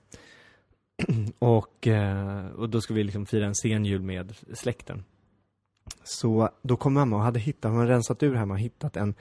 och, 1.39 1.87
eh, 1.87 2.47
och 2.47 2.69
då 2.69 2.81
ska 2.81 2.95
vi 2.95 3.05
liksom 3.05 3.27
fira 3.27 3.47
en 3.47 3.55
sen 3.55 3.85
jul 3.85 4.03
med 4.03 4.35
släkten. 4.53 5.05
Så 6.05 6.51
då 6.63 6.77
kom 6.77 6.95
mamma 6.95 7.17
och 7.17 7.23
hade 7.23 7.41
hittat, 7.41 7.71
hon 7.71 7.81
hade 7.81 7.93
rensat 7.93 8.23
ur 8.23 8.35
hemma 8.35 8.55
och 8.55 8.61
hittat 8.61 8.97
en, 8.97 9.15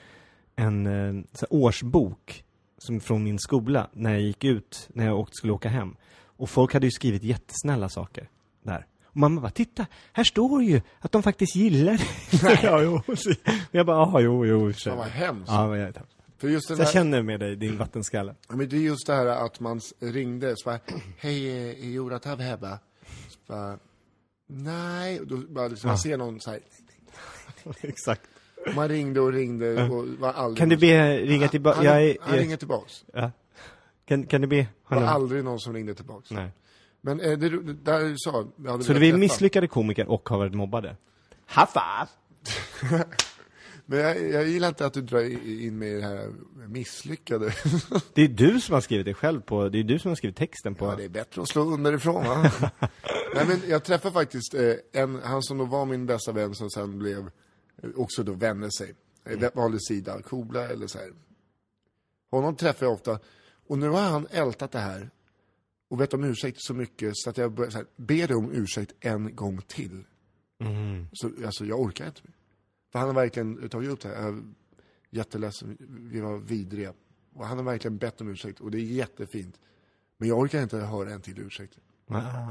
en 0.55 0.85
eh, 0.87 1.23
så 1.33 1.45
här 1.45 1.53
årsbok 1.63 2.43
som 2.77 2.99
från 2.99 3.23
min 3.23 3.39
skola 3.39 3.89
när 3.93 4.11
jag 4.11 4.21
gick 4.21 4.43
ut, 4.43 4.89
när 4.93 5.05
jag 5.05 5.19
åkte, 5.19 5.35
skulle 5.35 5.53
åka 5.53 5.69
hem. 5.69 5.95
Och 6.23 6.49
folk 6.49 6.73
hade 6.73 6.87
ju 6.87 6.91
skrivit 6.91 7.23
jättesnälla 7.23 7.89
saker 7.89 8.29
där. 8.63 8.87
Och 9.05 9.17
mamma 9.17 9.41
bara, 9.41 9.51
titta, 9.51 9.85
här 10.13 10.23
står 10.23 10.63
ju 10.63 10.81
att 10.99 11.11
de 11.11 11.23
faktiskt 11.23 11.55
gillar 11.55 11.97
det. 12.41 12.59
ja, 12.63 12.81
jo. 12.81 13.15
Så 13.15 13.33
Jag 13.71 13.85
bara, 13.85 13.97
ja, 13.97 14.19
jo, 14.19 14.45
jo. 14.45 14.73
Så. 14.73 14.89
Fan 14.89 14.97
vad 14.97 15.07
hemskt. 15.07 15.51
Ja, 15.51 15.67
men 15.67 15.79
jag, 15.79 15.93
För 16.37 16.47
just 16.47 16.67
så 16.67 16.73
den 16.73 16.79
jag 16.79 16.85
här, 16.85 16.93
känner 16.93 17.21
med 17.21 17.39
dig, 17.39 17.55
din 17.55 17.77
vattenskalle. 17.77 18.35
Ja, 18.49 18.55
men 18.55 18.69
det 18.69 18.75
är 18.75 18.81
just 18.81 19.07
det 19.07 19.13
här 19.13 19.25
att 19.25 19.59
man 19.59 19.81
ringde, 19.99 20.53
så 20.57 20.69
bara, 20.69 20.79
hej, 21.17 21.69
är 21.69 21.89
Jonathan 21.89 22.39
hemma? 22.39 22.79
Så 23.29 23.37
bara, 23.47 23.77
nej, 24.47 25.19
och 25.19 25.27
då 25.27 25.37
bara 25.37 25.67
liksom, 25.67 25.87
man 25.87 25.97
ser 25.97 26.17
någon 26.17 26.41
så 26.41 26.51
här, 26.51 26.59
Exakt. 27.81 28.21
Man 28.75 28.89
ringde 28.89 29.21
och 29.21 29.33
ringde 29.33 29.83
och 29.89 30.07
var 30.07 30.33
aldrig 30.33 30.57
Kan 30.57 30.69
du 30.69 30.77
be 30.77 31.17
ringa 31.17 31.47
tillbaka? 31.47 31.77
Han, 31.77 31.87
är, 31.87 32.17
han 32.21 32.37
ringer 32.37 32.57
tillbaks. 32.57 33.05
ja. 33.13 33.31
kan, 34.05 34.25
kan 34.25 34.41
du 34.41 34.47
be 34.47 34.55
Det 34.55 34.67
var 34.87 34.97
honom? 34.97 35.13
aldrig 35.13 35.43
någon 35.43 35.59
som 35.59 35.73
ringde 35.73 35.95
tillbaks. 35.95 36.31
Nej. 36.31 36.51
Men 37.01 37.19
eh, 37.19 37.37
det, 37.37 37.49
det 37.49 37.73
där 37.73 37.99
du 37.99 38.15
sa, 38.17 38.45
hade 38.67 38.83
Så 38.83 38.93
du 38.93 39.07
är 39.07 39.17
misslyckade 39.17 39.67
komiker 39.67 40.07
och 40.09 40.29
har 40.29 40.37
varit 40.37 40.53
mobbade? 40.53 40.95
Haffa! 41.45 42.07
Men 43.85 43.99
jag, 43.99 44.31
jag 44.31 44.47
gillar 44.47 44.67
inte 44.67 44.85
att 44.85 44.93
du 44.93 45.01
drar 45.01 45.21
in 45.63 45.77
mig 45.79 45.89
i 45.91 45.95
det 45.95 46.01
här 46.01 46.29
misslyckade. 46.67 47.53
Det 48.13 48.21
är 48.21 48.27
du 48.27 48.61
som 48.61 48.73
har 48.73 48.81
skrivit 48.81 49.05
det 49.05 49.13
själv 49.13 49.41
på, 49.41 49.69
det 49.69 49.79
är 49.79 49.83
du 49.83 49.99
som 49.99 50.09
har 50.11 50.15
skrivit 50.15 50.37
texten 50.37 50.75
på. 50.75 50.85
Ja, 50.85 50.95
det 50.95 51.03
är 51.03 51.09
bättre 51.09 51.41
att 51.41 51.49
slå 51.49 51.61
underifrån 51.61 52.23
va? 52.23 52.51
Nej 53.35 53.45
men 53.47 53.61
jag 53.69 53.83
träffade 53.83 54.13
faktiskt 54.13 54.53
eh, 54.53 55.01
en, 55.01 55.19
han 55.23 55.43
som 55.43 55.57
då 55.57 55.65
var 55.65 55.85
min 55.85 56.05
bästa 56.05 56.31
vän 56.31 56.55
som 56.55 56.69
sen 56.69 56.99
blev, 56.99 57.31
också 57.95 58.23
då 58.23 58.33
vände 58.33 58.71
sig. 58.71 58.93
Mm. 59.23 59.49
Valde 59.53 59.79
sida, 59.79 60.21
Kobla 60.21 60.67
eller 60.67 60.87
så 60.87 60.97
här. 60.97 61.13
Honom 62.31 62.55
träffar 62.55 62.85
jag 62.85 62.93
ofta. 62.93 63.19
Och 63.67 63.77
nu 63.77 63.89
har 63.89 64.01
han 64.01 64.27
ältat 64.31 64.71
det 64.71 64.79
här 64.79 65.09
och 65.87 65.97
bett 65.97 66.13
om 66.13 66.23
ursäkt 66.23 66.57
så 66.61 66.73
mycket 66.73 67.11
så 67.15 67.29
att 67.29 67.37
jag 67.37 67.51
börjar 67.51 67.71
så 67.71 67.77
här, 67.77 67.87
ber 67.95 68.27
dig 68.27 68.35
om 68.35 68.51
ursäkt 68.51 68.93
en 68.99 69.35
gång 69.35 69.61
till. 69.61 70.03
Så 71.13 71.31
alltså 71.45 71.65
jag 71.65 71.79
orkar 71.79 72.07
inte 72.07 72.21
mer. 72.23 72.33
För 72.91 72.99
han 72.99 73.07
har 73.07 73.15
verkligen 73.15 73.69
tagit 73.69 73.89
upp 73.89 74.01
det 74.01 74.09
här. 74.09 74.15
Jag 74.15 74.27
är 74.27 74.43
jätteledsen, 75.09 75.77
vi 76.11 76.19
var 76.19 76.37
vidriga. 76.37 76.93
Och 77.33 77.47
han 77.47 77.57
har 77.57 77.65
verkligen 77.65 77.97
bett 77.97 78.21
om 78.21 78.29
ursäkt 78.29 78.59
och 78.59 78.71
det 78.71 78.77
är 78.77 78.81
jättefint. 78.81 79.59
Men 80.17 80.29
jag 80.29 80.39
orkar 80.39 80.63
inte 80.63 80.77
höra 80.77 81.11
en 81.11 81.21
till 81.21 81.39
ursäkt. 81.39 81.77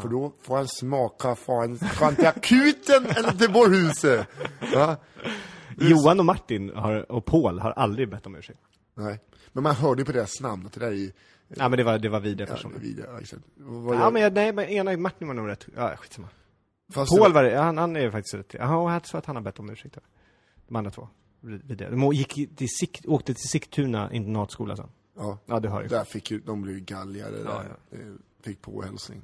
För 0.02 0.08
då 0.08 0.32
får 0.42 0.56
han 0.56 0.68
smaka 0.68 1.34
fan, 1.34 1.76
fan 1.78 2.14
till 2.16 2.26
akuten 2.26 3.06
eller 3.06 3.32
till 3.32 3.48
vårhuset. 3.48 4.26
Ja? 4.72 4.96
Johan 5.78 6.18
och 6.18 6.26
Martin 6.26 6.70
har, 6.74 7.12
och 7.12 7.24
Paul 7.24 7.58
har 7.58 7.70
aldrig 7.70 8.10
bett 8.10 8.26
om 8.26 8.36
ursäkt. 8.36 8.60
Nej. 8.94 9.20
Men 9.52 9.62
man 9.62 9.74
hörde 9.74 10.00
ju 10.00 10.06
på 10.06 10.12
deras 10.12 10.40
namn 10.40 10.66
att 10.66 10.72
det 10.72 10.80
där 10.80 10.92
är. 10.92 11.12
Ja 11.48 11.68
men 11.68 11.76
det 11.76 11.84
var, 11.84 11.98
det 11.98 12.08
var 12.08 12.20
vidriga 12.20 12.48
Ja, 12.48 12.54
personer. 12.54 12.76
ja, 13.06 13.20
exakt. 13.20 13.42
Och 13.68 13.82
vad 13.82 13.96
Ja 13.96 14.00
jag- 14.00 14.12
men 14.12 14.22
jag, 14.22 14.32
nej 14.32 14.52
men 14.52 14.64
ena 14.64 14.96
Martin 14.96 15.28
var 15.28 15.34
nog 15.34 15.48
rätt, 15.48 15.66
ja 15.76 15.96
skitsamma. 15.96 16.28
fast 16.92 17.18
Paul 17.18 17.32
var 17.32 17.42
det, 17.42 17.58
han, 17.58 17.78
han 17.78 17.96
är 17.96 18.10
faktiskt 18.10 18.34
rätt, 18.34 18.54
ja 18.54 18.92
jag 18.92 19.04
tror 19.04 19.18
att 19.18 19.26
han 19.26 19.36
har 19.36 19.42
bett 19.42 19.58
om 19.58 19.70
ursäkt. 19.70 19.98
De 20.68 20.76
andra 20.76 20.90
två. 20.90 21.08
Vidare. 21.40 21.90
De 21.90 22.12
gick 22.12 22.56
till 22.56 22.68
Sikt, 22.80 23.06
åkte 23.06 23.34
till 23.34 23.48
Sigtuna 23.48 24.12
internatskola 24.12 24.76
sen. 24.76 24.88
Ja, 25.16 25.38
Ja 25.46 25.60
du 25.60 25.68
hör 25.68 25.82
ju. 25.82 25.88
där 25.88 26.04
fick 26.04 26.30
ju, 26.30 26.40
de 26.40 26.62
blev 26.62 26.74
ju 26.76 26.80
galgare 26.80 27.30
där. 27.30 27.44
Ja, 27.44 27.96
Eh, 27.98 27.98
Fick 28.42 28.62
påhälsning. 28.62 29.22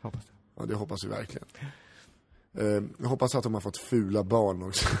Hoppas 0.00 0.24
det. 0.24 0.32
Ja, 0.56 0.66
det 0.66 0.74
hoppas 0.74 1.04
vi 1.04 1.08
verkligen. 1.08 1.48
Eh, 2.52 2.82
jag 2.98 3.08
hoppas 3.08 3.34
att 3.34 3.42
de 3.42 3.54
har 3.54 3.60
fått 3.60 3.76
fula 3.76 4.24
barn 4.24 4.62
också. 4.62 4.88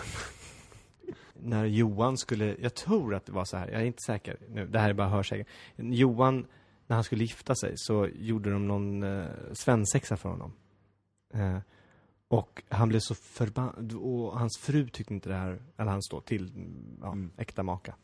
när 1.34 1.64
Johan 1.64 2.16
skulle, 2.16 2.56
jag 2.60 2.74
tror 2.74 3.14
att 3.14 3.26
det 3.26 3.32
var 3.32 3.44
så 3.44 3.56
här, 3.56 3.68
jag 3.68 3.80
är 3.80 3.84
inte 3.84 4.02
säker 4.06 4.36
nu, 4.48 4.66
det 4.66 4.78
här 4.78 4.90
är 4.90 4.94
bara 4.94 5.08
hörsägen. 5.08 5.46
Johan, 5.76 6.46
när 6.86 6.94
han 6.94 7.04
skulle 7.04 7.24
gifta 7.24 7.54
sig 7.54 7.72
så 7.76 8.06
gjorde 8.06 8.50
de 8.50 8.68
någon 8.68 9.02
eh, 9.02 9.26
svensexa 9.52 10.16
för 10.16 10.28
honom. 10.28 10.52
Eh, 11.34 11.58
och 12.28 12.62
han 12.68 12.88
blev 12.88 13.00
så 13.00 13.14
förbannad, 13.14 13.92
och 13.92 14.38
hans 14.38 14.58
fru 14.58 14.88
tyckte 14.88 15.14
inte 15.14 15.28
det 15.28 15.34
här, 15.34 15.62
eller 15.76 15.90
hans 15.90 16.08
då 16.08 16.20
till, 16.20 16.52
ja, 17.02 17.16
äkta 17.36 17.62
maka. 17.62 17.94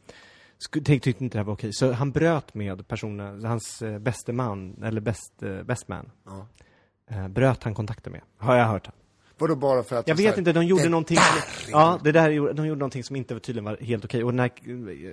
Tyckte 0.84 1.10
inte 1.10 1.28
det 1.28 1.38
här 1.38 1.44
var 1.44 1.52
okej, 1.54 1.72
så 1.72 1.92
han 1.92 2.10
bröt 2.10 2.54
med 2.54 2.88
personen, 2.88 3.44
hans 3.44 3.82
eh, 3.82 3.98
bäste 3.98 4.32
man, 4.32 4.82
eller 4.84 5.00
bäst, 5.00 5.42
eh, 5.42 5.62
best 5.62 5.88
man. 5.88 6.10
Ja. 6.26 6.46
Eh, 7.10 7.28
bröt 7.28 7.62
han 7.64 7.74
kontakten 7.74 8.12
med, 8.12 8.20
har 8.38 8.56
jag 8.56 8.66
hört. 8.66 8.88
Vadå 9.38 9.56
bara 9.56 9.82
för 9.82 9.96
att... 9.96 10.08
Jag 10.08 10.14
vet 10.16 10.26
här- 10.30 10.38
inte, 10.38 10.52
de 10.52 10.64
gjorde 10.66 10.88
någonting 10.88 11.16
som, 11.16 11.70
Ja, 11.70 11.98
det 12.04 12.12
där, 12.12 12.30
de 12.52 12.66
gjorde 12.66 12.78
någonting 12.78 13.04
som 13.04 13.16
inte 13.16 13.34
var- 13.34 13.40
tydligen 13.40 13.64
var 13.64 13.76
helt 13.80 14.04
okej. 14.04 14.24
Och 14.24 14.34
när 14.34 14.50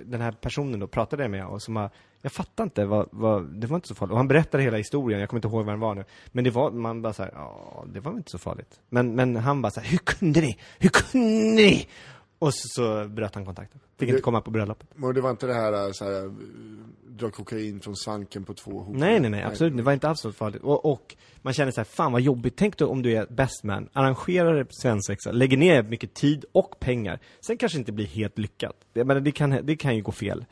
den 0.04 0.20
här 0.20 0.32
personen 0.32 0.80
då 0.80 0.86
pratade 0.86 1.22
jag 1.24 1.30
med 1.30 1.46
och 1.46 1.62
som 1.62 1.74
var, 1.74 1.90
jag 2.22 2.32
fattar 2.32 2.64
inte 2.64 2.84
vad, 2.84 3.08
vad, 3.12 3.46
det 3.60 3.66
var 3.66 3.76
inte 3.76 3.88
så 3.88 3.94
farligt. 3.94 4.10
Och 4.12 4.16
han 4.16 4.28
berättade 4.28 4.62
hela 4.62 4.76
historien, 4.76 5.20
jag 5.20 5.28
kommer 5.28 5.38
inte 5.38 5.48
ihåg 5.48 5.64
vad 5.64 5.72
den 5.74 5.80
var 5.80 5.94
nu. 5.94 6.04
Men 6.26 6.44
det 6.44 6.50
var, 6.50 6.70
man 6.70 7.02
bara 7.02 7.12
såhär, 7.12 7.32
ja, 7.34 7.84
det 7.92 8.00
var 8.00 8.10
väl 8.10 8.18
inte 8.18 8.30
så 8.30 8.38
farligt. 8.38 8.80
Men, 8.88 9.14
men 9.14 9.36
han 9.36 9.62
bara 9.62 9.70
såhär, 9.70 9.88
hur 9.88 9.98
kunde 9.98 10.40
ni? 10.40 10.58
Hur 10.78 10.88
kunde 10.90 11.62
ni? 11.62 11.88
Och 12.40 12.54
så, 12.54 12.68
så 12.68 13.08
bröt 13.08 13.34
han 13.34 13.44
kontakten. 13.44 13.80
Fick 13.98 14.08
inte 14.08 14.22
komma 14.22 14.40
på 14.40 14.50
bröllopet. 14.50 14.88
Men 14.94 15.14
det 15.14 15.20
var 15.20 15.30
inte 15.30 15.46
det 15.46 15.54
här, 15.54 15.92
så 15.92 16.04
här, 16.04 16.24
eh, 16.24 16.32
dra 17.08 17.30
kokain 17.30 17.80
från 17.80 17.96
svanken 17.96 18.44
på 18.44 18.54
två 18.54 18.70
hop? 18.70 18.96
Nej, 18.96 19.20
nej, 19.20 19.30
nej, 19.30 19.42
absolut 19.42 19.76
Det 19.76 19.82
var 19.82 19.92
inte 19.92 20.08
alls 20.08 20.20
så 20.20 20.32
farligt. 20.32 20.62
Och, 20.62 20.92
och 20.92 21.16
man 21.42 21.52
känner 21.52 21.72
så 21.72 21.80
här, 21.80 21.84
fan 21.84 22.12
vad 22.12 22.20
jobbigt. 22.20 22.54
Tänk 22.56 22.76
då 22.76 22.86
om 22.86 23.02
du 23.02 23.16
är 23.16 23.26
best 23.26 23.64
man, 23.64 23.88
arrangerar 23.92 24.66
svensexa, 24.70 25.32
lägger 25.32 25.56
ner 25.56 25.82
mycket 25.82 26.14
tid 26.14 26.44
och 26.52 26.80
pengar. 26.80 27.20
Sen 27.40 27.58
kanske 27.58 27.78
inte 27.78 27.92
blir 27.92 28.06
helt 28.06 28.38
lyckat. 28.38 28.76
Jag 28.92 29.06
menar, 29.06 29.20
det 29.20 29.32
kan, 29.32 29.50
det 29.50 29.76
kan 29.76 29.96
ju 29.96 30.02
gå 30.02 30.12
fel. 30.12 30.44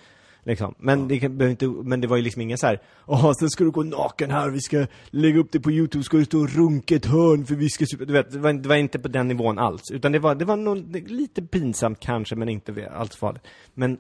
Liksom. 0.49 0.75
Men, 0.79 1.09
det 1.09 1.19
kan, 1.19 1.39
behöver 1.39 1.51
inte, 1.51 1.67
men 1.89 2.01
det 2.01 2.09
var 2.09 2.17
ju 2.17 2.23
liksom 2.23 2.43
ingen 2.43 2.59
så 2.59 2.67
här, 2.67 2.81
åh, 3.07 3.33
sen 3.41 3.51
ska 3.51 3.65
du 3.65 3.71
gå 3.71 3.83
naken 3.83 4.31
här, 4.31 4.51
vi 4.51 4.61
ska 4.61 4.87
lägga 5.11 5.41
upp 5.41 5.53
det 5.53 5.61
på 5.61 5.71
youtube, 5.71 6.05
ska 6.05 6.17
du 6.17 6.25
stå 6.25 6.41
och 6.41 6.51
runka 6.51 6.95
ett 6.95 7.07
hörn 7.07 7.47
för 7.47 7.55
vi 7.55 7.71
ska. 7.71 7.85
Du 7.99 8.13
vet, 8.13 8.33
det 8.33 8.39
var, 8.39 8.53
det 8.53 8.69
var 8.69 8.77
inte 8.77 8.99
på 8.99 9.09
den 9.09 9.29
nivån 9.29 9.59
alls. 9.59 9.91
Utan 9.91 10.13
det 10.13 10.19
var, 10.19 10.35
det 10.35 10.45
var 10.45 10.57
nog 10.57 10.97
lite 11.11 11.43
pinsamt 11.43 12.01
kanske, 12.01 12.37
men 12.37 12.49
inte 12.49 12.91
alls 12.95 13.17
farligt. 13.17 13.43
Men 13.75 13.99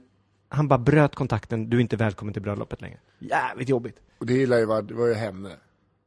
han 0.48 0.68
bara 0.68 0.78
bröt 0.78 1.14
kontakten, 1.14 1.70
du 1.70 1.76
är 1.76 1.80
inte 1.80 1.96
välkommen 1.96 2.32
till 2.32 2.42
bröllopet 2.42 2.80
längre. 2.80 2.98
Jävligt 3.18 3.68
jobbigt. 3.68 3.96
Och 4.18 4.26
det 4.26 4.32
gillar 4.32 4.58
ju 4.58 4.64
var, 4.64 4.82
det 4.82 4.94
var 4.94 5.06
ju 5.06 5.14
henne. 5.14 5.50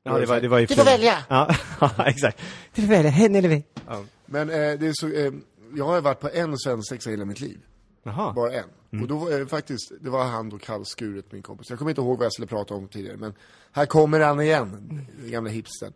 Ja, 0.03 0.17
det 0.17 0.25
var, 0.25 0.41
det 0.41 0.47
var 0.47 0.59
ju 0.59 0.65
Du 0.65 0.75
får 0.75 0.85
välja! 0.85 1.17
Ja, 1.29 1.55
exakt. 2.05 2.41
Du 2.75 2.81
får 2.81 2.89
välja, 2.89 3.11
henne 3.11 3.37
eller 3.37 3.49
vi. 3.49 3.63
Ja. 3.87 4.03
Men 4.25 4.49
eh, 4.49 4.55
det 4.55 4.87
är 4.87 4.93
så, 4.93 5.07
eh, 5.07 5.31
jag 5.75 5.85
har 5.85 5.95
ju 5.95 6.01
varit 6.01 6.19
på 6.19 6.29
en 6.33 6.57
svensexa 6.57 7.09
i 7.09 7.13
hela 7.13 7.25
mitt 7.25 7.39
liv. 7.39 7.59
Jaha. 8.03 8.33
Bara 8.33 8.53
en. 8.53 9.01
Och 9.01 9.07
då 9.07 9.17
var 9.17 9.31
det 9.31 9.47
faktiskt, 9.47 9.91
det 10.01 10.09
var 10.09 10.23
han 10.25 10.49
då 10.49 10.57
kallskuret, 10.57 11.31
min 11.31 11.41
kompis. 11.41 11.69
Jag 11.69 11.79
kommer 11.79 11.91
inte 11.91 12.01
ihåg 12.01 12.17
vad 12.17 12.25
jag 12.25 12.33
skulle 12.33 12.47
prata 12.47 12.73
om 12.73 12.87
tidigare, 12.87 13.17
men 13.17 13.33
här 13.71 13.85
kommer 13.85 14.19
han 14.19 14.41
igen, 14.41 15.05
den 15.19 15.31
gamla 15.31 15.49
hipsten. 15.49 15.93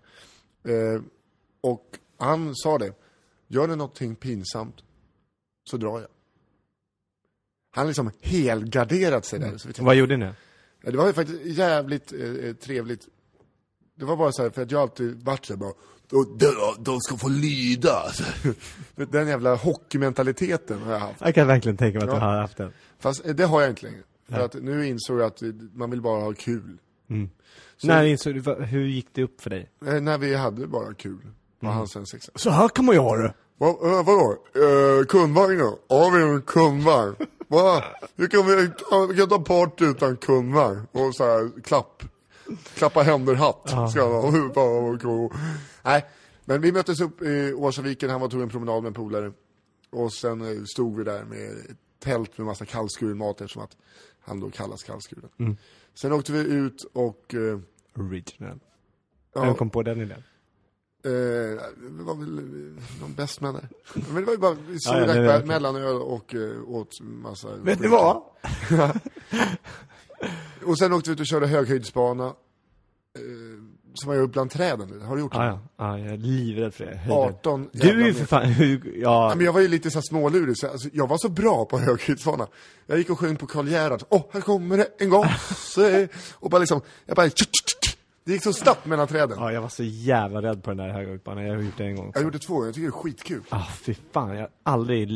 Eh, 0.64 1.01
och 1.62 1.99
han 2.18 2.56
sa 2.56 2.78
det, 2.78 2.93
gör 3.47 3.68
det 3.68 3.76
någonting 3.76 4.16
pinsamt, 4.16 4.76
så 5.70 5.78
drar 5.78 5.99
jag. 5.99 6.10
Han 7.72 7.88
liksom 7.88 8.12
helgarderat 8.22 9.26
sig 9.26 9.39
där. 9.39 9.58
Tänkte, 9.58 9.84
Vad 9.84 9.95
gjorde 9.95 10.18
ni? 10.18 10.26
Ja, 10.82 10.91
det 10.91 10.97
var 10.97 11.08
ju 11.08 11.14
faktiskt 11.14 11.45
jävligt 11.45 12.14
eh, 12.14 12.53
trevligt. 12.53 13.08
Det 13.96 14.06
var 14.06 14.16
bara 14.16 14.32
så 14.32 14.43
här, 14.43 14.50
för 14.50 14.62
att 14.62 14.72
jag 14.72 14.82
alltid 14.82 15.24
varit 15.24 15.46
såhär 15.46 15.58
bara, 15.58 15.74
de, 16.10 16.38
de, 16.80 17.00
ska 17.02 17.18
få 17.18 17.28
lyda. 17.30 18.04
Den 18.96 19.28
jävla 19.28 19.56
hockeymentaliteten 19.56 20.82
har 20.82 20.91
jag 20.93 21.00
haft. 21.00 21.22
Jag 21.22 21.36
kan 21.36 21.48
verkligen 21.48 21.78
tänka 21.78 22.00
mig 22.00 22.08
att 22.08 22.14
Ja. 22.14 22.20
du 22.20 22.26
har 22.26 22.41
haft 22.41 22.58
den. 22.58 22.72
Fast 23.00 23.26
eh, 23.26 23.36
det 23.36 23.46
har 23.46 23.62
jag 23.62 23.70
inte 23.70 23.86
längre. 23.86 24.02
För 24.30 24.39
att 24.39 24.54
nu 24.54 24.88
insåg 24.88 25.20
jag 25.20 25.26
att 25.28 25.41
man 25.74 25.91
vill 25.91 26.02
bara 26.02 26.22
ha 26.24 26.34
kul. 26.34 26.78
Så- 27.78 27.88
När 27.88 28.04
insåg 28.04 28.34
du, 28.43 28.54
hur 28.66 28.86
gick 28.86 29.08
det 29.14 29.24
upp 29.24 29.41
för 29.41 29.50
dig? 29.50 29.70
Eh, 29.86 29.93
när 30.02 30.18
vi 30.18 30.36
hade 30.36 30.68
bara 30.68 30.93
kul. 30.93 31.28
Var 31.60 31.72
han 31.72 31.88
sen 31.88 32.06
sexa. 32.06 32.32
Så 32.36 32.50
här 32.50 32.68
kan 32.70 32.86
man 32.86 32.96
göra. 32.96 33.34
Va, 33.58 33.68
äh, 33.70 34.06
vadå? 34.06 34.38
Uh, 34.58 35.06
kundvagn 35.06 35.58
då? 35.60 35.80
Ja, 35.88 36.10
vi 36.16 36.22
har 36.22 36.30
en 36.30 36.41
kundvagn. 36.41 37.16
Va? 37.48 37.84
Kan 38.32 38.46
vi, 38.48 38.70
kan, 38.89 39.08
vi 39.10 39.18
kan 39.18 39.30
ta 39.30 39.39
party 39.39 39.86
utan 39.86 40.18
kundvagn? 40.18 40.88
Och 40.91 41.16
så 41.16 41.24
här, 41.24 41.62
klapp. 41.62 42.04
Klappa 42.76 43.02
händer-hatt. 43.02 43.91
Ska 43.91 44.04
han 44.04 44.12
ha. 44.12 45.00
Cool. 45.00 45.34
Nej, 45.84 46.06
men 46.46 46.62
vi 46.62 46.72
möttes 46.72 47.02
upp 47.02 47.22
i 47.22 47.54
Årsaviken, 47.54 48.10
han 48.10 48.22
var 48.22 48.28
tog 48.28 48.41
en 48.41 48.50
promenad 48.50 48.84
med 48.84 48.88
en 48.88 48.93
polare. 48.93 49.32
Och 49.89 50.14
sen 50.14 50.41
eh, 50.41 50.64
stod 50.64 50.98
vi 50.98 51.04
där 51.04 51.24
med 51.24 51.50
ett 51.50 51.78
tält 52.00 52.38
med 52.38 52.48
massa 52.48 52.66
kallskuren 52.66 53.18
mat 53.18 53.41
eftersom 53.41 53.64
att 53.64 53.78
han 54.20 54.39
då 54.39 54.50
kallas 54.50 54.84
kallskuren. 54.84 55.58
Sen 55.93 56.12
åkte 56.12 56.32
vi 56.32 56.39
ut 56.39 56.86
och 56.93 57.36
eh, 57.36 57.60
Original. 57.98 58.60
Ja. 59.34 59.41
Vem 59.41 59.56
kom 59.56 59.70
på 59.70 59.84
den 59.84 60.02
idén? 60.02 60.24
Eh, 61.06 61.12
det 61.98 62.04
var 62.04 62.16
väl 62.16 62.38
eh, 62.38 63.02
någon 63.02 63.14
bestman 63.16 63.54
där. 63.54 63.70
Men 63.93 64.16
det 64.16 64.26
var 64.26 64.34
ju 64.34 64.38
bara, 64.38 64.56
såg 64.56 64.96
Ja, 64.96 65.16
ja, 65.16 65.22
ja, 65.22 65.46
mellanöl 65.46 66.02
och 66.02 66.34
uh, 66.34 66.70
åt 66.70 67.02
massa 67.02 67.56
Vet 67.56 67.80
ni 67.80 67.88
vad? 67.88 68.22
Och 70.66 70.78
sen 70.78 70.94
åkte 70.94 71.10
vi 71.10 71.14
ut 71.14 71.20
och 71.20 71.26
körde 71.26 71.48
höghöjdsbana. 71.48 72.26
Eh, 72.26 73.76
som 73.98 74.12
jag 74.12 74.22
gjort 74.22 74.32
bland 74.32 74.52
träden. 74.52 75.02
Har 75.02 75.16
du 75.16 75.22
gjort 75.22 75.34
det? 75.34 75.38
Ja, 75.38 75.46
ja. 75.46 75.60
ja, 75.78 76.00
jag 76.00 76.14
är 76.14 76.18
livrädd 76.18 76.74
för 76.74 76.86
det. 76.86 76.98
Höjder. 76.98 77.16
18 77.16 77.70
Du 77.72 78.02
är 78.02 78.06
ju 78.06 78.14
för 78.14 78.26
fan, 78.26 78.54
ja. 78.60 79.30
Ja, 79.30 79.36
men 79.36 79.46
jag 79.46 79.54
var 79.54 79.62
ju 79.62 79.68
lite 79.68 79.92
så 79.92 80.02
smålurig, 80.02 80.58
så 80.58 80.68
alltså, 80.68 80.90
jag 80.94 81.08
var 81.08 81.18
så 81.18 81.30
bra 81.30 81.66
på 81.66 81.80
höghöjdsbana. 81.80 82.48
Jag 82.86 82.98
gick 82.98 83.10
och 83.10 83.20
sjöng 83.20 83.36
på 83.36 83.48
Karl 83.48 83.68
Gerhard, 83.68 84.04
åh, 84.10 84.26
här 84.32 84.42
kommer 84.42 84.78
det 84.78 84.88
en 84.98 85.10
gång, 85.10 85.26
se. 85.76 86.08
och 86.34 86.50
bara 86.50 86.60
liksom, 86.60 86.82
jag 87.06 87.16
bara, 87.16 87.30
Det 88.24 88.32
gick 88.32 88.44
så 88.44 88.54
snabbt 88.54 88.86
mellan 88.86 89.08
träden. 89.08 89.38
Ja, 89.40 89.52
jag 89.52 89.62
var 89.62 89.70
så 89.70 89.84
jävla 89.84 90.42
rädd 90.42 90.64
på 90.64 90.70
den 90.70 90.78
där 90.78 90.90
höghöjdsbanan. 90.90 91.46
Jag 91.46 91.56
har 91.56 91.62
gjort 91.62 91.78
det 91.78 91.86
en 91.86 91.96
gång. 91.96 92.12
Jag 92.14 92.24
gjort 92.24 92.34
det 92.34 92.40
två 92.40 92.54
gånger, 92.54 92.68
jag 92.68 92.76
tycker 92.76 92.88
det 92.88 92.98
är 92.98 93.02
skitkul. 93.02 93.44
Ah, 93.50 93.68
fy 93.82 93.96
fan. 94.12 94.38
Jag, 94.38 94.48
aldrig 94.64 95.10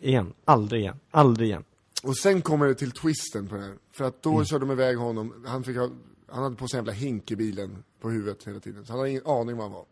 igen. 0.00 0.32
Aldrig 0.44 0.80
igen. 0.80 0.96
Aldrig 1.10 1.48
igen. 1.48 1.64
Och 2.02 2.16
sen 2.16 2.42
kommer 2.42 2.66
det 2.66 2.74
till 2.74 2.90
twisten 2.92 3.48
på 3.48 3.54
det 3.54 3.62
här. 3.62 3.74
För 3.92 4.04
att 4.04 4.22
då 4.22 4.32
Mm. 4.32 4.44
körde 4.44 4.66
de 4.66 4.72
iväg 4.72 4.96
honom, 4.96 5.44
han, 5.46 5.64
fick 5.64 5.76
ha, 5.76 5.90
han 6.26 6.42
hade 6.42 6.56
på 6.56 6.68
sig 6.68 6.78
en 6.78 6.84
jävla 6.84 6.92
hink 7.00 7.30
i 7.30 7.36
bilen 7.36 7.84
på 8.00 8.10
huvudet 8.10 8.46
hela 8.46 8.60
tiden. 8.60 8.86
Så 8.86 8.92
han 8.92 8.98
hade 8.98 9.10
ingen 9.10 9.26
aning 9.26 9.56
var 9.56 9.64
han 9.64 9.72
var. 9.72 9.86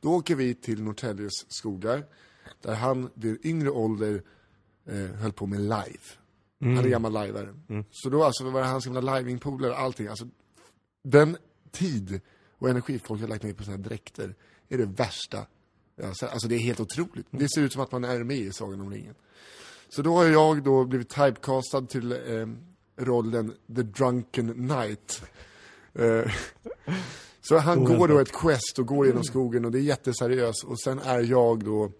Då 0.00 0.12
åker 0.14 0.34
vi 0.34 0.54
till 0.54 0.82
Norrtäljes 0.82 1.32
skogar, 1.48 2.04
där 2.62 2.74
han 2.74 3.10
vid 3.14 3.46
yngre 3.46 3.70
ålder 3.70 4.22
eh, 4.86 4.96
höll 4.98 5.32
på 5.32 5.46
med 5.46 5.60
live. 5.60 5.98
Han 6.60 6.78
är 6.78 6.88
gammal 6.88 7.12
liveare. 7.12 7.54
Så 7.90 8.08
då 8.10 8.24
alltså 8.24 8.44
var 8.50 8.60
det 8.60 8.66
hans 8.66 8.84
gamla 8.86 9.18
livingpolare 9.18 9.72
och 9.72 9.78
allting. 9.78 10.06
Alltså, 10.06 10.28
den 11.04 11.36
tid 11.70 12.20
och 12.58 12.68
energi 12.70 12.98
folk 12.98 13.20
har 13.20 13.28
lagt 13.28 13.42
ner 13.42 13.52
på 13.54 13.62
sina 13.62 13.76
dräkter 13.76 14.34
är 14.68 14.78
det 14.78 14.86
värsta. 14.86 15.46
Alltså, 16.04 16.26
alltså 16.26 16.48
det 16.48 16.54
är 16.54 16.58
helt 16.58 16.80
otroligt. 16.80 17.26
Det 17.30 17.48
ser 17.48 17.60
ut 17.62 17.72
som 17.72 17.82
att 17.82 17.92
man 17.92 18.04
är 18.04 18.24
med 18.24 18.36
i 18.36 18.52
Sagan 18.52 18.80
om 18.80 18.90
ringen. 18.90 19.14
Så 19.88 20.02
då 20.02 20.16
har 20.16 20.24
jag 20.24 20.62
då 20.62 20.84
blivit 20.84 21.08
typecastad 21.08 21.82
till 21.82 22.12
eh, 22.12 22.46
rollen 22.96 23.54
The 23.76 23.82
Drunken 23.82 24.52
Knight. 24.54 25.22
Eh, 25.94 26.32
så 27.40 27.58
han 27.58 27.84
går 27.84 28.08
då 28.08 28.18
ett 28.18 28.32
quest 28.32 28.78
och 28.78 28.86
går 28.86 29.06
genom 29.06 29.24
skogen 29.24 29.64
och 29.64 29.70
det 29.70 29.78
är 29.78 29.82
jätteseriöst 29.82 30.64
och 30.64 30.80
sen 30.80 30.98
är 30.98 31.20
jag 31.20 31.64
då 31.64 31.92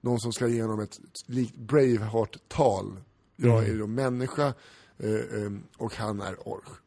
någon 0.00 0.20
som 0.20 0.32
ska 0.32 0.48
ge 0.48 0.62
honom 0.62 0.80
ett 0.80 0.96
likt 1.26 1.56
Braveheart-tal. 1.56 2.96
Jag 3.36 3.68
är 3.68 3.78
då 3.78 3.86
människa 3.86 4.54
eh, 4.98 5.14
eh, 5.14 5.52
och 5.76 5.94
han 5.94 6.20
är 6.20 6.48
orch. 6.48 6.80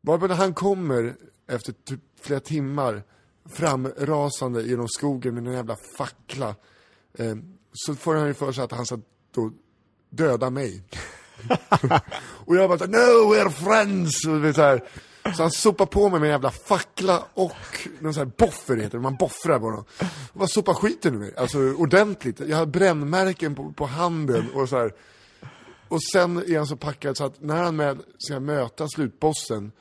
Varpå 0.00 0.26
när 0.26 0.34
han 0.34 0.54
kommer 0.54 1.16
efter 1.46 1.72
typ 1.72 2.00
flera 2.20 2.40
timmar 2.40 3.02
framrasande 3.44 4.62
genom 4.62 4.88
skogen 4.88 5.34
med 5.34 5.46
en 5.46 5.52
jävla 5.52 5.76
fackla 5.98 6.54
eh, 7.18 7.36
så 7.72 7.94
får 7.94 8.14
han 8.14 8.26
ju 8.26 8.34
för 8.34 8.52
sig 8.52 8.64
att 8.64 8.72
han 8.72 8.86
ska 8.86 8.98
då 9.34 9.50
döda 10.10 10.50
mig. 10.50 10.82
och 12.46 12.56
jag 12.56 12.68
bara 12.68 12.78
såhär, 12.78 12.92
no 12.92 13.34
we're 13.34 13.50
friends! 13.50 14.26
Och 14.26 14.54
så, 14.54 14.62
här. 14.62 14.84
så 15.36 15.42
han 15.42 15.50
sopar 15.50 15.86
på 15.86 16.08
mig 16.08 16.20
med 16.20 16.26
en 16.26 16.32
jävla 16.32 16.50
fackla 16.50 17.24
och 17.34 17.88
någon 18.00 18.14
sån 18.14 18.20
här 18.26 18.32
boffer 18.38 18.76
heter 18.76 18.98
det, 18.98 19.02
man 19.02 19.16
boffrar 19.16 19.58
på 19.58 19.64
honom. 19.64 19.84
Och 20.32 20.38
bara 20.38 20.48
sopar 20.48 20.74
skiten 20.74 21.14
ur 21.14 21.18
mig, 21.18 21.34
alltså 21.36 21.58
ordentligt. 21.58 22.40
Jag 22.40 22.56
har 22.56 22.66
brännmärken 22.66 23.54
på, 23.54 23.72
på 23.72 23.86
handen 23.86 24.50
och 24.54 24.68
så 24.68 24.76
här. 24.76 24.92
Och 25.88 26.02
sen 26.02 26.36
är 26.36 26.56
han 26.56 26.66
så 26.66 26.76
packad 26.76 27.16
så 27.16 27.24
att 27.24 27.42
när 27.42 27.62
han 27.62 27.76
med 27.76 28.00
ska 28.18 28.40
möta 28.40 28.88
slutbossen 28.88 29.72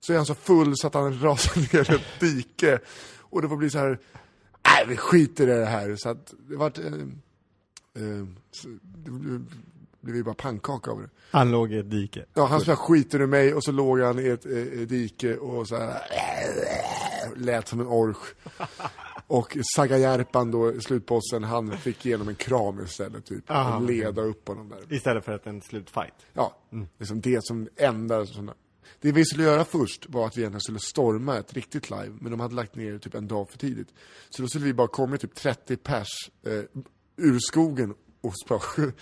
så 0.00 0.12
är 0.12 0.16
han 0.16 0.26
så 0.26 0.34
full 0.34 0.76
så 0.76 0.86
att 0.86 0.94
han 0.94 1.22
rasar 1.22 1.60
ner 1.60 1.90
ett 1.94 2.20
dike. 2.20 2.78
Och 3.18 3.42
det 3.42 3.48
får 3.48 3.56
bli 3.56 3.70
så 3.70 3.78
här, 3.78 3.98
nej 4.68 4.86
vi 4.88 4.96
skiter 4.96 5.48
i 5.48 5.58
det 5.58 5.66
här. 5.66 5.96
Så 5.96 6.08
att 6.08 6.34
det 6.48 6.56
vart, 6.56 6.78
eh, 6.78 6.84
det 9.04 9.10
blev- 9.10 10.16
ju 10.16 10.22
bara 10.22 10.34
pannkaka 10.34 10.90
av 10.90 11.00
det. 11.02 11.08
Han 11.30 11.50
låg 11.50 11.72
i 11.72 11.78
ett 11.78 11.90
dike. 11.90 12.24
Ja, 12.34 12.44
han 12.46 12.60
spelade 12.60 12.76
skiten 12.82 13.20
ur 13.20 13.26
mig 13.26 13.54
och 13.54 13.64
så 13.64 13.72
låg 13.72 14.00
han 14.00 14.18
i 14.18 14.26
ett, 14.26 14.46
eh, 14.46 14.52
ett 14.58 14.88
dike 14.88 15.36
och 15.36 15.68
så 15.68 15.76
här, 15.76 16.00
lät 17.36 17.68
som 17.68 17.80
en 17.80 17.86
orch. 17.86 18.34
Och 19.26 19.56
Sagajärpan 19.76 20.50
då, 20.50 20.80
slutbossen, 20.80 21.44
han 21.44 21.78
fick 21.78 22.06
igenom 22.06 22.28
en 22.28 22.34
kram 22.34 22.80
istället 22.84 23.24
typ. 23.26 23.50
Aha, 23.50 23.76
och 23.76 23.82
leda 23.82 24.22
upp 24.22 24.48
honom 24.48 24.68
där. 24.68 24.96
Istället 24.96 25.24
för 25.24 25.32
att 25.32 25.46
en 25.46 25.62
slutfight. 25.62 26.14
Ja, 26.32 26.56
liksom 26.98 27.20
det 27.20 27.44
som 27.46 27.68
enda 27.76 28.26
sådana. 28.26 28.54
Det 29.00 29.12
vi 29.12 29.24
skulle 29.24 29.44
göra 29.44 29.64
först 29.64 30.06
var 30.08 30.26
att 30.26 30.36
vi 30.36 30.40
egentligen 30.40 30.60
skulle 30.60 30.78
storma 30.78 31.38
ett 31.38 31.52
riktigt 31.52 31.90
live, 31.90 32.12
men 32.20 32.30
de 32.30 32.40
hade 32.40 32.54
lagt 32.54 32.74
ner 32.76 32.98
typ 32.98 33.14
en 33.14 33.28
dag 33.28 33.50
för 33.50 33.58
tidigt. 33.58 33.88
Så 34.30 34.42
då 34.42 34.48
skulle 34.48 34.64
vi 34.64 34.74
bara 34.74 34.88
komma 34.88 35.16
typ 35.16 35.34
30 35.34 35.76
pers 35.76 36.08
eh, 36.46 36.80
ur 37.16 37.38
skogen 37.38 37.94
och 38.20 38.32
bara 38.48 38.60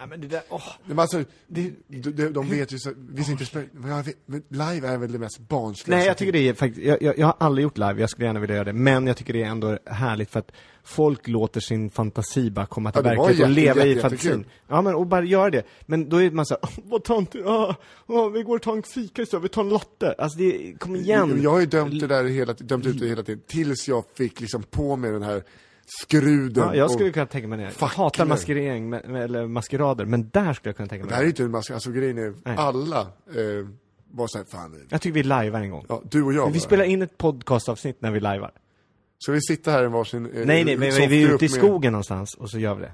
Ja, 0.00 0.06
men 0.06 0.20
det 0.20 0.26
där, 0.26 0.42
åh. 0.48 0.62
Men 0.86 0.98
alltså, 0.98 1.24
de, 1.48 1.72
de, 1.88 2.28
de 2.32 2.48
vet 2.48 2.72
ju 2.72 2.78
så, 2.78 2.92
vi 2.96 3.24
ser 3.24 3.32
inte 3.32 3.64
men 3.72 3.90
jag 3.90 4.06
live 4.48 4.88
är 4.88 4.98
väl 4.98 5.12
det 5.12 5.18
mest 5.18 5.38
barnsliga. 5.38 5.96
Nej, 5.96 6.06
jag 6.06 6.18
tycker 6.18 6.32
det 6.32 6.48
är 6.48 6.54
faktiskt, 6.54 6.86
jag, 6.86 7.02
jag, 7.02 7.18
jag 7.18 7.26
har 7.26 7.36
aldrig 7.38 7.62
gjort 7.62 7.78
live, 7.78 8.00
jag 8.00 8.10
skulle 8.10 8.26
gärna 8.26 8.40
vilja 8.40 8.54
göra 8.56 8.64
det, 8.64 8.72
men 8.72 9.06
jag 9.06 9.16
tycker 9.16 9.32
det 9.32 9.42
är 9.42 9.46
ändå 9.46 9.78
härligt 9.86 10.30
för 10.30 10.38
att 10.38 10.52
folk 10.84 11.28
låter 11.28 11.60
sin 11.60 11.90
fantasi 11.90 12.50
bara 12.50 12.66
komma 12.66 12.92
till 12.92 13.02
Ja, 13.04 13.10
det 13.10 13.16
var 13.16 13.26
verklighet 13.26 13.46
och 13.50 13.50
jätte- 13.58 13.74
leva 13.74 13.86
i 13.86 13.88
jätte- 13.88 14.00
fantasin. 14.00 14.30
jättekul. 14.30 14.52
Ja 14.68 14.82
men, 14.82 14.94
och 14.94 15.06
bara 15.06 15.24
göra 15.24 15.50
det. 15.50 15.66
Men 15.86 16.08
då 16.08 16.22
är 16.22 16.30
man 16.30 16.46
såhär, 16.46 16.62
vad 16.84 17.04
töntigt, 17.04 17.46
ah, 17.46 17.74
ah, 18.06 18.28
vi 18.28 18.42
går 18.42 18.56
och 18.56 18.62
tar 18.62 18.76
en 18.76 18.82
fika 18.82 19.22
istället, 19.22 19.44
vi 19.44 19.48
tar 19.48 19.62
en 19.62 19.68
latte. 19.68 20.14
Alltså 20.18 20.38
det, 20.38 20.74
kom 20.78 20.96
igen. 20.96 21.40
Jag 21.42 21.50
har 21.50 21.60
ju 21.60 21.66
dömt 21.66 22.00
det 22.00 22.06
där 22.06 22.24
hela, 22.24 22.52
dömt 22.52 22.86
ut 22.86 23.00
det 23.00 23.08
hela 23.08 23.22
tiden, 23.22 23.42
tills 23.46 23.88
jag 23.88 24.04
fick 24.14 24.40
liksom 24.40 24.62
på 24.62 24.96
mig 24.96 25.10
den 25.12 25.22
här 25.22 25.42
skruden. 25.86 26.64
Ja, 26.64 26.74
jag 26.74 26.90
skulle 26.90 27.10
kunna 27.10 27.26
tänka 27.26 27.48
mig 27.48 27.58
det. 27.58 27.70
Jag 27.80 27.86
hatar 27.86 28.26
maskerering, 28.26 28.90
med, 28.90 29.08
med, 29.08 29.22
eller 29.24 29.46
maskerader, 29.46 30.04
men 30.04 30.28
där 30.32 30.52
skulle 30.52 30.68
jag 30.68 30.76
kunna 30.76 30.88
tänka 30.88 31.04
mig 31.04 31.08
det 31.10 31.14
här 31.14 31.22
är 31.22 31.24
ju 31.24 31.30
inte 31.30 31.42
en 31.42 31.50
massa, 31.50 31.74
alltså 31.74 31.90
grejen 31.90 32.18
är, 32.18 32.34
Nej. 32.44 32.56
alla 32.58 33.00
eh, 33.00 33.06
var 34.10 34.26
såhär, 34.26 34.44
fan, 34.44 34.86
Jag 34.90 35.00
tycker 35.00 35.14
vi 35.14 35.22
lajvar 35.22 35.60
en 35.60 35.70
gång. 35.70 35.84
ja, 35.88 36.02
du 36.10 36.22
och 36.22 36.32
jag 36.34 36.50
vi 36.50 36.60
spelar 36.60 36.84
in 36.84 37.02
ett 37.02 37.18
podcastavsnitt 37.18 38.02
när 38.02 38.10
vi 38.10 38.20
lajvar. 38.20 38.52
Så 39.18 39.32
vi 39.32 39.40
sitter 39.40 39.72
här 39.72 39.84
i 39.84 39.88
varsin 39.88 40.26
eh, 40.26 40.46
Nej, 40.46 40.64
nej, 40.64 40.76
men 40.76 40.90
vi 41.08 41.22
är 41.24 41.34
ute 41.34 41.44
i 41.44 41.48
med- 41.48 41.50
skogen 41.58 41.92
någonstans 41.92 42.34
och 42.34 42.50
så 42.50 42.58
gör 42.58 42.74
vi 42.74 42.82
det. 42.82 42.92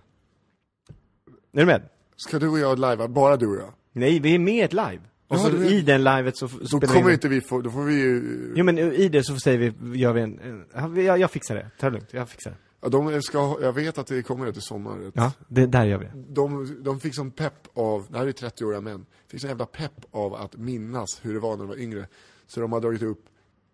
Är 1.53 1.61
du 1.61 1.67
med? 1.67 1.83
Ska 2.17 2.39
du 2.39 2.49
och 2.49 2.59
jag 2.59 2.79
lajva, 2.79 3.09
bara 3.09 3.37
du 3.37 3.47
och 3.47 3.57
jag? 3.57 3.73
Nej, 3.93 4.21
vi 4.21 4.35
är 4.35 4.39
med 4.39 4.73
live. 4.75 5.01
Och 5.29 5.37
Ja, 5.37 5.39
så 5.39 5.49
är- 5.49 5.73
i 5.73 5.81
den 5.83 6.05
livet 6.05 6.37
så 6.37 6.47
f- 6.47 6.53
Då 6.71 6.79
vi 6.79 6.87
kommer 6.87 7.09
in 7.09 7.13
inte 7.15 7.29
vi 7.29 7.41
få, 7.41 7.61
då 7.61 7.71
får 7.71 7.83
vi 7.85 7.95
ju, 7.95 8.53
Jo 8.57 8.65
men 8.65 8.79
i 8.79 9.09
det 9.09 9.23
så 9.25 9.37
säger 9.37 9.59
vi, 9.59 9.99
gör 9.99 10.13
vi 10.13 10.21
en, 10.21 10.39
en 10.41 10.65
ja, 10.75 11.03
jag, 11.03 11.19
jag 11.19 11.31
fixar 11.31 11.55
det. 11.55 11.71
Ta 11.79 11.87
det 11.87 11.93
lugnt, 11.93 12.09
jag 12.13 12.29
fixar 12.29 12.51
det. 12.51 12.57
Ja, 12.81 12.89
de 12.89 13.23
ska, 13.23 13.57
jag 13.63 13.73
vet 13.73 13.99
att 13.99 14.07
det 14.07 14.23
kommer 14.23 14.53
sommar. 14.53 15.01
ett- 15.09 15.15
Ja, 15.17 15.33
det, 15.49 15.67
där 15.67 15.85
gör 15.85 15.99
vi 15.99 16.09
de, 16.29 16.77
de 16.83 17.01
fick 17.01 17.15
som 17.15 17.31
pepp 17.31 17.69
av, 17.75 18.07
det 18.11 18.19
här 18.19 18.27
är 18.27 18.33
30-åriga 18.33 18.81
män, 18.81 19.07
fick 19.29 19.41
sån 19.41 19.49
jävla 19.51 19.67
pepp 19.67 19.93
av 20.11 20.35
att 20.35 20.57
minnas 20.57 21.07
hur 21.23 21.35
det 21.35 21.41
var 21.41 21.51
när 21.51 21.59
de 21.59 21.69
var 21.69 21.79
yngre. 21.79 22.09
Så 22.47 22.61
de 22.61 22.73
har 22.73 22.81
dragit 22.81 23.03
upp 23.03 23.25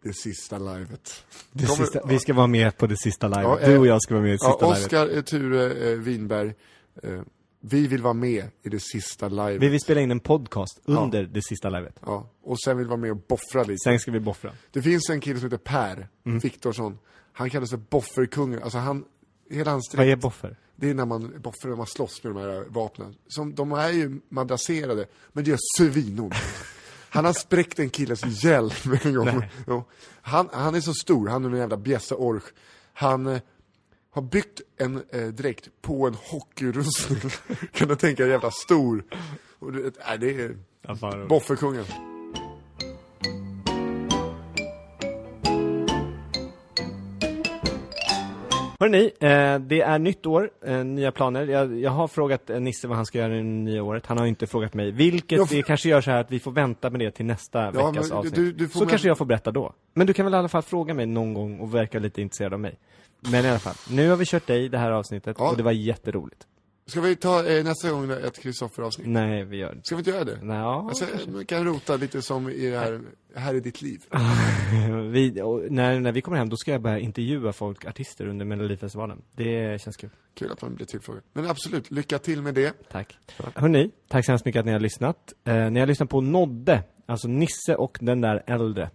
det 0.03 0.13
sista 0.17 0.59
livet. 0.59 1.25
det 1.53 1.67
Kommer- 1.67 1.85
sista, 1.85 2.07
vi 2.07 2.19
ska 2.19 2.35
vara 2.35 2.47
med 2.47 2.77
på 2.79 2.87
det 2.87 2.97
sista 2.97 3.29
livet. 3.29 3.45
Ja, 3.45 3.59
du 3.67 3.75
eh, 3.75 3.81
och 3.81 3.87
jag 3.87 4.03
ska 4.03 4.15
vara 4.15 4.23
med 4.23 4.35
i 4.35 4.37
det 4.37 4.39
Ja, 4.45 4.51
sista 4.53 4.67
livet. 4.67 4.85
Oskar, 4.87 5.17
eh, 5.17 5.23
Ture, 5.23 5.91
eh, 5.93 5.99
Winberg, 5.99 6.55
eh, 7.03 7.21
vi 7.61 7.87
vill 7.87 8.03
vara 8.03 8.15
med 8.15 8.45
i 8.63 8.69
det 8.69 8.81
sista 8.81 9.29
livet. 9.29 9.63
Vi 9.63 9.69
vill 9.69 9.81
spela 9.81 10.01
in 10.01 10.11
en 10.11 10.21
podcast 10.21 10.81
under 10.85 11.23
det 11.25 11.43
sista 11.43 11.69
livet. 11.71 11.97
Ja, 12.07 12.31
och 12.43 12.61
sen 12.61 12.77
vill 12.77 12.87
vi 12.87 12.91
vara 12.91 13.01
med 13.01 13.11
och 13.11 13.17
boffra 13.29 13.63
lite. 13.63 13.79
Sen 13.85 13.99
ska 13.99 14.11
vi 14.11 14.21
boffra. 14.21 14.53
Det 14.71 14.83
finns 14.83 15.11
en 15.11 15.21
kille 15.21 15.41
som 15.41 15.47
heter 15.51 15.65
Per 15.65 16.09
Mm. 16.27 16.39
Viktorsson. 16.39 16.99
Han 17.39 17.51
kallar 17.51 17.67
sig 17.67 17.79
bofferkungen. 17.79 18.63
Alltså 18.63 18.79
han, 18.79 19.05
hela 19.51 19.71
hans 19.71 19.95
Vad 19.95 20.07
är 20.07 20.17
boffer? 20.17 20.57
det 20.77 20.91
är 20.91 20.95
när 20.95 21.05
man 21.05 21.41
boffrar, 21.41 21.71
när 21.71 21.77
man 21.77 21.87
slåss 21.87 22.23
med 22.25 22.35
de 22.35 22.41
här 22.41 22.65
vapnen. 22.69 23.15
Som, 23.29 23.55
de 23.55 23.73
är 23.73 23.91
ju 23.91 24.21
madrasserade, 24.29 25.07
men 25.33 25.45
det 25.45 25.51
gör 25.51 25.59
svinont. 25.79 26.35
Han 27.09 27.25
har 27.25 27.33
spräckt 27.33 27.79
en 27.79 27.91
killes 27.91 28.45
hjälm 28.45 28.71
en 29.03 29.15
gång. 29.15 29.45
Jo. 29.67 29.85
Han, 30.23 30.49
han 30.53 30.75
är 30.75 30.81
så 30.81 30.95
stor, 30.95 31.29
han 31.29 31.45
är 31.45 31.51
en 31.51 31.57
jävla 31.57 31.77
bjässe-orch. 31.77 32.45
Han 32.93 33.27
eh, 33.27 33.41
har 34.11 34.23
byggt 34.23 34.61
en 34.77 35.03
eh, 35.11 35.27
dräkt 35.27 35.69
på 35.83 36.07
en 36.07 36.15
hockeyrustning. 36.15 37.31
kan 37.73 37.89
du 37.89 37.97
tänka 37.97 38.23
dig, 38.23 38.33
jävla 38.33 38.51
stor. 38.51 39.05
Och 39.59 39.73
det, 39.73 39.87
äh, 39.87 40.21
det 40.21 40.31
är 40.31 40.57
Ja, 40.83 41.27
bofferkungen. 41.29 41.85
Hörrni, 48.87 49.05
eh, 49.21 49.59
det 49.59 49.81
är 49.81 49.99
nytt 49.99 50.27
år, 50.27 50.51
eh, 50.67 50.85
nya 50.85 51.13
planer. 51.13 51.47
Jag, 51.47 51.81
jag 51.81 51.91
har 51.91 52.09
frågat 52.09 52.51
eh, 52.51 52.61
Nisse 52.61 52.89
vad 52.89 52.97
han 52.97 53.07
ska 53.07 53.19
göra 53.19 53.35
i 53.35 53.37
det 53.37 53.43
nya 53.43 53.83
året. 53.83 54.07
Han 54.07 54.19
har 54.19 54.27
inte 54.27 54.47
frågat 54.47 54.75
mig. 54.75 54.91
Vilket 54.91 55.39
Jag 55.39 55.51
vi 55.51 55.63
kanske 55.63 55.89
gör 55.89 56.01
så 56.01 56.11
här 56.11 56.21
att 56.21 56.31
vi 56.33 56.39
får 56.41 56.51
vänta 56.53 56.91
med 56.91 57.01
det 57.01 57.11
till 57.11 57.27
nästa 57.27 57.71
veckas 57.71 57.95
men 57.95 58.09
du- 58.09 58.15
avsnitt. 58.15 58.35
du- 58.35 58.53
du 58.53 58.69
så 58.69 58.79
med- 58.79 58.89
kanske 58.89 59.09
jag 59.09 59.19
får 59.19 59.25
berätta 59.25 59.51
då. 59.51 59.73
Men 59.95 60.07
du 60.07 60.13
kan 60.13 60.25
väl 60.27 60.35
i 60.35 60.37
alla 60.37 60.49
fall 60.49 60.63
fråga 60.63 60.95
mig 60.95 61.07
någon 61.07 61.35
gång 61.35 61.59
och 61.61 61.75
verka 61.75 61.99
lite 61.99 62.23
intresserad 62.23 62.53
av 62.55 62.61
mig. 62.61 62.75
Men 63.33 63.45
i 63.45 63.49
alla 63.49 63.59
fall, 63.59 63.75
nu 63.91 64.09
har 64.11 64.17
vi 64.17 64.25
kört 64.25 64.47
dig 64.47 64.69
det 64.69 64.79
här 64.79 64.91
avsnittet 64.91 65.37
Ja. 65.39 65.51
och 65.51 65.57
det 65.57 65.63
var 65.63 65.73
jätteroligt. 65.73 66.47
Ska 66.89 67.01
vi 67.01 67.17
ta 67.17 67.47
eh, 67.47 67.65
nästa 67.65 67.91
gång 67.91 68.11
ett 68.11 68.39
Kristoffer-avsnitt? 68.39 69.09
Nej, 69.09 69.45
vi 69.45 69.57
gör 69.57 69.75
det. 69.75 69.81
Ska 69.85 69.95
vi 69.95 70.01
inte 70.01 70.11
göra 70.11 70.25
det? 70.25 70.39
Nej, 70.43 70.57
ja, 70.57 70.87
Alltså, 70.89 71.07
vi 71.29 71.45
kan 71.45 71.65
rota 71.65 71.97
lite 71.97 72.23
som 72.23 72.49
i 72.49 72.71
det 72.71 72.79
här, 72.79 73.01
här 73.35 73.55
är 73.55 73.61
ditt 73.61 73.83
liv. 73.83 74.01
vi, 75.13 75.31
när, 75.71 76.01
när 76.01 76.13
vi 76.13 76.21
kommer 76.21 76.39
hem 76.39 76.49
då 76.49 76.57
ska 76.57 76.71
jag 76.71 76.83
börja 76.83 76.99
intervjua 76.99 77.53
folk, 77.53 77.85
artister 77.85 78.27
under 78.27 78.45
Melodifestivalen. 78.45 79.23
Det 79.33 79.83
känns 79.83 79.97
kul. 79.97 80.11
Kul 80.35 80.53
att 80.53 80.63
man 80.63 80.75
blir 80.75 80.87
tillfrågad. 80.87 81.23
Men 81.33 81.47
absolut, 81.47 81.91
lycka 81.91 82.19
till 82.19 82.43
med 82.43 82.55
det. 82.55 82.73
Tack. 82.91 83.19
Hörni, 83.55 83.91
tack 84.09 84.25
så 84.25 84.33
hemskt 84.33 84.45
mycket 84.45 84.61
att 84.61 84.67
ni 84.67 84.73
har 84.73 84.81
lyssnat. 84.81 85.33
Eh, 85.45 85.71
ni 85.71 85.81
har 85.81 85.87
lyssnat 85.87 86.11
på 86.11 86.21
Nodde, 86.21 86.83
alltså 87.07 87.29
Nisse 87.29 87.75
och 87.75 87.99
den 88.01 88.21
där 88.21 88.43
äldre. 88.47 88.91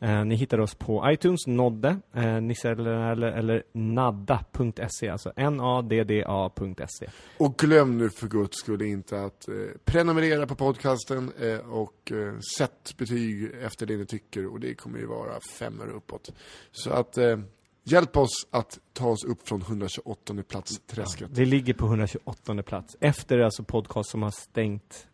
Eh, 0.00 0.24
ni 0.24 0.34
hittar 0.34 0.60
oss 0.60 0.74
på 0.74 1.10
iTunes, 1.12 1.46
Nodde, 1.46 1.96
eh, 2.14 2.40
Nisse 2.40 2.70
eller, 2.70 2.90
eller, 3.12 3.26
eller 3.28 3.62
nadda.se, 3.72 5.08
alltså 5.08 5.32
N-A-D-D-A.se. 5.36 7.06
Och 7.38 7.56
glöm 7.56 7.98
nu 7.98 8.10
för 8.10 8.28
guds 8.28 8.58
skull 8.58 8.82
inte 8.82 9.20
att 9.22 9.48
eh, 9.48 9.54
prenumerera 9.84 10.46
på 10.46 10.54
podcasten 10.54 11.32
eh, 11.40 11.58
och 11.58 12.12
eh, 12.12 12.38
sätt 12.58 12.94
betyg 12.96 13.50
efter 13.62 13.86
det 13.86 13.96
ni 13.96 14.06
tycker 14.06 14.46
och 14.46 14.60
det 14.60 14.74
kommer 14.74 14.98
ju 14.98 15.06
vara 15.06 15.40
femmor 15.40 15.88
uppåt. 15.88 16.32
Så 16.72 16.90
att 16.90 17.18
eh, 17.18 17.38
hjälp 17.84 18.16
oss 18.16 18.46
att 18.50 18.78
ta 18.92 19.08
oss 19.08 19.24
upp 19.24 19.48
från 19.48 19.62
128 19.62 20.34
plats 20.48 20.80
träsket. 20.86 21.30
Vi 21.32 21.46
ligger 21.46 21.74
på 21.74 21.86
128 21.86 22.62
plats, 22.62 22.96
efter 23.00 23.38
alltså 23.38 23.62
podcast 23.64 24.10
som 24.10 24.22
har 24.22 24.30
stängt, 24.30 25.06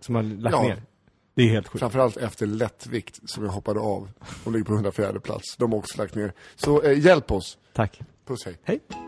som 0.00 0.14
har 0.14 0.22
lagt 0.22 0.56
Ja. 0.56 0.62
ner. 0.62 0.82
Det 1.38 1.44
är 1.44 1.48
helt 1.48 1.68
sjukt. 1.68 1.80
Framförallt 1.80 2.16
efter 2.16 2.46
lättvikt 2.46 3.20
som 3.24 3.44
jag 3.44 3.50
hoppade 3.50 3.80
av 3.80 4.08
och 4.44 4.52
ligger 4.52 4.64
på 4.64 4.72
104 4.72 5.20
plats. 5.20 5.56
De 5.56 5.72
har 5.72 5.78
också 5.78 5.98
lagt 5.98 6.14
ner. 6.14 6.32
Så 6.56 6.82
eh, 6.82 6.98
hjälp 6.98 7.32
oss. 7.32 7.58
Tack. 7.72 8.00
Puss 8.26 8.44
hej. 8.44 8.58
Hej. 8.62 9.07